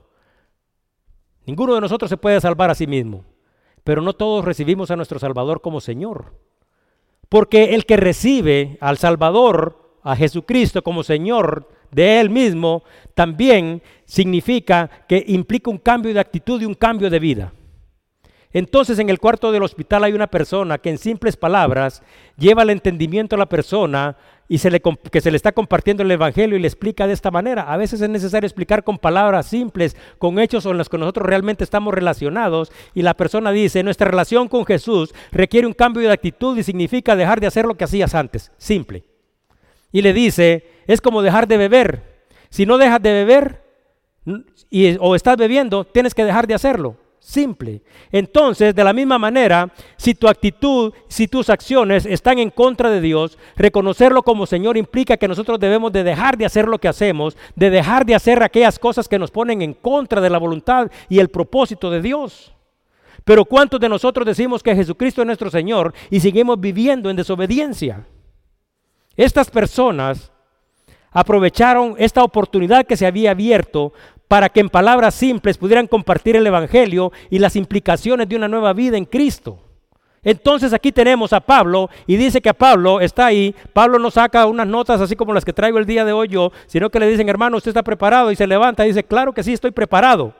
Ninguno 1.45 1.75
de 1.75 1.79
nosotros 1.79 2.09
se 2.09 2.17
puede 2.17 2.41
salvar 2.41 2.71
a 2.71 2.75
sí 2.75 2.87
mismo, 2.87 3.23
pero 3.85 4.01
no 4.01 4.11
todos 4.11 4.43
recibimos 4.43 4.91
a 4.91 4.97
nuestro 4.97 5.17
Salvador 5.17 5.61
como 5.61 5.79
Señor. 5.79 6.45
Porque 7.29 7.75
el 7.75 7.85
que 7.85 7.97
recibe 7.97 8.77
al 8.79 8.97
Salvador, 8.97 9.99
a 10.03 10.15
Jesucristo 10.15 10.81
como 10.81 11.03
Señor 11.03 11.69
de 11.91 12.19
Él 12.19 12.29
mismo, 12.29 12.83
también 13.13 13.81
significa 14.05 14.89
que 15.07 15.23
implica 15.27 15.69
un 15.69 15.77
cambio 15.77 16.13
de 16.13 16.19
actitud 16.19 16.61
y 16.61 16.65
un 16.65 16.75
cambio 16.75 17.09
de 17.09 17.19
vida. 17.19 17.53
Entonces 18.53 18.97
en 18.99 19.09
el 19.09 19.19
cuarto 19.19 19.51
del 19.51 19.63
hospital 19.63 20.03
hay 20.03 20.13
una 20.13 20.27
persona 20.27 20.77
que 20.77 20.89
en 20.89 20.97
simples 20.97 21.35
palabras 21.35 22.01
lleva 22.37 22.63
el 22.63 22.69
entendimiento 22.69 23.35
a 23.35 23.39
la 23.39 23.49
persona 23.49 24.15
y 24.49 24.59
se 24.59 24.71
le, 24.71 24.81
que 24.81 25.21
se 25.21 25.31
le 25.31 25.37
está 25.37 25.51
compartiendo 25.51 26.03
el 26.03 26.11
Evangelio 26.11 26.57
y 26.57 26.61
le 26.61 26.67
explica 26.67 27.05
de 27.05 27.13
esta 27.13 27.31
manera. 27.31 27.63
A 27.63 27.77
veces 27.77 28.01
es 28.01 28.09
necesario 28.09 28.47
explicar 28.47 28.83
con 28.83 28.97
palabras 28.97 29.47
simples, 29.47 29.97
con 30.17 30.39
hechos 30.39 30.63
con 30.63 30.77
los 30.77 30.89
que 30.89 30.97
nosotros 30.97 31.25
realmente 31.25 31.63
estamos 31.63 31.93
relacionados. 31.93 32.71
Y 32.93 33.01
la 33.01 33.13
persona 33.13 33.51
dice, 33.51 33.83
nuestra 33.83 34.09
relación 34.09 34.47
con 34.47 34.65
Jesús 34.65 35.13
requiere 35.31 35.67
un 35.67 35.73
cambio 35.73 36.07
de 36.07 36.13
actitud 36.13 36.57
y 36.57 36.63
significa 36.63 37.15
dejar 37.15 37.41
de 37.41 37.47
hacer 37.47 37.65
lo 37.65 37.75
que 37.75 37.83
hacías 37.83 38.15
antes. 38.15 38.51
Simple. 38.57 39.03
Y 39.91 40.01
le 40.01 40.13
dice, 40.13 40.65
es 40.87 41.01
como 41.01 41.21
dejar 41.21 41.47
de 41.47 41.57
beber. 41.57 42.03
Si 42.49 42.65
no 42.65 42.77
dejas 42.77 43.01
de 43.01 43.11
beber 43.11 43.63
y, 44.69 44.95
o 44.99 45.15
estás 45.15 45.37
bebiendo, 45.37 45.85
tienes 45.85 46.13
que 46.13 46.23
dejar 46.23 46.47
de 46.47 46.53
hacerlo 46.53 46.97
simple. 47.19 47.81
Entonces, 48.11 48.73
de 48.73 48.83
la 48.83 48.93
misma 48.93 49.17
manera, 49.17 49.71
si 49.97 50.15
tu 50.15 50.27
actitud, 50.27 50.93
si 51.07 51.27
tus 51.27 51.49
acciones 51.49 52.05
están 52.05 52.39
en 52.39 52.49
contra 52.49 52.89
de 52.89 53.01
Dios, 53.01 53.37
reconocerlo 53.55 54.23
como 54.23 54.45
Señor 54.45 54.77
implica 54.77 55.17
que 55.17 55.27
nosotros 55.27 55.59
debemos 55.59 55.91
de 55.91 56.03
dejar 56.03 56.37
de 56.37 56.45
hacer 56.45 56.67
lo 56.67 56.79
que 56.79 56.87
hacemos, 56.87 57.35
de 57.55 57.69
dejar 57.69 58.05
de 58.05 58.15
hacer 58.15 58.41
aquellas 58.41 58.79
cosas 58.79 59.07
que 59.07 59.19
nos 59.19 59.31
ponen 59.31 59.61
en 59.61 59.73
contra 59.73 60.21
de 60.21 60.29
la 60.29 60.37
voluntad 60.37 60.89
y 61.09 61.19
el 61.19 61.29
propósito 61.29 61.91
de 61.91 62.01
Dios. 62.01 62.53
Pero 63.25 63.43
¿cuántos 63.43 63.79
de 63.79 63.89
nosotros 63.89 64.25
decimos 64.25 64.63
que 64.63 64.75
Jesucristo 64.75 65.21
es 65.21 65.25
nuestro 65.25 65.49
Señor 65.49 65.93
y 66.09 66.21
seguimos 66.21 66.59
viviendo 66.59 67.09
en 67.09 67.17
desobediencia? 67.17 68.07
Estas 69.17 69.49
personas 69.49 70.31
aprovecharon 71.11 71.95
esta 71.97 72.23
oportunidad 72.23 72.85
que 72.85 72.97
se 72.97 73.05
había 73.05 73.31
abierto 73.31 73.93
para 74.27 74.49
que 74.49 74.59
en 74.59 74.69
palabras 74.69 75.15
simples 75.15 75.57
pudieran 75.57 75.87
compartir 75.87 76.35
el 76.35 76.47
Evangelio 76.47 77.11
y 77.29 77.39
las 77.39 77.55
implicaciones 77.55 78.27
de 78.27 78.35
una 78.35 78.47
nueva 78.47 78.73
vida 78.73 78.97
en 78.97 79.05
Cristo. 79.05 79.59
Entonces 80.23 80.73
aquí 80.73 80.91
tenemos 80.91 81.31
a 81.31 81.39
Pablo 81.39 81.89
y 82.05 82.17
dice 82.17 82.41
que 82.41 82.49
a 82.49 82.53
Pablo 82.53 82.99
está 82.99 83.27
ahí. 83.27 83.55
Pablo 83.71 83.97
no 83.99 84.11
saca 84.11 84.45
unas 84.45 84.67
notas 84.67 84.99
así 84.99 85.15
como 85.15 85.33
las 85.33 85.45
que 85.45 85.53
traigo 85.53 85.77
el 85.77 85.85
día 85.85 86.03
de 86.03 86.11
hoy 86.11 86.27
yo, 86.27 86.51
sino 86.65 86.89
que 86.89 86.99
le 86.99 87.07
dicen, 87.07 87.29
hermano, 87.29 87.57
usted 87.57 87.69
está 87.69 87.83
preparado 87.83 88.31
y 88.31 88.35
se 88.35 88.47
levanta 88.47 88.83
y 88.83 88.89
dice, 88.89 89.03
claro 89.03 89.31
que 89.31 89.43
sí, 89.43 89.53
estoy 89.53 89.71
preparado. 89.71 90.33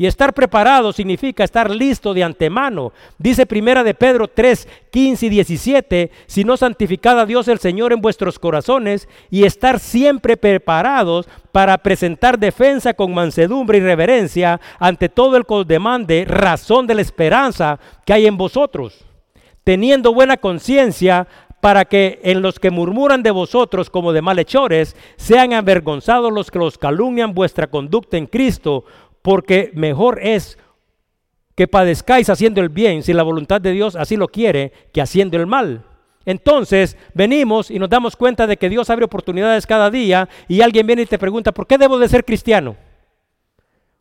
Y 0.00 0.06
estar 0.06 0.32
preparado 0.32 0.92
significa 0.92 1.42
estar 1.42 1.68
listo 1.68 2.14
de 2.14 2.22
antemano. 2.22 2.92
Dice 3.18 3.46
primera 3.46 3.82
de 3.82 3.94
Pedro 3.94 4.28
3, 4.28 4.68
15 4.92 5.26
y 5.26 5.28
17, 5.28 6.10
si 6.26 6.44
no 6.44 6.56
santificad 6.56 7.18
a 7.18 7.26
Dios 7.26 7.48
el 7.48 7.58
Señor 7.58 7.92
en 7.92 8.00
vuestros 8.00 8.38
corazones 8.38 9.08
y 9.28 9.42
estar 9.42 9.80
siempre 9.80 10.36
preparados 10.36 11.28
para 11.50 11.76
presentar 11.78 12.38
defensa 12.38 12.94
con 12.94 13.12
mansedumbre 13.12 13.78
y 13.78 13.80
reverencia 13.80 14.60
ante 14.78 15.08
todo 15.08 15.36
el 15.36 15.44
que 15.44 15.54
os 15.54 15.66
demande 15.66 16.24
razón 16.24 16.86
de 16.86 16.94
la 16.94 17.02
esperanza 17.02 17.80
que 18.06 18.12
hay 18.12 18.26
en 18.26 18.36
vosotros, 18.36 19.04
teniendo 19.64 20.14
buena 20.14 20.36
conciencia 20.36 21.26
para 21.60 21.84
que 21.84 22.20
en 22.22 22.40
los 22.40 22.60
que 22.60 22.70
murmuran 22.70 23.24
de 23.24 23.32
vosotros 23.32 23.90
como 23.90 24.12
de 24.12 24.22
malhechores 24.22 24.94
sean 25.16 25.52
avergonzados 25.52 26.32
los 26.32 26.50
que 26.52 26.60
los 26.60 26.78
calumnian 26.78 27.34
vuestra 27.34 27.66
conducta 27.66 28.16
en 28.16 28.26
Cristo 28.26 28.84
porque 29.28 29.72
mejor 29.74 30.20
es 30.22 30.56
que 31.54 31.68
padezcáis 31.68 32.30
haciendo 32.30 32.62
el 32.62 32.70
bien, 32.70 33.02
si 33.02 33.12
la 33.12 33.22
voluntad 33.22 33.60
de 33.60 33.72
Dios 33.72 33.94
así 33.94 34.16
lo 34.16 34.28
quiere, 34.28 34.72
que 34.90 35.02
haciendo 35.02 35.36
el 35.36 35.46
mal. 35.46 35.84
Entonces 36.24 36.96
venimos 37.12 37.70
y 37.70 37.78
nos 37.78 37.90
damos 37.90 38.16
cuenta 38.16 38.46
de 38.46 38.56
que 38.56 38.70
Dios 38.70 38.88
abre 38.88 39.04
oportunidades 39.04 39.66
cada 39.66 39.90
día 39.90 40.30
y 40.48 40.62
alguien 40.62 40.86
viene 40.86 41.02
y 41.02 41.04
te 41.04 41.18
pregunta, 41.18 41.52
¿por 41.52 41.66
qué 41.66 41.76
debo 41.76 41.98
de 41.98 42.08
ser 42.08 42.24
cristiano? 42.24 42.74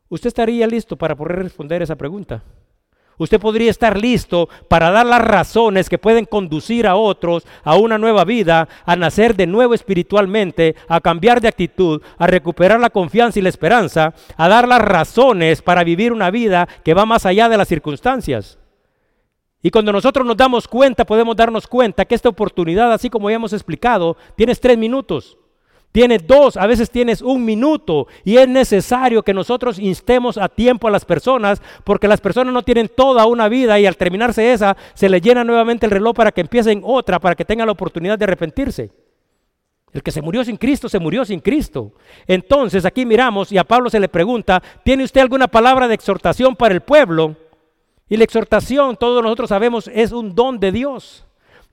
¿Usted 0.08 0.30
estaría 0.30 0.66
listo 0.66 0.96
para 0.96 1.14
poder 1.14 1.40
responder 1.40 1.82
esa 1.82 1.98
pregunta? 1.98 2.42
Usted 3.18 3.40
podría 3.40 3.72
estar 3.72 4.00
listo 4.00 4.48
para 4.68 4.92
dar 4.92 5.06
las 5.06 5.22
razones 5.22 5.90
que 5.90 5.98
pueden 5.98 6.26
conducir 6.26 6.86
a 6.86 6.96
otros 6.96 7.48
a 7.64 7.76
una 7.76 7.98
nueva 7.98 8.26
vida, 8.26 8.70
a 8.86 8.96
nacer 8.96 9.36
de 9.36 9.48
nuevo 9.48 9.74
espiritualmente, 9.74 10.76
a 10.88 11.02
cambiar 11.02 11.42
de 11.42 11.48
actitud, 11.48 12.02
a 12.18 12.28
recuperar 12.28 12.80
la 12.80 12.92
confianza 12.92 13.40
y 13.40 13.42
la 13.42 13.50
esperanza, 13.50 14.14
a 14.36 14.48
dar 14.48 14.68
las 14.68 14.82
razones 14.82 15.64
para 15.64 15.84
vivir 15.84 16.14
una 16.14 16.30
vida 16.30 16.68
que 16.84 16.94
va 16.94 17.06
más 17.06 17.26
allá 17.26 17.50
de 17.50 17.58
las 17.58 17.68
circunstancias. 17.68 18.60
Y 19.64 19.72
cuando 19.72 19.92
nosotros 19.92 20.26
nos 20.26 20.38
damos 20.38 20.68
cuenta, 20.68 21.04
podemos 21.04 21.36
darnos 21.36 21.66
cuenta 21.66 22.06
que 22.06 22.14
esta 22.14 22.30
oportunidad, 22.30 22.94
así 22.94 23.10
como 23.10 23.30
ya 23.30 23.38
hemos 23.38 23.54
explicado, 23.54 24.16
tienes 24.36 24.60
tres 24.60 24.78
minutos. 24.78 25.38
Tienes 25.92 26.28
dos, 26.28 26.58
a 26.58 26.68
veces 26.68 26.92
tienes 26.92 27.22
un 27.22 27.44
minuto 27.44 28.08
y 28.24 28.38
es 28.38 28.48
necesario 28.48 29.24
que 29.24 29.34
nosotros 29.34 29.80
instemos 29.80 30.38
a 30.38 30.48
tiempo 30.48 30.88
a 30.88 30.92
las 30.92 31.06
personas 31.06 31.62
porque 31.84 32.08
las 32.08 32.22
personas 32.22 32.54
no 32.54 32.62
tienen 32.62 32.90
toda 32.90 33.26
una 33.26 33.50
vida 33.50 33.80
y 33.80 33.86
al 33.86 33.98
terminarse 33.98 34.54
esa 34.54 34.78
se 34.94 35.10
le 35.10 35.22
llena 35.22 35.44
nuevamente 35.44 35.86
el 35.86 35.92
reloj 35.92 36.16
para 36.16 36.32
que 36.32 36.42
empiecen 36.42 36.82
otra, 36.84 37.20
para 37.20 37.36
que 37.36 37.46
tengan 37.46 37.66
la 37.66 37.72
oportunidad 37.72 38.18
de 38.20 38.26
arrepentirse. 38.26 38.92
El 39.92 40.04
que 40.04 40.12
se 40.12 40.22
murió 40.22 40.44
sin 40.44 40.58
Cristo, 40.58 40.90
se 40.90 41.00
murió 41.00 41.26
sin 41.26 41.40
Cristo. 41.40 41.94
Entonces 42.28 42.86
aquí 42.86 43.06
miramos 43.06 43.52
y 43.52 43.58
a 43.58 43.64
Pablo 43.64 43.90
se 43.90 44.00
le 44.00 44.10
pregunta, 44.10 44.62
¿tiene 44.84 45.04
usted 45.04 45.22
alguna 45.22 45.48
palabra 45.48 45.88
de 45.88 45.96
exhortación 45.96 46.56
para 46.56 46.76
el 46.76 46.82
pueblo? 46.82 47.36
Y 48.10 48.18
la 48.18 48.24
exhortación, 48.24 48.96
todos 48.96 49.24
nosotros 49.24 49.50
sabemos, 49.50 49.90
es 49.94 50.12
un 50.12 50.36
don 50.36 50.60
de 50.60 50.72
Dios. 50.72 51.27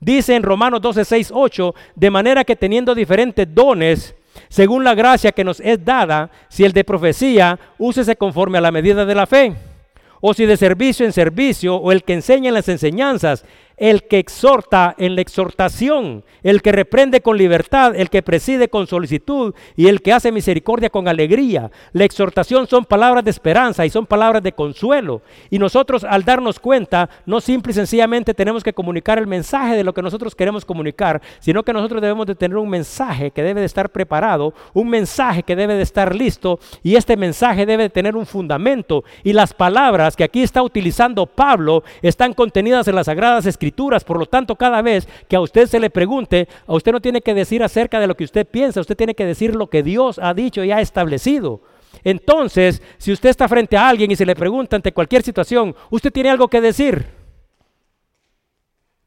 Dice 0.05 0.35
en 0.35 0.43
Romanos 0.43 0.81
12, 0.81 1.03
6, 1.03 1.31
8, 1.33 1.73
de 1.95 2.11
manera 2.11 2.43
que 2.43 2.55
teniendo 2.55 2.93
diferentes 2.93 3.47
dones, 3.51 4.13
según 4.49 4.83
la 4.83 4.93
gracia 4.93 5.31
que 5.31 5.43
nos 5.43 5.59
es 5.59 5.83
dada, 5.83 6.29
si 6.47 6.63
el 6.63 6.73
de 6.73 6.83
profecía, 6.83 7.59
úsese 7.79 8.15
conforme 8.15 8.59
a 8.59 8.61
la 8.61 8.71
medida 8.71 9.03
de 9.03 9.15
la 9.15 9.25
fe, 9.25 9.55
o 10.21 10.35
si 10.35 10.45
de 10.45 10.57
servicio 10.57 11.07
en 11.07 11.11
servicio, 11.11 11.77
o 11.77 11.91
el 11.91 12.03
que 12.03 12.13
enseña 12.13 12.49
en 12.49 12.53
las 12.53 12.69
enseñanzas, 12.69 13.45
el 13.77 14.03
que 14.03 14.19
exhorta 14.19 14.95
en 14.97 15.15
la 15.15 15.21
exhortación, 15.21 16.23
el 16.43 16.61
que 16.61 16.71
reprende 16.71 17.21
con 17.21 17.37
libertad, 17.37 17.95
el 17.95 18.09
que 18.09 18.21
preside 18.21 18.69
con 18.69 18.87
solicitud 18.87 19.53
y 19.75 19.87
el 19.87 20.01
que 20.01 20.13
hace 20.13 20.31
misericordia 20.31 20.89
con 20.89 21.07
alegría. 21.07 21.71
La 21.91 22.05
exhortación 22.05 22.67
son 22.67 22.85
palabras 22.85 23.23
de 23.23 23.31
esperanza 23.31 23.85
y 23.85 23.89
son 23.89 24.05
palabras 24.05 24.43
de 24.43 24.53
consuelo. 24.53 25.21
Y 25.49 25.59
nosotros 25.59 26.03
al 26.03 26.23
darnos 26.23 26.59
cuenta, 26.59 27.09
no 27.25 27.41
simple 27.41 27.71
y 27.71 27.75
sencillamente 27.75 28.33
tenemos 28.33 28.63
que 28.63 28.73
comunicar 28.73 29.17
el 29.17 29.27
mensaje 29.27 29.75
de 29.75 29.83
lo 29.83 29.93
que 29.93 30.01
nosotros 30.01 30.35
queremos 30.35 30.63
comunicar, 30.63 31.21
sino 31.39 31.63
que 31.63 31.73
nosotros 31.73 32.01
debemos 32.01 32.25
de 32.25 32.35
tener 32.35 32.57
un 32.57 32.69
mensaje 32.69 33.31
que 33.31 33.43
debe 33.43 33.59
de 33.59 33.65
estar 33.65 33.89
preparado, 33.89 34.53
un 34.73 34.89
mensaje 34.89 35.43
que 35.43 35.55
debe 35.55 35.75
de 35.75 35.83
estar 35.83 36.15
listo 36.15 36.59
y 36.83 36.95
este 36.95 37.17
mensaje 37.17 37.65
debe 37.65 37.83
de 37.83 37.89
tener 37.89 38.15
un 38.15 38.25
fundamento. 38.25 39.03
Y 39.23 39.33
las 39.33 39.53
palabras 39.53 40.15
que 40.15 40.23
aquí 40.23 40.41
está 40.41 40.61
utilizando 40.61 41.25
Pablo 41.25 41.83
están 42.01 42.33
contenidas 42.33 42.87
en 42.87 42.95
las 42.95 43.05
Sagradas 43.07 43.45
Escrituras 43.45 43.64
por 43.71 44.17
lo 44.17 44.25
tanto, 44.25 44.55
cada 44.55 44.81
vez 44.81 45.07
que 45.27 45.35
a 45.35 45.41
usted 45.41 45.67
se 45.67 45.79
le 45.79 45.89
pregunte, 45.89 46.47
a 46.67 46.73
usted 46.73 46.91
no 46.91 47.01
tiene 47.01 47.21
que 47.21 47.33
decir 47.33 47.63
acerca 47.63 47.99
de 47.99 48.07
lo 48.07 48.15
que 48.15 48.23
usted 48.23 48.47
piensa, 48.47 48.81
usted 48.81 48.95
tiene 48.95 49.15
que 49.15 49.25
decir 49.25 49.55
lo 49.55 49.67
que 49.67 49.83
Dios 49.83 50.19
ha 50.21 50.33
dicho 50.33 50.63
y 50.63 50.71
ha 50.71 50.81
establecido. 50.81 51.61
Entonces, 52.03 52.81
si 52.97 53.11
usted 53.11 53.29
está 53.29 53.47
frente 53.47 53.77
a 53.77 53.87
alguien 53.87 54.11
y 54.11 54.15
se 54.15 54.25
le 54.25 54.35
pregunta 54.35 54.75
ante 54.75 54.91
cualquier 54.91 55.23
situación, 55.23 55.75
usted 55.89 56.11
tiene 56.11 56.29
algo 56.29 56.47
que 56.47 56.61
decir. 56.61 57.05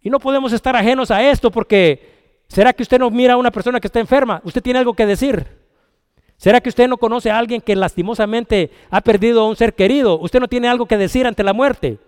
Y 0.01 0.11
no 0.11 0.19
podemos 0.19 0.53
estar 0.53 0.75
ajenos 0.77 1.11
a 1.11 1.29
esto 1.29 1.51
porque 1.51 2.43
¿será 2.49 2.73
que 2.73 2.83
usted 2.83 2.99
no 2.99 3.11
mira 3.11 3.35
a 3.35 3.37
una 3.37 3.51
persona 3.51 3.81
que 3.81 3.89
está 3.89 4.01
enferma? 4.01 4.41
Usted 4.45 4.63
tiene 4.63 4.79
algo 4.79 4.95
que 4.95 5.07
decir. 5.07 5.47
¿Será 6.37 6.61
que 6.61 6.69
usted 6.69 6.89
no 6.89 6.99
conoce 6.99 7.31
a 7.31 7.39
alguien 7.39 7.61
que 7.61 7.75
lastimosamente 7.75 8.71
ha 8.91 9.01
perdido 9.01 9.43
a 9.43 9.49
un 9.49 9.57
ser 9.57 9.75
querido? 9.75 10.19
Usted 10.21 10.39
no 10.39 10.47
tiene 10.47 10.69
algo 10.69 10.87
que 10.87 10.97
decir 10.97 11.27
ante 11.27 11.43
la 11.43 11.53
muerte. 11.53 11.99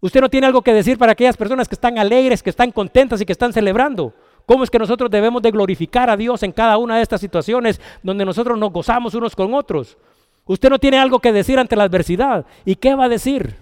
Usted 0.00 0.20
no 0.20 0.30
tiene 0.30 0.46
algo 0.46 0.62
que 0.62 0.72
decir 0.72 0.96
para 0.96 1.12
aquellas 1.12 1.36
personas 1.36 1.68
que 1.68 1.74
están 1.74 1.98
alegres, 1.98 2.42
que 2.42 2.50
están 2.50 2.72
contentas 2.72 3.20
y 3.20 3.26
que 3.26 3.32
están 3.32 3.52
celebrando. 3.52 4.14
¿Cómo 4.46 4.64
es 4.64 4.70
que 4.70 4.78
nosotros 4.78 5.10
debemos 5.10 5.42
de 5.42 5.50
glorificar 5.50 6.08
a 6.08 6.16
Dios 6.16 6.42
en 6.42 6.52
cada 6.52 6.78
una 6.78 6.96
de 6.96 7.02
estas 7.02 7.20
situaciones 7.20 7.80
donde 8.02 8.24
nosotros 8.24 8.58
nos 8.58 8.72
gozamos 8.72 9.14
unos 9.14 9.36
con 9.36 9.52
otros? 9.52 9.98
Usted 10.46 10.70
no 10.70 10.78
tiene 10.78 10.98
algo 10.98 11.20
que 11.20 11.32
decir 11.32 11.58
ante 11.58 11.76
la 11.76 11.84
adversidad. 11.84 12.46
¿Y 12.64 12.76
qué 12.76 12.94
va 12.94 13.04
a 13.04 13.08
decir? 13.08 13.56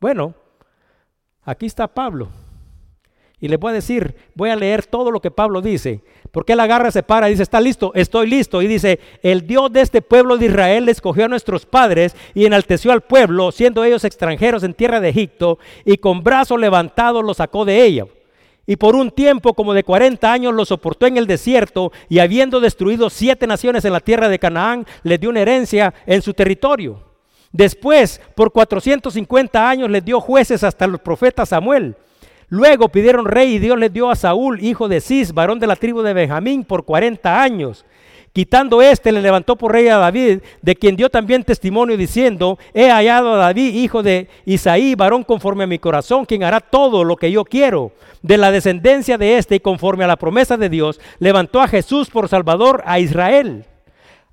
Bueno, 0.00 0.34
aquí 1.42 1.66
está 1.66 1.88
Pablo. 1.88 2.28
Y 3.40 3.48
le 3.48 3.56
voy 3.56 3.70
a 3.70 3.74
decir, 3.74 4.14
voy 4.34 4.50
a 4.50 4.56
leer 4.56 4.84
todo 4.84 5.10
lo 5.10 5.20
que 5.20 5.30
Pablo 5.30 5.62
dice. 5.62 6.02
Porque 6.30 6.52
él 6.52 6.60
agarra, 6.60 6.90
se 6.90 7.02
para 7.02 7.28
y 7.28 7.32
dice, 7.32 7.42
está 7.42 7.60
listo, 7.60 7.90
estoy 7.94 8.28
listo. 8.28 8.60
Y 8.60 8.66
dice, 8.66 9.00
el 9.22 9.46
Dios 9.46 9.72
de 9.72 9.80
este 9.80 10.02
pueblo 10.02 10.36
de 10.36 10.46
Israel 10.46 10.88
escogió 10.90 11.24
a 11.24 11.28
nuestros 11.28 11.64
padres 11.64 12.14
y 12.34 12.44
enalteció 12.44 12.92
al 12.92 13.00
pueblo, 13.00 13.50
siendo 13.50 13.82
ellos 13.82 14.04
extranjeros 14.04 14.62
en 14.62 14.74
tierra 14.74 15.00
de 15.00 15.08
Egipto, 15.08 15.58
y 15.86 15.96
con 15.96 16.22
brazo 16.22 16.58
levantado 16.58 17.22
los 17.22 17.38
sacó 17.38 17.64
de 17.64 17.82
ella. 17.82 18.06
Y 18.66 18.76
por 18.76 18.94
un 18.94 19.10
tiempo 19.10 19.54
como 19.54 19.72
de 19.72 19.84
40 19.84 20.30
años 20.30 20.54
los 20.54 20.68
soportó 20.68 21.06
en 21.06 21.16
el 21.16 21.26
desierto 21.26 21.92
y 22.10 22.18
habiendo 22.18 22.60
destruido 22.60 23.08
siete 23.08 23.46
naciones 23.46 23.86
en 23.86 23.94
la 23.94 24.00
tierra 24.00 24.28
de 24.28 24.38
Canaán, 24.38 24.86
les 25.02 25.18
dio 25.18 25.30
una 25.30 25.40
herencia 25.40 25.94
en 26.06 26.20
su 26.20 26.34
territorio. 26.34 27.02
Después, 27.50 28.20
por 28.36 28.52
450 28.52 29.68
años 29.68 29.90
les 29.90 30.04
dio 30.04 30.20
jueces 30.20 30.62
hasta 30.62 30.86
los 30.86 31.00
profetas 31.00 31.48
Samuel 31.48 31.96
Luego 32.50 32.88
pidieron 32.88 33.26
rey 33.26 33.54
y 33.54 33.58
Dios 33.60 33.78
les 33.78 33.92
dio 33.92 34.10
a 34.10 34.16
Saúl, 34.16 34.60
hijo 34.60 34.88
de 34.88 35.00
Cis, 35.00 35.32
varón 35.32 35.60
de 35.60 35.68
la 35.68 35.76
tribu 35.76 36.02
de 36.02 36.12
Benjamín, 36.12 36.64
por 36.64 36.84
40 36.84 37.40
años. 37.40 37.84
Quitando 38.32 38.82
este, 38.82 39.12
le 39.12 39.22
levantó 39.22 39.56
por 39.56 39.72
rey 39.72 39.86
a 39.86 39.98
David, 39.98 40.40
de 40.60 40.76
quien 40.76 40.96
dio 40.96 41.10
también 41.10 41.44
testimonio 41.44 41.96
diciendo, 41.96 42.58
he 42.74 42.90
hallado 42.90 43.34
a 43.34 43.38
David, 43.38 43.74
hijo 43.74 44.02
de 44.02 44.28
Isaí, 44.44 44.96
varón 44.96 45.22
conforme 45.22 45.64
a 45.64 45.68
mi 45.68 45.78
corazón, 45.78 46.24
quien 46.24 46.42
hará 46.42 46.58
todo 46.60 47.04
lo 47.04 47.16
que 47.16 47.30
yo 47.30 47.44
quiero. 47.44 47.92
De 48.22 48.36
la 48.36 48.50
descendencia 48.50 49.16
de 49.16 49.38
este 49.38 49.56
y 49.56 49.60
conforme 49.60 50.04
a 50.04 50.08
la 50.08 50.16
promesa 50.16 50.56
de 50.56 50.68
Dios, 50.68 51.00
levantó 51.20 51.60
a 51.60 51.68
Jesús 51.68 52.10
por 52.10 52.28
Salvador 52.28 52.82
a 52.84 52.98
Israel. 52.98 53.64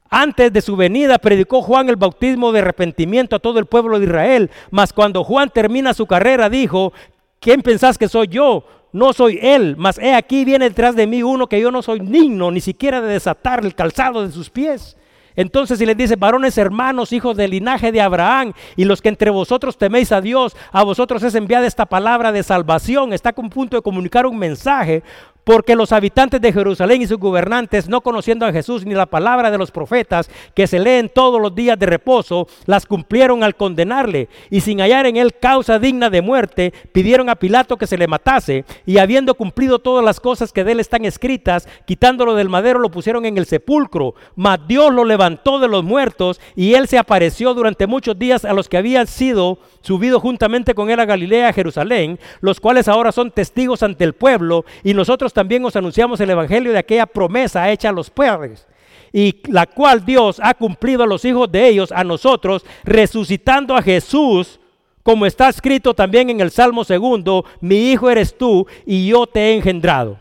Antes 0.10 0.54
de 0.54 0.62
su 0.62 0.76
venida 0.76 1.18
predicó 1.18 1.62
Juan 1.62 1.90
el 1.90 1.98
bautismo 1.98 2.52
de 2.52 2.60
arrepentimiento 2.60 3.36
a 3.36 3.40
todo 3.40 3.60
el 3.60 3.66
pueblo 3.66 4.00
de 4.00 4.06
Israel, 4.06 4.50
mas 4.72 4.94
cuando 4.94 5.24
Juan 5.24 5.50
termina 5.50 5.94
su 5.94 6.06
carrera 6.06 6.50
dijo, 6.50 6.94
¿Quién 7.40 7.62
pensás 7.62 7.98
que 7.98 8.08
soy 8.08 8.28
yo? 8.28 8.64
No 8.92 9.14
soy 9.14 9.40
él, 9.42 9.76
mas 9.78 10.00
he 10.00 10.14
aquí 10.14 10.46
viene 10.46 10.70
detrás 10.70 10.96
de 10.96 11.08
mí 11.08 11.22
uno 11.22 11.48
que 11.48 11.60
yo 11.60 11.72
no 11.72 11.82
soy 11.82 12.00
digno 12.00 12.52
ni 12.52 12.62
siquiera 12.62 13.02
de 13.02 13.14
desatar 13.14 13.64
el 13.64 13.76
calzado 13.76 14.26
de 14.26 14.32
sus 14.32 14.50
pies. 14.50 14.98
Entonces 15.36 15.78
si 15.78 15.86
les 15.86 15.96
dice, 15.96 16.16
varones 16.16 16.58
hermanos, 16.58 17.14
hijos 17.14 17.38
del 17.38 17.52
linaje 17.52 17.92
de 17.92 18.02
Abraham, 18.02 18.54
y 18.76 18.86
los 18.86 19.02
que 19.02 19.10
entre 19.10 19.30
vosotros 19.30 19.78
teméis 19.78 20.12
a 20.12 20.20
Dios, 20.20 20.56
a 20.72 20.84
vosotros 20.84 21.22
es 21.22 21.36
enviada 21.36 21.68
esta 21.68 21.86
palabra 21.86 22.32
de 22.32 22.42
salvación, 22.42 23.14
está 23.14 23.34
con 23.34 23.52
punto 23.52 23.78
de 23.78 23.84
comunicar 23.84 24.26
un 24.26 24.40
mensaje, 24.40 25.04
porque 25.48 25.78
los 25.78 25.94
habitantes 25.94 26.42
de 26.42 26.52
Jerusalén 26.52 27.02
y 27.02 27.08
sus 27.08 27.20
gobernantes, 27.20 27.88
no 27.88 28.02
conociendo 28.02 28.46
a 28.46 28.52
Jesús 28.52 28.86
ni 28.86 28.94
la 28.94 29.06
palabra 29.06 29.50
de 29.50 29.58
los 29.58 29.72
profetas 29.72 30.30
que 30.54 30.68
se 30.68 30.78
leen 30.78 31.08
todos 31.08 31.42
los 31.42 31.56
días 31.56 31.80
de 31.80 31.86
reposo, 31.86 32.50
las 32.66 32.86
cumplieron 32.86 33.46
al 33.46 33.56
condenarle. 33.56 34.28
Y 34.50 34.60
sin 34.60 34.82
hallar 34.82 35.06
en 35.06 35.16
él 35.16 35.36
causa 35.40 35.80
digna 35.80 36.10
de 36.10 36.22
muerte, 36.22 36.74
pidieron 36.92 37.30
a 37.30 37.36
Pilato 37.36 37.78
que 37.78 37.88
se 37.88 37.98
le 37.98 38.10
matase. 38.10 38.66
Y 38.86 38.98
habiendo 38.98 39.36
cumplido 39.36 39.80
todas 39.80 40.04
las 40.04 40.20
cosas 40.20 40.52
que 40.52 40.66
de 40.66 40.74
él 40.74 40.82
están 40.82 41.06
escritas, 41.06 41.70
quitándolo 41.86 42.36
del 42.36 42.50
madero, 42.50 42.80
lo 42.80 42.92
pusieron 42.92 43.26
en 43.26 43.38
el 43.38 43.46
sepulcro. 43.46 44.16
Mas 44.36 44.60
Dios 44.68 44.94
lo 44.94 45.06
levantó 45.06 45.60
de 45.60 45.70
los 45.70 45.82
muertos 45.82 46.42
y 46.58 46.74
él 46.74 46.90
se 46.90 46.98
apareció 46.98 47.54
durante 47.54 47.88
muchos 47.88 48.20
días 48.20 48.44
a 48.44 48.52
los 48.52 48.68
que 48.68 48.76
habían 48.76 49.08
sido 49.08 49.60
subidos 49.80 50.22
juntamente 50.22 50.76
con 50.76 50.90
él 50.90 51.00
a 51.00 51.06
Galilea, 51.06 51.48
a 51.48 51.54
Jerusalén, 51.54 52.20
los 52.42 52.60
cuales 52.60 52.90
ahora 52.90 53.14
son 53.14 53.32
testigos 53.32 53.82
ante 53.82 54.04
el 54.04 54.12
pueblo. 54.12 54.66
Y 54.84 54.94
nosotros 54.94 55.37
también 55.38 55.64
os 55.64 55.76
anunciamos 55.76 56.20
el 56.20 56.32
evangelio 56.32 56.72
de 56.72 56.80
aquella 56.80 57.06
promesa 57.06 57.70
hecha 57.70 57.90
a 57.90 57.92
los 57.92 58.10
padres 58.10 58.66
y 59.14 59.40
la 59.52 59.68
cual 59.68 60.04
Dios 60.04 60.42
ha 60.42 60.56
cumplido 60.56 61.04
a 61.04 61.06
los 61.06 61.24
hijos 61.26 61.52
de 61.52 61.68
ellos, 61.68 61.92
a 61.92 62.04
nosotros, 62.04 62.66
resucitando 62.84 63.76
a 63.76 63.84
Jesús, 63.84 64.60
como 65.04 65.28
está 65.28 65.48
escrito 65.48 65.94
también 65.94 66.32
en 66.32 66.42
el 66.42 66.50
Salmo 66.50 66.84
segundo, 66.84 67.46
mi 67.62 67.92
hijo 67.92 68.10
eres 68.10 68.36
tú 68.36 68.66
y 68.84 69.10
yo 69.10 69.28
te 69.28 69.42
he 69.42 69.54
engendrado. 69.54 70.18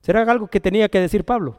¿Será 0.00 0.22
algo 0.22 0.46
que 0.46 0.60
tenía 0.60 0.88
que 0.88 1.00
decir 1.00 1.24
Pablo? 1.24 1.56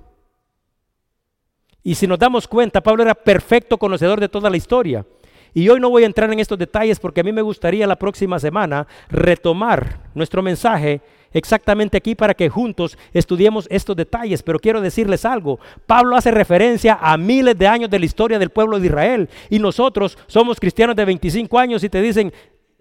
Y 1.84 1.96
si 1.96 2.08
nos 2.08 2.20
damos 2.20 2.48
cuenta, 2.48 2.80
Pablo 2.80 3.04
era 3.04 3.16
perfecto 3.16 3.78
conocedor 3.78 4.22
de 4.22 4.30
toda 4.30 4.50
la 4.50 4.56
historia. 4.56 5.06
Y 5.54 5.68
hoy 5.68 5.82
no 5.82 5.90
voy 5.90 6.04
a 6.04 6.06
entrar 6.06 6.32
en 6.32 6.40
estos 6.40 6.58
detalles 6.58 7.02
porque 7.02 7.20
a 7.20 7.26
mí 7.26 7.34
me 7.34 7.42
gustaría 7.42 7.86
la 7.86 7.98
próxima 7.98 8.40
semana 8.40 8.88
retomar 9.10 10.10
nuestro 10.16 10.42
mensaje 10.42 11.02
exactamente 11.34 11.98
aquí 11.98 12.16
para 12.16 12.34
que 12.34 12.50
juntos 12.50 12.98
estudiemos 13.14 13.68
estos 13.70 13.96
detalles, 13.96 14.44
pero 14.44 14.60
quiero 14.60 14.82
decirles 14.82 15.26
algo. 15.26 15.60
Pablo 15.86 16.16
hace 16.16 16.32
referencia 16.32 16.98
a 17.02 17.18
miles 17.18 17.58
de 17.58 17.68
años 17.68 17.90
de 17.90 18.00
la 18.00 18.06
historia 18.06 18.40
del 18.40 18.50
pueblo 18.50 18.80
de 18.80 18.88
Israel 18.88 19.30
y 19.50 19.60
nosotros 19.60 20.18
somos 20.28 20.60
cristianos 20.60 20.96
de 20.96 21.06
25 21.06 21.60
años 21.60 21.84
y 21.84 21.90
te 21.90 22.02
dicen, 22.02 22.34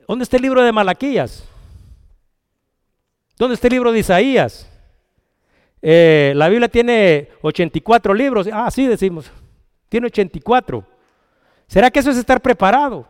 ¿dónde 0.06 0.24
está 0.24 0.36
el 0.36 0.42
libro 0.42 0.62
de 0.62 0.72
Malaquías? 0.72 1.44
¿Dónde 3.38 3.54
está 3.54 3.68
el 3.68 3.72
libro 3.72 3.92
de 3.92 4.00
Isaías? 4.00 4.68
Eh, 5.82 6.32
la 6.36 6.48
Biblia 6.48 6.68
tiene 6.68 7.28
84 7.42 8.12
libros. 8.12 8.48
Ah, 8.52 8.70
sí, 8.70 8.86
decimos. 8.86 9.30
Tiene 9.88 10.08
84. 10.08 10.84
¿Será 11.66 11.90
que 11.90 12.00
eso 12.00 12.10
es 12.10 12.18
estar 12.18 12.40
preparado? 12.42 13.06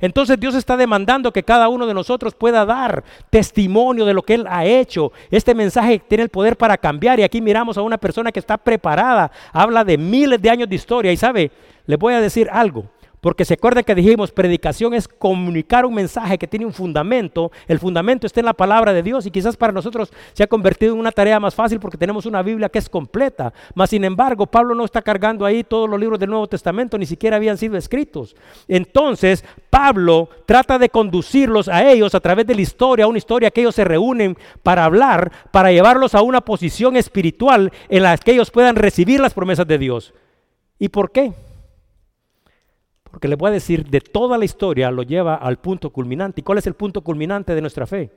Entonces 0.00 0.38
Dios 0.38 0.54
está 0.54 0.76
demandando 0.76 1.32
que 1.32 1.42
cada 1.42 1.68
uno 1.68 1.86
de 1.86 1.94
nosotros 1.94 2.34
pueda 2.34 2.64
dar 2.64 3.04
testimonio 3.30 4.04
de 4.04 4.14
lo 4.14 4.22
que 4.22 4.34
Él 4.34 4.46
ha 4.48 4.64
hecho. 4.64 5.12
Este 5.30 5.54
mensaje 5.54 5.98
tiene 5.98 6.24
el 6.24 6.28
poder 6.28 6.56
para 6.56 6.76
cambiar 6.76 7.18
y 7.20 7.22
aquí 7.22 7.40
miramos 7.40 7.78
a 7.78 7.82
una 7.82 7.98
persona 7.98 8.32
que 8.32 8.40
está 8.40 8.56
preparada, 8.56 9.30
habla 9.52 9.84
de 9.84 9.98
miles 9.98 10.40
de 10.40 10.50
años 10.50 10.68
de 10.68 10.76
historia 10.76 11.12
y 11.12 11.16
sabe, 11.16 11.50
le 11.86 11.96
voy 11.96 12.14
a 12.14 12.20
decir 12.20 12.48
algo. 12.52 12.84
Porque 13.26 13.44
se 13.44 13.54
acuerda 13.54 13.82
que 13.82 13.96
dijimos, 13.96 14.30
predicación 14.30 14.94
es 14.94 15.08
comunicar 15.08 15.84
un 15.84 15.92
mensaje 15.92 16.38
que 16.38 16.46
tiene 16.46 16.64
un 16.64 16.72
fundamento. 16.72 17.50
El 17.66 17.80
fundamento 17.80 18.24
está 18.24 18.38
en 18.38 18.46
la 18.46 18.52
palabra 18.52 18.92
de 18.92 19.02
Dios 19.02 19.26
y 19.26 19.32
quizás 19.32 19.56
para 19.56 19.72
nosotros 19.72 20.12
se 20.32 20.44
ha 20.44 20.46
convertido 20.46 20.94
en 20.94 21.00
una 21.00 21.10
tarea 21.10 21.40
más 21.40 21.52
fácil 21.52 21.80
porque 21.80 21.98
tenemos 21.98 22.24
una 22.24 22.40
Biblia 22.40 22.68
que 22.68 22.78
es 22.78 22.88
completa. 22.88 23.52
Mas 23.74 23.90
sin 23.90 24.04
embargo, 24.04 24.46
Pablo 24.46 24.76
no 24.76 24.84
está 24.84 25.02
cargando 25.02 25.44
ahí 25.44 25.64
todos 25.64 25.90
los 25.90 25.98
libros 25.98 26.20
del 26.20 26.30
Nuevo 26.30 26.46
Testamento, 26.46 26.96
ni 26.98 27.04
siquiera 27.04 27.34
habían 27.34 27.58
sido 27.58 27.76
escritos. 27.76 28.36
Entonces, 28.68 29.44
Pablo 29.70 30.28
trata 30.46 30.78
de 30.78 30.88
conducirlos 30.88 31.66
a 31.66 31.84
ellos 31.90 32.14
a 32.14 32.20
través 32.20 32.46
de 32.46 32.54
la 32.54 32.60
historia, 32.60 33.08
una 33.08 33.18
historia 33.18 33.50
que 33.50 33.62
ellos 33.62 33.74
se 33.74 33.84
reúnen 33.84 34.38
para 34.62 34.84
hablar, 34.84 35.32
para 35.50 35.72
llevarlos 35.72 36.14
a 36.14 36.22
una 36.22 36.42
posición 36.42 36.96
espiritual 36.96 37.72
en 37.88 38.04
la 38.04 38.16
que 38.18 38.30
ellos 38.30 38.52
puedan 38.52 38.76
recibir 38.76 39.18
las 39.18 39.34
promesas 39.34 39.66
de 39.66 39.78
Dios. 39.78 40.14
¿Y 40.78 40.90
por 40.90 41.10
qué? 41.10 41.32
Porque 43.16 43.28
les 43.28 43.38
voy 43.38 43.48
a 43.48 43.52
decir, 43.52 43.86
de 43.86 44.02
toda 44.02 44.36
la 44.36 44.44
historia 44.44 44.90
lo 44.90 45.02
lleva 45.02 45.36
al 45.36 45.56
punto 45.56 45.88
culminante. 45.88 46.42
¿Y 46.42 46.44
cuál 46.44 46.58
es 46.58 46.66
el 46.66 46.74
punto 46.74 47.00
culminante 47.00 47.54
de 47.54 47.62
nuestra 47.62 47.86
fe? 47.86 48.10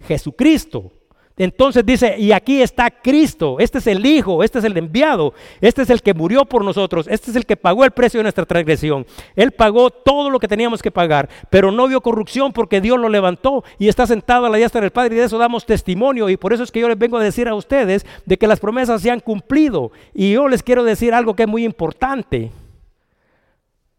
Jesucristo. 0.00 0.92
Entonces 1.38 1.86
dice, 1.86 2.14
y 2.18 2.32
aquí 2.32 2.60
está 2.60 2.90
Cristo, 2.90 3.56
este 3.58 3.78
es 3.78 3.86
el 3.86 4.04
Hijo, 4.04 4.44
este 4.44 4.58
es 4.58 4.66
el 4.66 4.76
enviado, 4.76 5.32
este 5.62 5.80
es 5.80 5.88
el 5.88 6.02
que 6.02 6.12
murió 6.12 6.44
por 6.44 6.66
nosotros, 6.66 7.08
este 7.08 7.30
es 7.30 7.36
el 7.38 7.46
que 7.46 7.56
pagó 7.56 7.82
el 7.82 7.92
precio 7.92 8.18
de 8.18 8.24
nuestra 8.24 8.44
transgresión. 8.44 9.06
Él 9.34 9.52
pagó 9.52 9.88
todo 9.88 10.28
lo 10.28 10.38
que 10.38 10.48
teníamos 10.48 10.82
que 10.82 10.90
pagar, 10.90 11.30
pero 11.48 11.72
no 11.72 11.88
vio 11.88 12.02
corrupción 12.02 12.52
porque 12.52 12.82
Dios 12.82 12.98
lo 12.98 13.08
levantó 13.08 13.64
y 13.78 13.88
está 13.88 14.06
sentado 14.06 14.44
a 14.44 14.50
la 14.50 14.58
diestra 14.58 14.82
del 14.82 14.90
Padre 14.90 15.14
y 15.14 15.18
de 15.18 15.24
eso 15.24 15.38
damos 15.38 15.64
testimonio. 15.64 16.28
Y 16.28 16.36
por 16.36 16.52
eso 16.52 16.62
es 16.62 16.70
que 16.70 16.80
yo 16.80 16.90
les 16.90 16.98
vengo 16.98 17.16
a 17.16 17.24
decir 17.24 17.48
a 17.48 17.54
ustedes 17.54 18.04
de 18.26 18.36
que 18.36 18.46
las 18.46 18.60
promesas 18.60 19.00
se 19.00 19.10
han 19.10 19.20
cumplido. 19.20 19.92
Y 20.12 20.32
yo 20.32 20.46
les 20.46 20.62
quiero 20.62 20.84
decir 20.84 21.14
algo 21.14 21.34
que 21.34 21.44
es 21.44 21.48
muy 21.48 21.64
importante. 21.64 22.50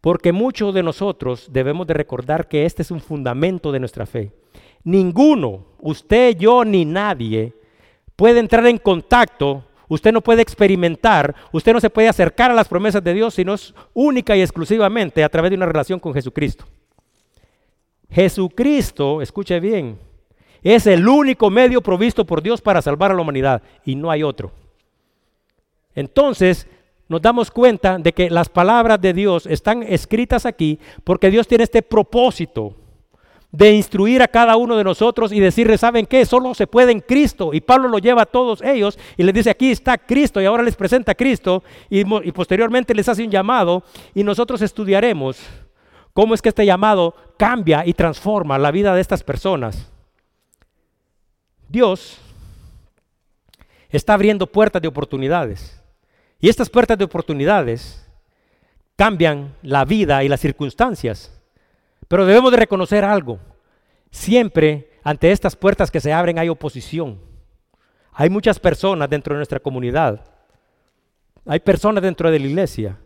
Porque 0.02 0.32
muchos 0.32 0.74
de 0.74 0.84
nosotros 0.84 1.50
debemos 1.52 1.86
de 1.88 1.94
recordar 1.94 2.48
que 2.48 2.66
este 2.66 2.82
es 2.82 2.92
un 2.92 3.02
fundamento 3.02 3.72
de 3.72 3.80
nuestra 3.80 4.06
fe. 4.06 4.32
Ninguno, 4.84 5.66
usted, 5.80 6.38
yo 6.38 6.64
ni 6.64 6.86
nadie, 6.86 7.54
puede 8.16 8.40
entrar 8.40 8.66
en 8.68 8.78
contacto, 8.78 9.66
usted 9.90 10.14
no 10.14 10.22
puede 10.22 10.42
experimentar, 10.42 11.36
usted 11.52 11.74
no 11.74 11.82
se 11.82 11.90
puede 11.90 12.08
acercar 12.08 12.50
a 12.50 12.54
las 12.54 12.68
promesas 12.68 13.04
de 13.04 13.14
Dios, 13.14 13.34
sino 13.34 13.54
es 13.54 13.74
única 13.94 14.38
y 14.38 14.42
exclusivamente 14.42 15.24
a 15.24 15.30
través 15.30 15.52
de 15.52 15.58
una 15.58 15.66
relación 15.66 16.00
con 16.00 16.14
Jesucristo. 16.14 16.66
Jesucristo, 18.10 19.22
escuche 19.22 19.60
bien, 19.60 20.00
es 20.64 20.88
el 20.88 21.08
único 21.08 21.50
medio 21.50 21.82
provisto 21.82 22.26
por 22.26 22.42
Dios 22.42 22.62
para 22.62 22.82
salvar 22.82 23.12
a 23.12 23.16
la 23.16 23.22
humanidad 23.22 23.62
y 23.86 23.96
no 23.96 24.10
hay 24.12 24.24
otro. 24.24 24.52
Entonces, 25.94 26.68
nos 27.10 27.22
damos 27.22 27.50
cuenta 27.50 27.98
de 27.98 28.14
que 28.14 28.30
las 28.30 28.50
palabras 28.50 29.02
de 29.02 29.14
Dios 29.14 29.48
están 29.48 29.84
escritas 29.84 30.46
aquí 30.46 30.80
porque 31.04 31.32
Dios 31.32 31.48
tiene 31.48 31.64
este 31.64 31.82
propósito 31.82 32.76
de 33.52 33.74
instruir 33.74 34.22
a 34.22 34.28
cada 34.28 34.56
uno 34.58 34.78
de 34.78 34.84
nosotros 34.84 35.32
y 35.32 35.40
decirle, 35.40 35.80
¿saben 35.80 36.06
qué? 36.06 36.24
Solo 36.24 36.54
se 36.54 36.68
puede 36.68 36.92
en 36.92 37.00
Cristo. 37.00 37.52
Y 37.52 37.62
Pablo 37.62 37.88
lo 37.88 37.98
lleva 37.98 38.22
a 38.22 38.28
todos 38.28 38.62
ellos 38.62 39.00
y 39.18 39.24
les 39.24 39.34
dice, 39.34 39.50
aquí 39.50 39.72
está 39.72 39.98
Cristo 39.98 40.40
y 40.40 40.46
ahora 40.46 40.62
les 40.62 40.76
presenta 40.76 41.14
a 41.14 41.16
Cristo 41.16 41.64
y, 41.90 42.02
y 42.02 42.32
posteriormente 42.32 42.94
les 42.94 43.10
hace 43.10 43.24
un 43.24 43.32
llamado 43.32 43.84
y 44.14 44.24
nosotros 44.24 44.62
estudiaremos 44.62 45.40
cómo 46.14 46.36
es 46.36 46.44
que 46.44 46.50
este 46.50 46.66
llamado 46.66 47.16
cambia 47.38 47.88
y 47.88 47.94
transforma 47.94 48.60
la 48.60 48.70
vida 48.70 48.94
de 48.94 49.02
estas 49.02 49.24
personas. 49.24 49.92
Dios 51.68 52.20
está 53.90 54.14
abriendo 54.14 54.46
puertas 54.46 54.82
de 54.82 54.88
oportunidades. 54.88 55.79
Y 56.40 56.50
estas 56.50 56.70
puertas 56.70 56.98
de 56.98 57.04
oportunidades 57.06 58.06
cambian 58.96 59.56
la 59.62 59.86
vida 59.86 60.24
y 60.24 60.30
las 60.30 60.40
circunstancias. 60.40 61.40
Pero 62.08 62.26
debemos 62.26 62.52
de 62.52 62.58
reconocer 62.58 63.04
algo. 63.04 63.40
Siempre 64.12 64.90
ante 65.04 65.32
estas 65.32 65.56
puertas 65.56 65.92
que 65.92 66.02
se 66.02 66.14
abren 66.14 66.40
hay 66.40 66.50
oposición. 66.50 67.20
Hay 68.14 68.30
muchas 68.30 68.60
personas 68.60 69.10
dentro 69.10 69.34
de 69.34 69.40
nuestra 69.40 69.60
comunidad. 69.60 70.26
Hay 71.46 71.60
personas 71.60 72.04
dentro 72.04 72.30
de 72.32 72.40
la 72.40 72.48
iglesia 72.48 73.00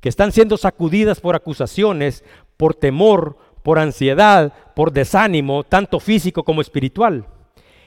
que 0.00 0.08
están 0.08 0.32
siendo 0.32 0.56
sacudidas 0.56 1.20
por 1.20 1.34
acusaciones, 1.34 2.22
por 2.56 2.74
temor, 2.74 3.38
por 3.62 3.78
ansiedad, 3.78 4.52
por 4.74 4.92
desánimo, 4.92 5.64
tanto 5.64 5.98
físico 5.98 6.44
como 6.44 6.60
espiritual. 6.60 7.26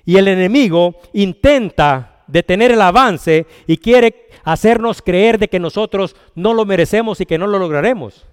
Y 0.05 0.17
el 0.17 0.27
enemigo 0.27 0.95
intenta 1.13 2.18
detener 2.31 2.71
el 2.71 2.81
avance 2.81 3.45
y 3.67 3.77
quiere 3.77 4.27
hacernos 4.43 5.01
creer 5.01 5.37
de 5.37 5.47
que 5.47 5.59
nosotros 5.59 6.15
no 6.35 6.53
lo 6.53 6.65
merecemos 6.65 7.21
y 7.21 7.25
que 7.25 7.37
no 7.37 7.47
lo 7.47 7.59
lograremos. 7.59 8.25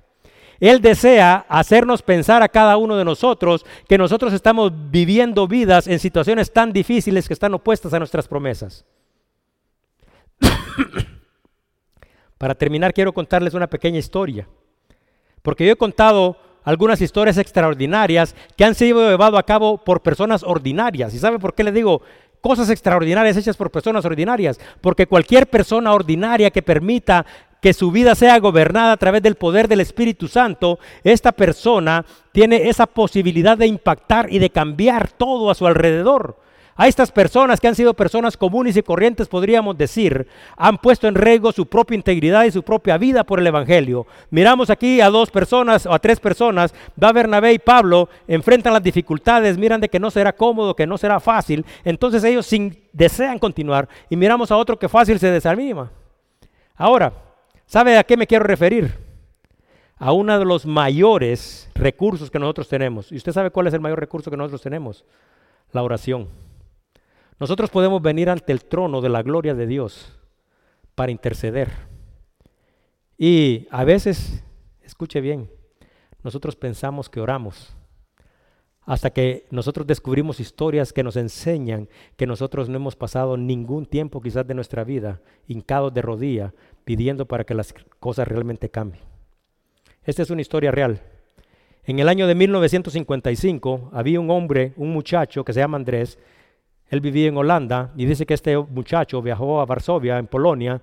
Él 0.60 0.80
desea 0.80 1.44
hacernos 1.48 2.02
pensar 2.02 2.42
a 2.42 2.48
cada 2.48 2.76
uno 2.76 2.96
de 2.96 3.04
nosotros 3.04 3.66
que 3.88 3.98
nosotros 3.98 4.32
estamos 4.32 4.72
viviendo 4.90 5.46
vidas 5.46 5.86
en 5.86 5.98
situaciones 5.98 6.52
tan 6.52 6.72
difíciles 6.72 7.28
que 7.28 7.34
están 7.34 7.52
opuestas 7.54 7.92
a 7.92 7.98
nuestras 7.98 8.26
promesas. 8.26 8.86
Para 12.38 12.54
terminar, 12.54 12.94
quiero 12.94 13.12
contarles 13.12 13.54
una 13.54 13.66
pequeña 13.66 13.98
historia. 13.98 14.48
Porque 15.42 15.66
yo 15.66 15.72
he 15.72 15.76
contado 15.76 16.38
algunas 16.64 17.00
historias 17.00 17.38
extraordinarias 17.38 18.34
que 18.56 18.64
han 18.64 18.74
sido 18.74 19.08
llevadas 19.08 19.38
a 19.38 19.44
cabo 19.44 19.78
por 19.78 20.02
personas 20.02 20.42
ordinarias. 20.42 21.14
¿Y 21.14 21.18
sabe 21.18 21.38
por 21.38 21.54
qué 21.54 21.62
le 21.62 21.70
digo 21.70 22.02
cosas 22.46 22.70
extraordinarias 22.70 23.36
hechas 23.36 23.56
por 23.56 23.72
personas 23.72 24.04
ordinarias, 24.04 24.60
porque 24.80 25.08
cualquier 25.08 25.48
persona 25.48 25.92
ordinaria 25.92 26.52
que 26.52 26.62
permita 26.62 27.26
que 27.60 27.74
su 27.74 27.90
vida 27.90 28.14
sea 28.14 28.38
gobernada 28.38 28.92
a 28.92 28.96
través 28.96 29.20
del 29.20 29.34
poder 29.34 29.66
del 29.66 29.80
Espíritu 29.80 30.28
Santo, 30.28 30.78
esta 31.02 31.32
persona 31.32 32.04
tiene 32.30 32.68
esa 32.68 32.86
posibilidad 32.86 33.58
de 33.58 33.66
impactar 33.66 34.32
y 34.32 34.38
de 34.38 34.50
cambiar 34.50 35.10
todo 35.10 35.50
a 35.50 35.56
su 35.56 35.66
alrededor. 35.66 36.38
A 36.78 36.88
estas 36.88 37.10
personas 37.10 37.58
que 37.58 37.68
han 37.68 37.74
sido 37.74 37.94
personas 37.94 38.36
comunes 38.36 38.76
y 38.76 38.82
corrientes, 38.82 39.28
podríamos 39.28 39.78
decir, 39.78 40.28
han 40.56 40.76
puesto 40.76 41.08
en 41.08 41.14
riesgo 41.14 41.50
su 41.50 41.64
propia 41.64 41.94
integridad 41.94 42.44
y 42.44 42.50
su 42.50 42.62
propia 42.62 42.98
vida 42.98 43.24
por 43.24 43.40
el 43.40 43.46
Evangelio. 43.46 44.06
Miramos 44.28 44.68
aquí 44.68 45.00
a 45.00 45.08
dos 45.08 45.30
personas 45.30 45.86
o 45.86 45.94
a 45.94 45.98
tres 45.98 46.20
personas, 46.20 46.74
va 47.02 47.12
Bernabé 47.12 47.54
y 47.54 47.58
Pablo, 47.58 48.10
enfrentan 48.28 48.74
las 48.74 48.82
dificultades, 48.82 49.56
miran 49.56 49.80
de 49.80 49.88
que 49.88 49.98
no 49.98 50.10
será 50.10 50.34
cómodo, 50.34 50.76
que 50.76 50.86
no 50.86 50.98
será 50.98 51.18
fácil, 51.18 51.64
entonces 51.82 52.22
ellos 52.24 52.46
desean 52.92 53.38
continuar 53.38 53.88
y 54.10 54.16
miramos 54.16 54.50
a 54.50 54.56
otro 54.58 54.78
que 54.78 54.90
fácil 54.90 55.18
se 55.18 55.30
desanima. 55.30 55.90
Ahora, 56.74 57.14
¿sabe 57.64 57.96
a 57.96 58.04
qué 58.04 58.18
me 58.18 58.26
quiero 58.26 58.44
referir? 58.44 58.94
A 59.96 60.12
uno 60.12 60.38
de 60.38 60.44
los 60.44 60.66
mayores 60.66 61.70
recursos 61.74 62.30
que 62.30 62.38
nosotros 62.38 62.68
tenemos. 62.68 63.10
¿Y 63.10 63.16
usted 63.16 63.32
sabe 63.32 63.50
cuál 63.50 63.66
es 63.66 63.72
el 63.72 63.80
mayor 63.80 63.98
recurso 63.98 64.30
que 64.30 64.36
nosotros 64.36 64.60
tenemos? 64.60 65.06
La 65.72 65.82
oración. 65.82 66.28
Nosotros 67.38 67.70
podemos 67.70 68.00
venir 68.00 68.30
ante 68.30 68.52
el 68.52 68.64
trono 68.64 69.00
de 69.00 69.08
la 69.08 69.22
gloria 69.22 69.54
de 69.54 69.66
Dios 69.66 70.18
para 70.94 71.12
interceder. 71.12 71.70
Y 73.18 73.66
a 73.70 73.84
veces, 73.84 74.42
escuche 74.82 75.20
bien, 75.20 75.50
nosotros 76.22 76.56
pensamos 76.56 77.08
que 77.08 77.20
oramos 77.20 77.76
hasta 78.86 79.10
que 79.10 79.46
nosotros 79.50 79.86
descubrimos 79.86 80.38
historias 80.38 80.92
que 80.92 81.02
nos 81.02 81.16
enseñan 81.16 81.88
que 82.16 82.26
nosotros 82.26 82.68
no 82.68 82.76
hemos 82.76 82.94
pasado 82.94 83.36
ningún 83.36 83.84
tiempo 83.84 84.20
quizás 84.20 84.46
de 84.46 84.54
nuestra 84.54 84.84
vida 84.84 85.20
hincados 85.48 85.92
de 85.92 86.02
rodilla 86.02 86.54
pidiendo 86.84 87.26
para 87.26 87.44
que 87.44 87.54
las 87.54 87.74
cosas 87.98 88.28
realmente 88.28 88.70
cambien. 88.70 89.02
Esta 90.04 90.22
es 90.22 90.30
una 90.30 90.40
historia 90.40 90.70
real. 90.70 91.02
En 91.84 91.98
el 91.98 92.08
año 92.08 92.28
de 92.28 92.36
1955 92.36 93.90
había 93.92 94.20
un 94.20 94.30
hombre, 94.30 94.72
un 94.76 94.92
muchacho 94.92 95.44
que 95.44 95.52
se 95.52 95.60
llama 95.60 95.76
Andrés, 95.76 96.16
él 96.88 97.00
vivía 97.00 97.28
en 97.28 97.36
Holanda 97.36 97.90
y 97.96 98.06
dice 98.06 98.26
que 98.26 98.34
este 98.34 98.56
muchacho 98.56 99.22
viajó 99.22 99.60
a 99.60 99.66
Varsovia, 99.66 100.18
en 100.18 100.26
Polonia, 100.26 100.80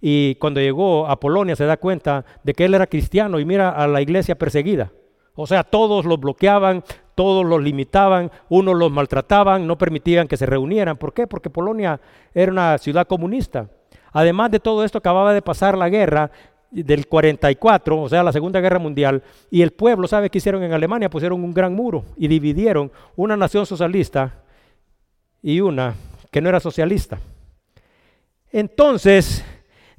y 0.00 0.34
cuando 0.36 0.60
llegó 0.60 1.06
a 1.06 1.18
Polonia 1.18 1.56
se 1.56 1.64
da 1.64 1.76
cuenta 1.76 2.24
de 2.42 2.52
que 2.52 2.64
él 2.64 2.74
era 2.74 2.86
cristiano 2.86 3.38
y 3.38 3.44
mira 3.44 3.70
a 3.70 3.86
la 3.86 4.02
iglesia 4.02 4.36
perseguida. 4.36 4.90
O 5.36 5.46
sea, 5.46 5.64
todos 5.64 6.04
lo 6.04 6.16
bloqueaban, 6.18 6.84
todos 7.14 7.44
los 7.44 7.62
limitaban, 7.62 8.30
unos 8.48 8.76
los 8.76 8.90
maltrataban, 8.90 9.66
no 9.66 9.78
permitían 9.78 10.28
que 10.28 10.36
se 10.36 10.46
reunieran. 10.46 10.96
¿Por 10.96 11.12
qué? 11.12 11.26
Porque 11.26 11.50
Polonia 11.50 12.00
era 12.32 12.52
una 12.52 12.78
ciudad 12.78 13.06
comunista. 13.06 13.68
Además 14.12 14.50
de 14.50 14.60
todo 14.60 14.84
esto, 14.84 14.98
acababa 14.98 15.34
de 15.34 15.42
pasar 15.42 15.76
la 15.76 15.88
guerra 15.88 16.30
del 16.70 17.06
44, 17.06 18.02
o 18.02 18.08
sea, 18.08 18.22
la 18.22 18.32
Segunda 18.32 18.60
Guerra 18.60 18.78
Mundial, 18.78 19.22
y 19.50 19.62
el 19.62 19.70
pueblo, 19.72 20.08
¿sabe 20.08 20.28
qué 20.28 20.38
hicieron 20.38 20.62
en 20.62 20.72
Alemania? 20.72 21.08
Pusieron 21.08 21.42
un 21.42 21.54
gran 21.54 21.74
muro 21.74 22.04
y 22.16 22.28
dividieron 22.28 22.90
una 23.16 23.36
nación 23.36 23.64
socialista 23.64 24.34
y 25.44 25.60
una 25.60 25.94
que 26.32 26.40
no 26.40 26.48
era 26.48 26.58
socialista. 26.58 27.20
Entonces, 28.50 29.44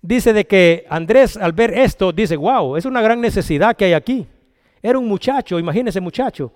dice 0.02 0.34
de 0.34 0.48
que 0.48 0.88
Andrés 0.90 1.38
al 1.38 1.54
ver 1.54 1.72
esto 1.78 2.12
dice, 2.12 2.36
wow, 2.36 2.76
es 2.76 2.86
una 2.86 3.00
gran 3.00 3.22
necesidad 3.22 3.76
que 3.76 3.86
hay 3.86 3.94
aquí. 3.94 4.26
Era 4.82 4.98
un 4.98 5.08
muchacho, 5.08 5.60
imagínese 5.60 6.02
muchacho, 6.02 6.52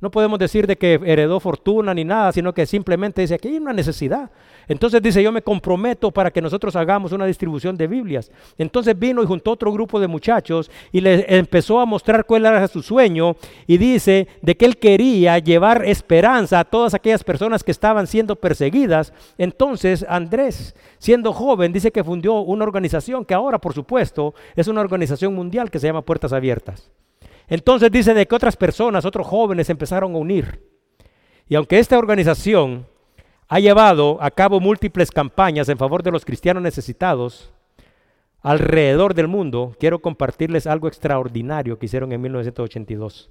no 0.00 0.10
podemos 0.10 0.38
decir 0.38 0.66
de 0.66 0.76
que 0.76 1.00
heredó 1.04 1.40
fortuna 1.40 1.92
ni 1.92 2.04
nada, 2.04 2.32
sino 2.32 2.54
que 2.54 2.66
simplemente 2.66 3.20
dice 3.20 3.38
que 3.38 3.48
hay 3.48 3.56
una 3.56 3.72
necesidad. 3.72 4.30
Entonces 4.68 5.02
dice, 5.02 5.22
yo 5.22 5.32
me 5.32 5.42
comprometo 5.42 6.10
para 6.10 6.30
que 6.30 6.42
nosotros 6.42 6.76
hagamos 6.76 7.12
una 7.12 7.26
distribución 7.26 7.76
de 7.76 7.86
Biblias. 7.86 8.30
Entonces 8.58 8.96
vino 8.98 9.22
y 9.22 9.26
juntó 9.26 9.52
otro 9.52 9.72
grupo 9.72 9.98
de 9.98 10.06
muchachos 10.06 10.70
y 10.92 11.00
le 11.00 11.24
empezó 11.36 11.80
a 11.80 11.86
mostrar 11.86 12.26
cuál 12.26 12.46
era 12.46 12.68
su 12.68 12.82
sueño 12.82 13.36
y 13.66 13.78
dice 13.78 14.28
de 14.42 14.56
que 14.56 14.66
él 14.66 14.76
quería 14.76 15.38
llevar 15.38 15.84
esperanza 15.84 16.60
a 16.60 16.64
todas 16.64 16.94
aquellas 16.94 17.24
personas 17.24 17.64
que 17.64 17.72
estaban 17.72 18.06
siendo 18.06 18.36
perseguidas. 18.36 19.12
Entonces 19.36 20.06
Andrés, 20.08 20.76
siendo 20.98 21.32
joven, 21.32 21.72
dice 21.72 21.90
que 21.90 22.04
fundió 22.04 22.34
una 22.40 22.64
organización 22.64 23.24
que 23.24 23.34
ahora, 23.34 23.58
por 23.58 23.74
supuesto, 23.74 24.34
es 24.54 24.68
una 24.68 24.80
organización 24.80 25.34
mundial 25.34 25.70
que 25.70 25.78
se 25.78 25.86
llama 25.86 26.02
Puertas 26.02 26.32
Abiertas. 26.32 26.90
Entonces 27.48 27.90
dice 27.90 28.14
de 28.14 28.26
que 28.26 28.34
otras 28.34 28.56
personas, 28.56 29.04
otros 29.04 29.26
jóvenes 29.26 29.70
empezaron 29.70 30.14
a 30.14 30.18
unir. 30.18 30.62
Y 31.48 31.54
aunque 31.54 31.78
esta 31.78 31.98
organización 31.98 32.86
ha 33.48 33.58
llevado 33.58 34.18
a 34.20 34.30
cabo 34.30 34.60
múltiples 34.60 35.10
campañas 35.10 35.68
en 35.70 35.78
favor 35.78 36.02
de 36.02 36.10
los 36.10 36.24
cristianos 36.24 36.62
necesitados 36.62 37.52
alrededor 38.42 39.14
del 39.14 39.28
mundo, 39.28 39.74
quiero 39.80 40.00
compartirles 40.00 40.66
algo 40.66 40.88
extraordinario 40.88 41.78
que 41.78 41.86
hicieron 41.86 42.12
en 42.12 42.20
1982. 42.20 43.30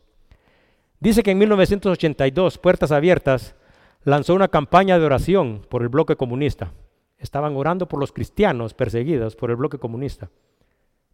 Dice 0.99 1.21
que 1.21 1.31
en 1.31 1.37
1982, 1.37 2.57
Puertas 2.57 2.91
Abiertas 2.91 3.55
lanzó 4.03 4.33
una 4.33 4.47
campaña 4.47 4.97
de 4.97 5.05
oración 5.05 5.61
por 5.69 5.83
el 5.83 5.89
bloque 5.89 6.15
comunista. 6.15 6.73
Estaban 7.19 7.55
orando 7.55 7.87
por 7.87 7.99
los 7.99 8.11
cristianos 8.11 8.73
perseguidos 8.73 9.35
por 9.35 9.51
el 9.51 9.57
bloque 9.57 9.77
comunista. 9.77 10.29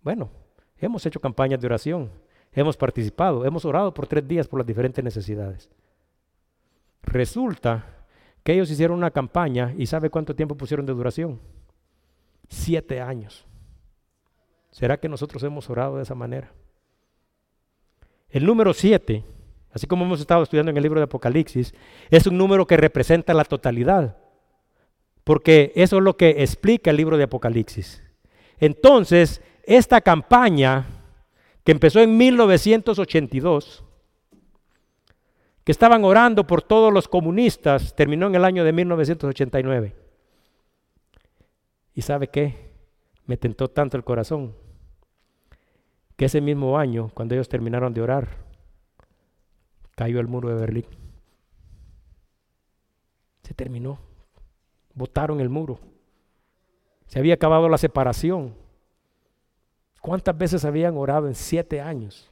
Bueno, 0.02 0.30
hemos 0.78 1.06
hecho 1.06 1.20
campañas 1.20 1.60
de 1.60 1.68
oración 1.68 2.10
hemos 2.54 2.78
participado, 2.78 3.46
hemos 3.46 3.66
orado 3.66 3.94
por 3.94 4.08
tres 4.08 4.28
días 4.28 4.48
por 4.48 4.60
las 4.60 4.68
diferentes 4.68 5.04
necesidades. 5.04 5.70
Resulta 7.02 7.86
que 8.44 8.54
ellos 8.54 8.70
hicieron 8.70 8.98
una 8.98 9.12
campaña 9.12 9.74
y 9.78 9.86
¿sabe 9.86 10.10
cuánto 10.10 10.36
tiempo 10.36 10.56
pusieron 10.56 10.86
de 10.86 10.94
duración? 10.94 11.40
Siete 12.50 13.02
años. 13.02 13.46
¿Será 14.72 14.98
que 14.98 15.10
nosotros 15.10 15.44
hemos 15.44 15.70
orado 15.70 15.98
de 15.98 16.04
esa 16.04 16.16
manera? 16.16 16.52
El 18.30 18.46
número 18.46 18.74
siete, 18.74 19.24
así 19.72 19.86
como 19.86 20.06
hemos 20.06 20.20
estado 20.20 20.44
estudiando 20.44 20.72
en 20.72 20.78
el 20.78 20.84
libro 20.84 21.00
de 21.00 21.06
Apocalipsis, 21.06 21.74
es 22.10 22.26
un 22.26 22.38
número 22.38 22.66
que 22.66 22.78
representa 22.78 23.34
la 23.34 23.46
totalidad, 23.46 24.18
porque 25.24 25.72
eso 25.76 25.98
es 25.98 26.04
lo 26.04 26.18
que 26.18 26.42
explica 26.44 26.90
el 26.90 26.98
libro 26.98 27.18
de 27.18 27.26
Apocalipsis. 27.26 28.04
Entonces, 28.58 29.42
esta 29.64 30.02
campaña 30.02 30.86
que 31.64 31.72
empezó 31.72 32.00
en 32.00 32.18
1982, 32.18 33.84
que 35.64 35.72
estaban 35.72 36.04
orando 36.04 36.46
por 36.46 36.62
todos 36.62 36.92
los 36.92 37.08
comunistas, 37.08 37.96
terminó 37.96 38.28
en 38.28 38.36
el 38.36 38.44
año 38.44 38.64
de 38.64 38.74
1989. 38.74 39.96
¿Y 41.94 42.02
sabe 42.02 42.28
qué? 42.28 42.74
Me 43.26 43.38
tentó 43.38 43.70
tanto 43.70 43.96
el 43.96 44.04
corazón 44.04 44.56
que 46.18 46.26
ese 46.26 46.42
mismo 46.42 46.78
año, 46.78 47.12
cuando 47.14 47.36
ellos 47.36 47.48
terminaron 47.48 47.94
de 47.94 48.02
orar, 48.02 48.28
cayó 49.96 50.20
el 50.20 50.28
muro 50.28 50.50
de 50.50 50.56
Berlín. 50.56 50.86
Se 53.44 53.54
terminó. 53.54 54.00
Botaron 54.94 55.40
el 55.40 55.50
muro. 55.50 55.80
Se 57.08 57.20
había 57.20 57.34
acabado 57.36 57.70
la 57.70 57.78
separación. 57.78 58.56
¿Cuántas 60.04 60.38
veces 60.38 60.66
habían 60.66 60.98
orado 60.98 61.30
en 61.30 61.34
siete 61.34 61.80
años? 61.80 62.30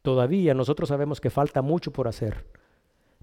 Todavía 0.00 0.54
nosotros 0.54 0.88
sabemos 0.88 1.20
que 1.20 1.28
falta 1.28 1.60
mucho 1.60 1.90
por 1.90 2.08
hacer. 2.08 2.46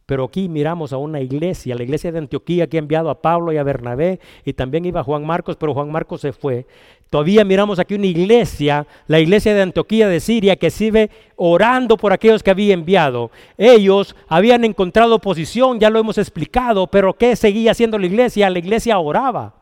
Pero 0.05 0.26
aquí 0.26 0.47
miramos 0.47 0.93
a 0.93 0.97
una 0.97 1.20
iglesia, 1.20 1.74
la 1.74 1.82
iglesia 1.82 2.11
de 2.11 2.20
Antioquía 2.20 2.68
que 2.68 2.78
ha 2.78 2.82
enviado 2.82 3.09
a 3.09 3.20
Pablo 3.20 3.51
y 3.51 3.57
a 3.57 3.63
Bernabé, 3.63 4.20
y 4.45 4.53
también 4.53 4.86
iba 4.86 5.03
Juan 5.03 5.26
Marcos, 5.26 5.55
pero 5.55 5.74
Juan 5.74 5.91
Marcos 5.91 6.22
se 6.22 6.34
fue. 6.34 6.68
Todavía 7.09 7.43
miramos 7.43 7.80
aquí 7.80 7.95
una 7.95 8.05
iglesia, 8.05 8.86
la 9.07 9.20
iglesia 9.20 9.55
de 9.55 9.63
Antioquía 9.63 10.07
de 10.07 10.20
Siria, 10.20 10.55
que 10.55 10.70
sigue 10.70 11.09
orando 11.36 11.97
por 11.97 12.13
aquellos 12.13 12.43
que 12.43 12.51
había 12.51 12.76
enviado. 12.76 13.32
Ellos 13.57 14.15
habían 14.28 14.63
encontrado 14.65 15.15
oposición, 15.15 15.80
ya 15.80 15.89
lo 15.89 15.97
hemos 15.97 16.20
explicado, 16.20 16.86
pero 16.86 17.15
¿qué 17.15 17.36
seguía 17.36 17.72
haciendo 17.72 17.97
la 17.97 18.05
iglesia? 18.05 18.51
La 18.51 18.59
iglesia 18.59 18.99
oraba. 18.99 19.57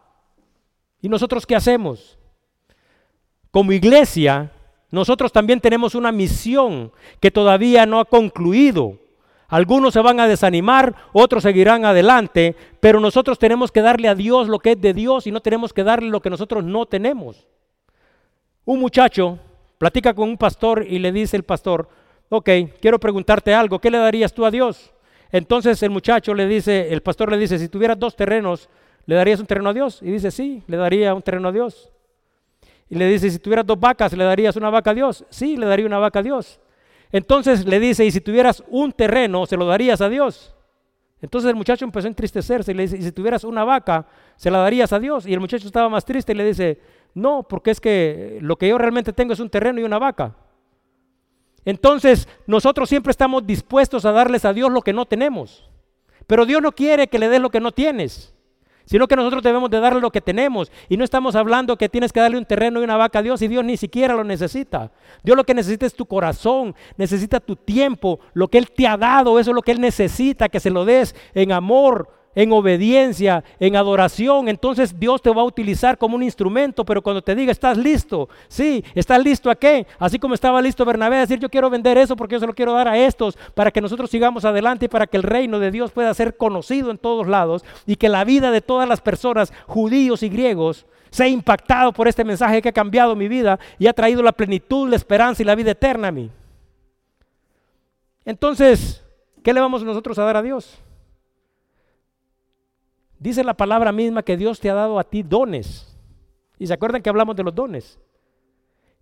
¿Y 1.05 1.07
nosotros 1.07 1.45
qué 1.45 1.55
hacemos? 1.55 2.17
Como 3.51 3.71
iglesia, 3.73 4.51
nosotros 4.89 5.31
también 5.31 5.61
tenemos 5.61 5.93
una 5.93 6.11
misión 6.11 6.91
que 7.19 7.29
todavía 7.29 7.85
no 7.85 7.99
ha 7.99 8.05
concluido. 8.05 8.97
Algunos 9.47 9.93
se 9.93 9.99
van 9.99 10.19
a 10.19 10.27
desanimar, 10.27 10.95
otros 11.13 11.43
seguirán 11.43 11.85
adelante, 11.85 12.55
pero 12.79 12.99
nosotros 12.99 13.37
tenemos 13.37 13.71
que 13.71 13.83
darle 13.83 14.07
a 14.07 14.15
Dios 14.15 14.47
lo 14.47 14.57
que 14.57 14.71
es 14.71 14.81
de 14.81 14.95
Dios 14.95 15.27
y 15.27 15.31
no 15.31 15.41
tenemos 15.41 15.73
que 15.73 15.83
darle 15.83 16.09
lo 16.09 16.21
que 16.21 16.31
nosotros 16.31 16.63
no 16.63 16.87
tenemos. 16.87 17.45
Un 18.65 18.79
muchacho 18.79 19.37
platica 19.77 20.15
con 20.15 20.27
un 20.27 20.37
pastor 20.37 20.87
y 20.89 20.97
le 20.97 21.11
dice 21.11 21.37
el 21.37 21.43
pastor, 21.43 21.87
ok, 22.29 22.49
quiero 22.81 22.99
preguntarte 22.99 23.53
algo, 23.53 23.77
¿qué 23.77 23.91
le 23.91 23.99
darías 23.99 24.33
tú 24.33 24.43
a 24.43 24.49
Dios? 24.49 24.91
Entonces 25.31 25.83
el 25.83 25.91
muchacho 25.91 26.33
le 26.33 26.47
dice, 26.47 26.91
el 26.91 27.03
pastor 27.03 27.29
le 27.29 27.37
dice, 27.37 27.59
si 27.59 27.69
tuvieras 27.69 27.99
dos 27.99 28.15
terrenos, 28.15 28.69
¿Le 29.05 29.15
darías 29.15 29.39
un 29.39 29.45
terreno 29.45 29.69
a 29.69 29.73
Dios? 29.73 30.01
Y 30.01 30.11
dice, 30.11 30.31
sí, 30.31 30.63
le 30.67 30.77
daría 30.77 31.13
un 31.13 31.21
terreno 31.21 31.49
a 31.49 31.51
Dios. 31.51 31.91
Y 32.89 32.95
le 32.95 33.07
dice, 33.07 33.29
si 33.29 33.39
tuvieras 33.39 33.65
dos 33.65 33.79
vacas, 33.79 34.13
¿le 34.13 34.23
darías 34.23 34.55
una 34.55 34.69
vaca 34.69 34.91
a 34.91 34.93
Dios? 34.93 35.25
Sí, 35.29 35.57
le 35.57 35.65
daría 35.65 35.85
una 35.85 35.99
vaca 35.99 36.19
a 36.19 36.23
Dios. 36.23 36.59
Entonces 37.11 37.65
le 37.65 37.79
dice, 37.79 38.05
y 38.05 38.11
si 38.11 38.21
tuvieras 38.21 38.63
un 38.67 38.91
terreno, 38.91 39.45
¿se 39.45 39.57
lo 39.57 39.65
darías 39.65 40.01
a 40.01 40.09
Dios? 40.09 40.53
Entonces 41.21 41.49
el 41.49 41.55
muchacho 41.55 41.85
empezó 41.85 42.07
a 42.07 42.09
entristecerse 42.09 42.71
y 42.71 42.75
le 42.75 42.83
dice, 42.83 42.97
y 42.97 43.01
si 43.01 43.11
tuvieras 43.11 43.43
una 43.43 43.63
vaca, 43.63 44.05
¿se 44.35 44.51
la 44.51 44.59
darías 44.59 44.91
a 44.91 44.99
Dios? 44.99 45.25
Y 45.25 45.33
el 45.33 45.39
muchacho 45.39 45.65
estaba 45.65 45.89
más 45.89 46.05
triste 46.05 46.33
y 46.33 46.35
le 46.35 46.45
dice, 46.45 46.79
no, 47.13 47.43
porque 47.43 47.71
es 47.71 47.79
que 47.79 48.37
lo 48.41 48.57
que 48.57 48.67
yo 48.67 48.77
realmente 48.77 49.13
tengo 49.13 49.33
es 49.33 49.39
un 49.39 49.49
terreno 49.49 49.79
y 49.79 49.83
una 49.83 49.97
vaca. 49.97 50.35
Entonces 51.63 52.27
nosotros 52.45 52.89
siempre 52.89 53.11
estamos 53.11 53.45
dispuestos 53.47 54.05
a 54.05 54.11
darles 54.11 54.45
a 54.45 54.53
Dios 54.53 54.71
lo 54.71 54.81
que 54.81 54.93
no 54.93 55.05
tenemos. 55.05 55.67
Pero 56.27 56.45
Dios 56.45 56.61
no 56.61 56.71
quiere 56.71 57.07
que 57.07 57.17
le 57.17 57.29
des 57.29 57.39
lo 57.39 57.49
que 57.49 57.59
no 57.59 57.71
tienes 57.71 58.34
sino 58.86 59.07
que 59.07 59.15
nosotros 59.15 59.43
debemos 59.43 59.69
de 59.69 59.79
darle 59.79 59.99
lo 59.99 60.11
que 60.11 60.21
tenemos. 60.21 60.71
Y 60.89 60.97
no 60.97 61.03
estamos 61.03 61.36
hablando 61.36 61.77
que 61.77 61.89
tienes 61.89 62.13
que 62.13 62.19
darle 62.19 62.38
un 62.38 62.45
terreno 62.45 62.79
y 62.79 62.83
una 62.83 62.97
vaca 62.97 63.19
a 63.19 63.21
Dios 63.21 63.41
y 63.41 63.47
Dios 63.47 63.63
ni 63.65 63.77
siquiera 63.77 64.13
lo 64.13 64.23
necesita. 64.23 64.91
Dios 65.23 65.36
lo 65.36 65.43
que 65.43 65.53
necesita 65.53 65.86
es 65.86 65.95
tu 65.95 66.05
corazón, 66.05 66.75
necesita 66.97 67.39
tu 67.39 67.55
tiempo, 67.55 68.19
lo 68.33 68.47
que 68.47 68.57
Él 68.57 68.71
te 68.71 68.88
ha 68.88 68.97
dado, 68.97 69.39
eso 69.39 69.51
es 69.51 69.55
lo 69.55 69.61
que 69.61 69.71
Él 69.71 69.81
necesita, 69.81 70.49
que 70.49 70.59
se 70.59 70.69
lo 70.69 70.86
des 70.86 71.15
en 71.33 71.51
amor, 71.51 72.09
en 72.36 72.51
obediencia, 72.51 73.43
en 73.59 73.75
adoración, 73.75 74.49
entonces 74.49 74.99
Dios 74.99 75.21
te 75.21 75.29
va 75.29 75.41
a 75.41 75.45
utilizar 75.45 75.97
como 75.97 76.15
un 76.15 76.23
instrumento, 76.23 76.86
pero 76.86 77.01
cuando 77.01 77.21
te 77.21 77.33
diga, 77.33 77.51
estás 77.51 77.77
listo, 77.77 78.29
sí, 78.47 78.83
estás 78.93 79.23
listo 79.23 79.49
a 79.49 79.55
qué? 79.55 79.88
Así 79.97 80.19
como 80.19 80.33
estaba 80.33 80.61
listo 80.61 80.86
Bernabé 80.86 81.15
a 81.15 81.21
decir, 81.21 81.39
yo 81.39 81.49
quiero 81.49 81.69
vender 81.69 81.97
eso 81.97 82.15
porque 82.15 82.36
yo 82.36 82.41
se 82.41 82.47
lo 82.47 82.53
quiero 82.53 82.73
dar 82.73 82.88
a 82.88 82.97
estos, 82.97 83.38
para 83.53 83.71
que 83.71 83.81
nosotros 83.81 84.09
sigamos 84.09 84.45
adelante 84.45 84.86
y 84.86 84.89
para 84.89 85.07
que 85.07 85.17
el 85.17 85.23
reino 85.23 85.59
de 85.59 85.71
Dios 85.71 85.91
pueda 85.91 86.13
ser 86.13 86.36
conocido 86.36 86.91
en 86.91 86.97
todos 86.97 87.27
lados 87.27 87.63
y 87.86 87.95
que 87.95 88.09
la 88.09 88.23
vida 88.25 88.51
de 88.51 88.61
todas 88.61 88.88
las 88.88 89.01
personas, 89.01 89.53
judíos 89.65 90.21
y 90.21 90.29
griegos, 90.29 90.86
sea 91.09 91.29
impactado 91.29 91.93
por 91.93 92.09
este 92.09 92.25
mensaje 92.25 92.61
que 92.61 92.69
ha 92.69 92.73
cambiado 92.73 93.15
mi 93.15 93.29
vida 93.29 93.57
y 93.79 93.88
ha 93.88 93.93
traído 93.93 94.21
la 94.21 94.33
plenitud, 94.33 94.89
la 94.89 94.97
esperanza 94.97 95.41
y 95.41 95.45
la 95.45 95.55
vida 95.55 95.71
eterna 95.71 96.09
a 96.09 96.11
mí. 96.11 96.29
Entonces, 98.25 99.01
¿qué 99.41 99.53
le 99.53 99.61
vamos 99.61 99.83
nosotros 99.83 100.19
a 100.19 100.25
dar 100.25 100.36
a 100.36 100.41
Dios? 100.41 100.77
Dice 103.20 103.43
la 103.43 103.53
palabra 103.53 103.91
misma 103.91 104.24
que 104.24 104.38
Dios 104.38 104.59
te 104.59 104.70
ha 104.70 104.74
dado 104.74 104.99
a 104.99 105.03
ti 105.03 105.24
dones. 105.24 105.95
Y 106.57 106.68
se 106.68 106.74
acuerdan 106.74 107.01
que 107.01 107.09
hablamos 107.09 107.36
de 107.36 107.43
los 107.43 107.55
dones. 107.55 107.99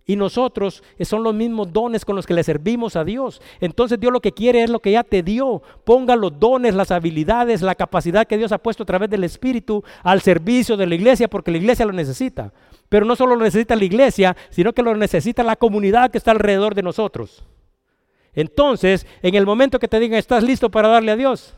Y 0.06 0.16
nosotros 0.16 0.82
son 1.00 1.22
los 1.22 1.34
mismos 1.34 1.72
dones 1.72 2.04
con 2.04 2.14
los 2.14 2.26
que 2.26 2.34
le 2.34 2.44
servimos 2.44 2.94
a 2.94 3.04
Dios. 3.04 3.40
Entonces 3.60 3.98
Dios 3.98 4.12
lo 4.12 4.20
que 4.20 4.32
quiere 4.32 4.62
es 4.62 4.68
lo 4.68 4.80
que 4.80 4.92
ya 4.92 5.02
te 5.02 5.22
dio. 5.22 5.62
Ponga 5.84 6.14
los 6.14 6.38
dones, 6.38 6.74
las 6.74 6.90
habilidades, 6.90 7.62
la 7.62 7.74
capacidad 7.74 8.26
que 8.26 8.36
Dios 8.36 8.52
ha 8.52 8.58
puesto 8.58 8.82
a 8.82 8.86
través 8.86 9.08
del 9.08 9.24
Espíritu 9.24 9.82
al 10.02 10.20
servicio 10.20 10.76
de 10.76 10.86
la 10.86 10.94
iglesia 10.94 11.28
porque 11.28 11.50
la 11.50 11.56
iglesia 11.56 11.86
lo 11.86 11.92
necesita. 11.92 12.52
Pero 12.90 13.06
no 13.06 13.16
solo 13.16 13.34
lo 13.34 13.44
necesita 13.44 13.76
la 13.76 13.84
iglesia, 13.84 14.36
sino 14.50 14.74
que 14.74 14.82
lo 14.82 14.94
necesita 14.94 15.42
la 15.42 15.56
comunidad 15.56 16.10
que 16.10 16.18
está 16.18 16.32
alrededor 16.32 16.74
de 16.74 16.82
nosotros. 16.82 17.42
Entonces, 18.34 19.06
en 19.22 19.34
el 19.36 19.46
momento 19.46 19.78
que 19.78 19.88
te 19.88 20.00
digan, 20.00 20.18
¿estás 20.18 20.42
listo 20.42 20.70
para 20.70 20.88
darle 20.88 21.12
a 21.12 21.16
Dios? 21.16 21.54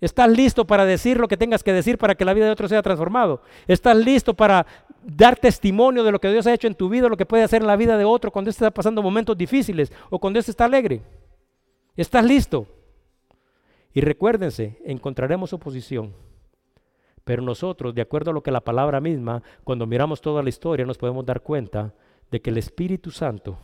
¿Estás 0.00 0.30
listo 0.30 0.66
para 0.66 0.84
decir 0.84 1.18
lo 1.18 1.26
que 1.26 1.36
tengas 1.36 1.62
que 1.62 1.72
decir 1.72 1.96
para 1.96 2.14
que 2.14 2.24
la 2.24 2.34
vida 2.34 2.44
de 2.44 2.50
otro 2.50 2.68
sea 2.68 2.82
transformado? 2.82 3.42
¿Estás 3.66 3.96
listo 3.96 4.34
para 4.34 4.66
dar 5.02 5.36
testimonio 5.36 6.04
de 6.04 6.12
lo 6.12 6.20
que 6.20 6.30
Dios 6.30 6.46
ha 6.46 6.52
hecho 6.52 6.66
en 6.66 6.74
tu 6.74 6.88
vida, 6.88 7.08
lo 7.08 7.16
que 7.16 7.24
puede 7.24 7.44
hacer 7.44 7.62
en 7.62 7.68
la 7.68 7.76
vida 7.76 7.96
de 7.96 8.04
otro 8.04 8.30
cuando 8.30 8.50
éste 8.50 8.64
está 8.64 8.74
pasando 8.74 9.02
momentos 9.02 9.36
difíciles 9.36 9.90
o 10.10 10.18
cuando 10.18 10.38
éste 10.38 10.50
está 10.50 10.66
alegre? 10.66 11.02
¿Estás 11.96 12.24
listo? 12.24 12.66
Y 13.94 14.02
recuérdense, 14.02 14.78
encontraremos 14.84 15.54
oposición. 15.54 16.12
Pero 17.24 17.42
nosotros, 17.42 17.94
de 17.94 18.02
acuerdo 18.02 18.30
a 18.30 18.34
lo 18.34 18.42
que 18.42 18.50
la 18.50 18.60
palabra 18.60 19.00
misma, 19.00 19.42
cuando 19.64 19.86
miramos 19.86 20.20
toda 20.20 20.42
la 20.42 20.50
historia, 20.50 20.84
nos 20.84 20.98
podemos 20.98 21.24
dar 21.24 21.40
cuenta 21.40 21.94
de 22.30 22.40
que 22.42 22.50
el 22.50 22.58
Espíritu 22.58 23.10
Santo 23.10 23.56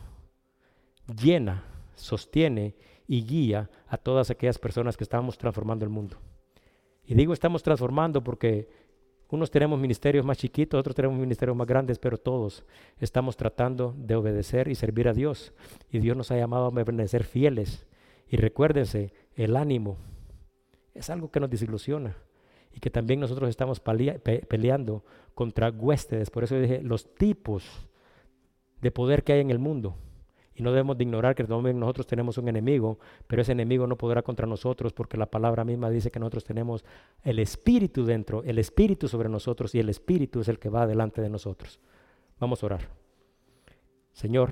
llena, 1.21 1.63
sostiene 1.95 2.75
y 3.07 3.25
guía 3.25 3.69
a 3.87 3.97
todas 3.97 4.29
aquellas 4.29 4.57
personas 4.57 4.97
que 4.97 5.03
estamos 5.03 5.37
transformando 5.37 5.85
el 5.85 5.89
mundo. 5.89 6.17
Y 7.05 7.15
digo 7.15 7.33
estamos 7.33 7.63
transformando 7.63 8.23
porque 8.23 8.69
unos 9.29 9.49
tenemos 9.49 9.79
ministerios 9.79 10.23
más 10.23 10.37
chiquitos, 10.37 10.79
otros 10.79 10.95
tenemos 10.95 11.17
ministerios 11.17 11.57
más 11.57 11.65
grandes, 11.65 11.97
pero 11.97 12.19
todos 12.19 12.63
estamos 12.99 13.35
tratando 13.35 13.95
de 13.97 14.15
obedecer 14.15 14.67
y 14.67 14.75
servir 14.75 15.07
a 15.07 15.13
Dios. 15.13 15.53
Y 15.89 15.99
Dios 15.99 16.15
nos 16.15 16.29
ha 16.29 16.37
llamado 16.37 16.67
a 16.67 16.71
permanecer 16.71 17.23
fieles. 17.23 17.87
Y 18.27 18.37
recuérdense, 18.37 19.11
el 19.35 19.55
ánimo 19.55 19.97
es 20.93 21.09
algo 21.09 21.31
que 21.31 21.39
nos 21.39 21.49
desilusiona 21.49 22.15
y 22.71 22.79
que 22.79 22.91
también 22.91 23.19
nosotros 23.19 23.49
estamos 23.49 23.79
peleando 23.79 25.03
contra 25.33 25.71
huéspedes. 25.71 26.29
Por 26.29 26.43
eso 26.43 26.59
dije, 26.59 26.81
los 26.83 27.15
tipos 27.15 27.87
de 28.81 28.91
poder 28.91 29.23
que 29.23 29.33
hay 29.33 29.39
en 29.39 29.49
el 29.49 29.59
mundo. 29.59 29.95
Y 30.55 30.61
no 30.61 30.71
debemos 30.71 30.97
de 30.97 31.03
ignorar 31.03 31.35
que 31.35 31.43
nosotros 31.43 32.05
tenemos 32.05 32.37
un 32.37 32.47
enemigo, 32.47 32.99
pero 33.27 33.41
ese 33.41 33.53
enemigo 33.53 33.87
no 33.87 33.97
podrá 33.97 34.21
contra 34.21 34.45
nosotros 34.45 34.93
porque 34.93 35.17
la 35.17 35.25
palabra 35.25 35.63
misma 35.63 35.89
dice 35.89 36.11
que 36.11 36.19
nosotros 36.19 36.43
tenemos 36.43 36.85
el 37.23 37.39
Espíritu 37.39 38.05
dentro, 38.05 38.43
el 38.43 38.59
Espíritu 38.59 39.07
sobre 39.07 39.29
nosotros 39.29 39.73
y 39.73 39.79
el 39.79 39.89
Espíritu 39.89 40.41
es 40.41 40.47
el 40.47 40.59
que 40.59 40.69
va 40.69 40.85
delante 40.85 41.21
de 41.21 41.29
nosotros. 41.29 41.79
Vamos 42.39 42.61
a 42.61 42.65
orar. 42.67 42.89
Señor, 44.11 44.51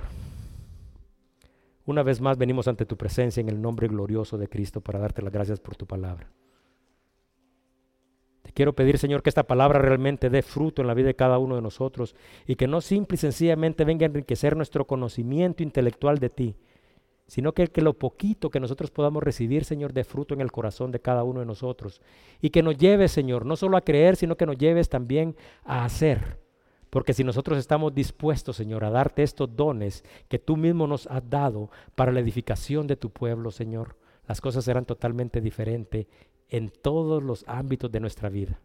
una 1.85 2.03
vez 2.03 2.19
más 2.21 2.37
venimos 2.37 2.67
ante 2.67 2.85
tu 2.85 2.97
presencia 2.97 3.41
en 3.41 3.49
el 3.49 3.61
nombre 3.61 3.87
glorioso 3.87 4.37
de 4.37 4.47
Cristo 4.47 4.81
para 4.81 4.99
darte 4.99 5.21
las 5.21 5.33
gracias 5.33 5.59
por 5.59 5.75
tu 5.75 5.85
palabra. 5.85 6.31
Quiero 8.53 8.73
pedir, 8.73 8.97
Señor, 8.97 9.23
que 9.23 9.29
esta 9.29 9.43
palabra 9.43 9.79
realmente 9.79 10.29
dé 10.29 10.41
fruto 10.41 10.81
en 10.81 10.87
la 10.87 10.93
vida 10.93 11.07
de 11.07 11.15
cada 11.15 11.37
uno 11.37 11.55
de 11.55 11.61
nosotros 11.61 12.15
y 12.45 12.55
que 12.55 12.67
no 12.67 12.81
simple 12.81 13.15
y 13.15 13.17
sencillamente 13.17 13.85
venga 13.85 14.05
a 14.05 14.09
enriquecer 14.09 14.55
nuestro 14.55 14.85
conocimiento 14.85 15.63
intelectual 15.63 16.17
de 16.19 16.29
ti, 16.29 16.55
sino 17.27 17.53
que, 17.53 17.67
que 17.67 17.81
lo 17.81 17.93
poquito 17.93 18.49
que 18.49 18.59
nosotros 18.59 18.91
podamos 18.91 19.23
recibir, 19.23 19.63
Señor, 19.63 19.93
dé 19.93 20.03
fruto 20.03 20.33
en 20.33 20.41
el 20.41 20.51
corazón 20.51 20.91
de 20.91 20.99
cada 20.99 21.23
uno 21.23 21.39
de 21.39 21.45
nosotros 21.45 22.01
y 22.41 22.49
que 22.49 22.61
nos 22.61 22.77
lleve, 22.77 23.07
Señor, 23.07 23.45
no 23.45 23.55
solo 23.55 23.77
a 23.77 23.81
creer, 23.81 24.17
sino 24.17 24.35
que 24.35 24.45
nos 24.45 24.57
lleves 24.57 24.89
también 24.89 25.35
a 25.63 25.85
hacer. 25.85 26.41
Porque 26.89 27.13
si 27.13 27.23
nosotros 27.23 27.57
estamos 27.57 27.95
dispuestos, 27.95 28.57
Señor, 28.57 28.83
a 28.83 28.89
darte 28.89 29.23
estos 29.23 29.55
dones 29.55 30.03
que 30.27 30.39
tú 30.39 30.57
mismo 30.57 30.87
nos 30.87 31.07
has 31.07 31.27
dado 31.29 31.71
para 31.95 32.11
la 32.11 32.19
edificación 32.19 32.85
de 32.85 32.97
tu 32.97 33.11
pueblo, 33.11 33.49
Señor, 33.49 33.95
las 34.27 34.41
cosas 34.41 34.65
serán 34.65 34.85
totalmente 34.85 35.39
diferentes 35.39 36.07
en 36.51 36.69
todos 36.69 37.23
los 37.23 37.43
ámbitos 37.47 37.91
de 37.91 37.99
nuestra 37.99 38.29
vida. 38.29 38.59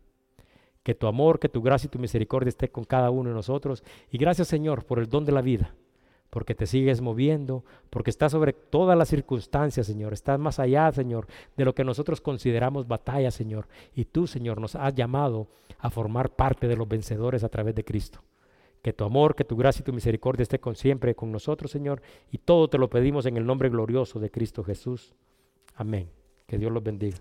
Que 0.83 0.95
tu 0.95 1.07
amor, 1.07 1.39
que 1.39 1.49
tu 1.49 1.63
gracia 1.63 1.87
y 1.87 1.91
tu 1.91 1.99
misericordia 1.99 2.51
esté 2.51 2.69
con 2.69 2.85
cada 2.85 3.11
uno 3.11 3.31
de 3.31 3.35
nosotros. 3.35 3.83
Y 4.11 4.19
gracias 4.19 4.49
Señor 4.49 4.85
por 4.85 4.99
el 4.99 5.09
don 5.09 5.25
de 5.25 5.33
la 5.33 5.41
vida, 5.41 5.75
porque 6.31 6.55
te 6.55 6.67
sigues 6.67 7.01
moviendo, 7.01 7.65
porque 7.89 8.11
estás 8.11 8.33
sobre 8.33 8.53
todas 8.53 8.99
las 8.99 9.09
circunstancias, 9.09 9.87
Señor. 9.87 10.13
Estás 10.13 10.39
más 10.39 10.59
allá, 10.59 10.93
Señor, 10.93 11.27
de 11.57 11.65
lo 11.65 11.75
que 11.75 11.85
nosotros 11.85 12.21
consideramos 12.21 12.87
batalla, 12.87 13.31
Señor. 13.31 13.69
Y 13.95 14.05
tú, 14.05 14.27
Señor, 14.27 14.61
nos 14.61 14.75
has 14.75 14.95
llamado 14.95 15.49
a 15.79 15.91
formar 15.91 16.31
parte 16.31 16.69
de 16.69 16.77
los 16.77 16.89
vencedores 16.89 17.43
a 17.43 17.49
través 17.49 17.75
de 17.75 17.85
Cristo. 17.85 18.21
Que 18.83 18.93
tu 18.93 19.05
amor, 19.05 19.35
que 19.35 19.45
tu 19.45 19.57
gracia 19.57 19.81
y 19.81 19.85
tu 19.85 19.93
misericordia 19.93 20.43
esté 20.43 20.61
con 20.61 20.77
siempre 20.77 21.15
con 21.15 21.33
nosotros, 21.33 21.71
Señor. 21.71 22.03
Y 22.31 22.39
todo 22.39 22.69
te 22.69 22.79
lo 22.79 22.91
pedimos 22.91 23.27
en 23.27 23.37
el 23.37 23.47
nombre 23.47 23.69
glorioso 23.69 24.21
de 24.21 24.31
Cristo 24.31 24.63
Jesús. 24.63 25.15
Amén. 25.75 26.09
Que 26.47 26.59
Dios 26.59 26.71
los 26.71 26.83
bendiga. 26.85 27.19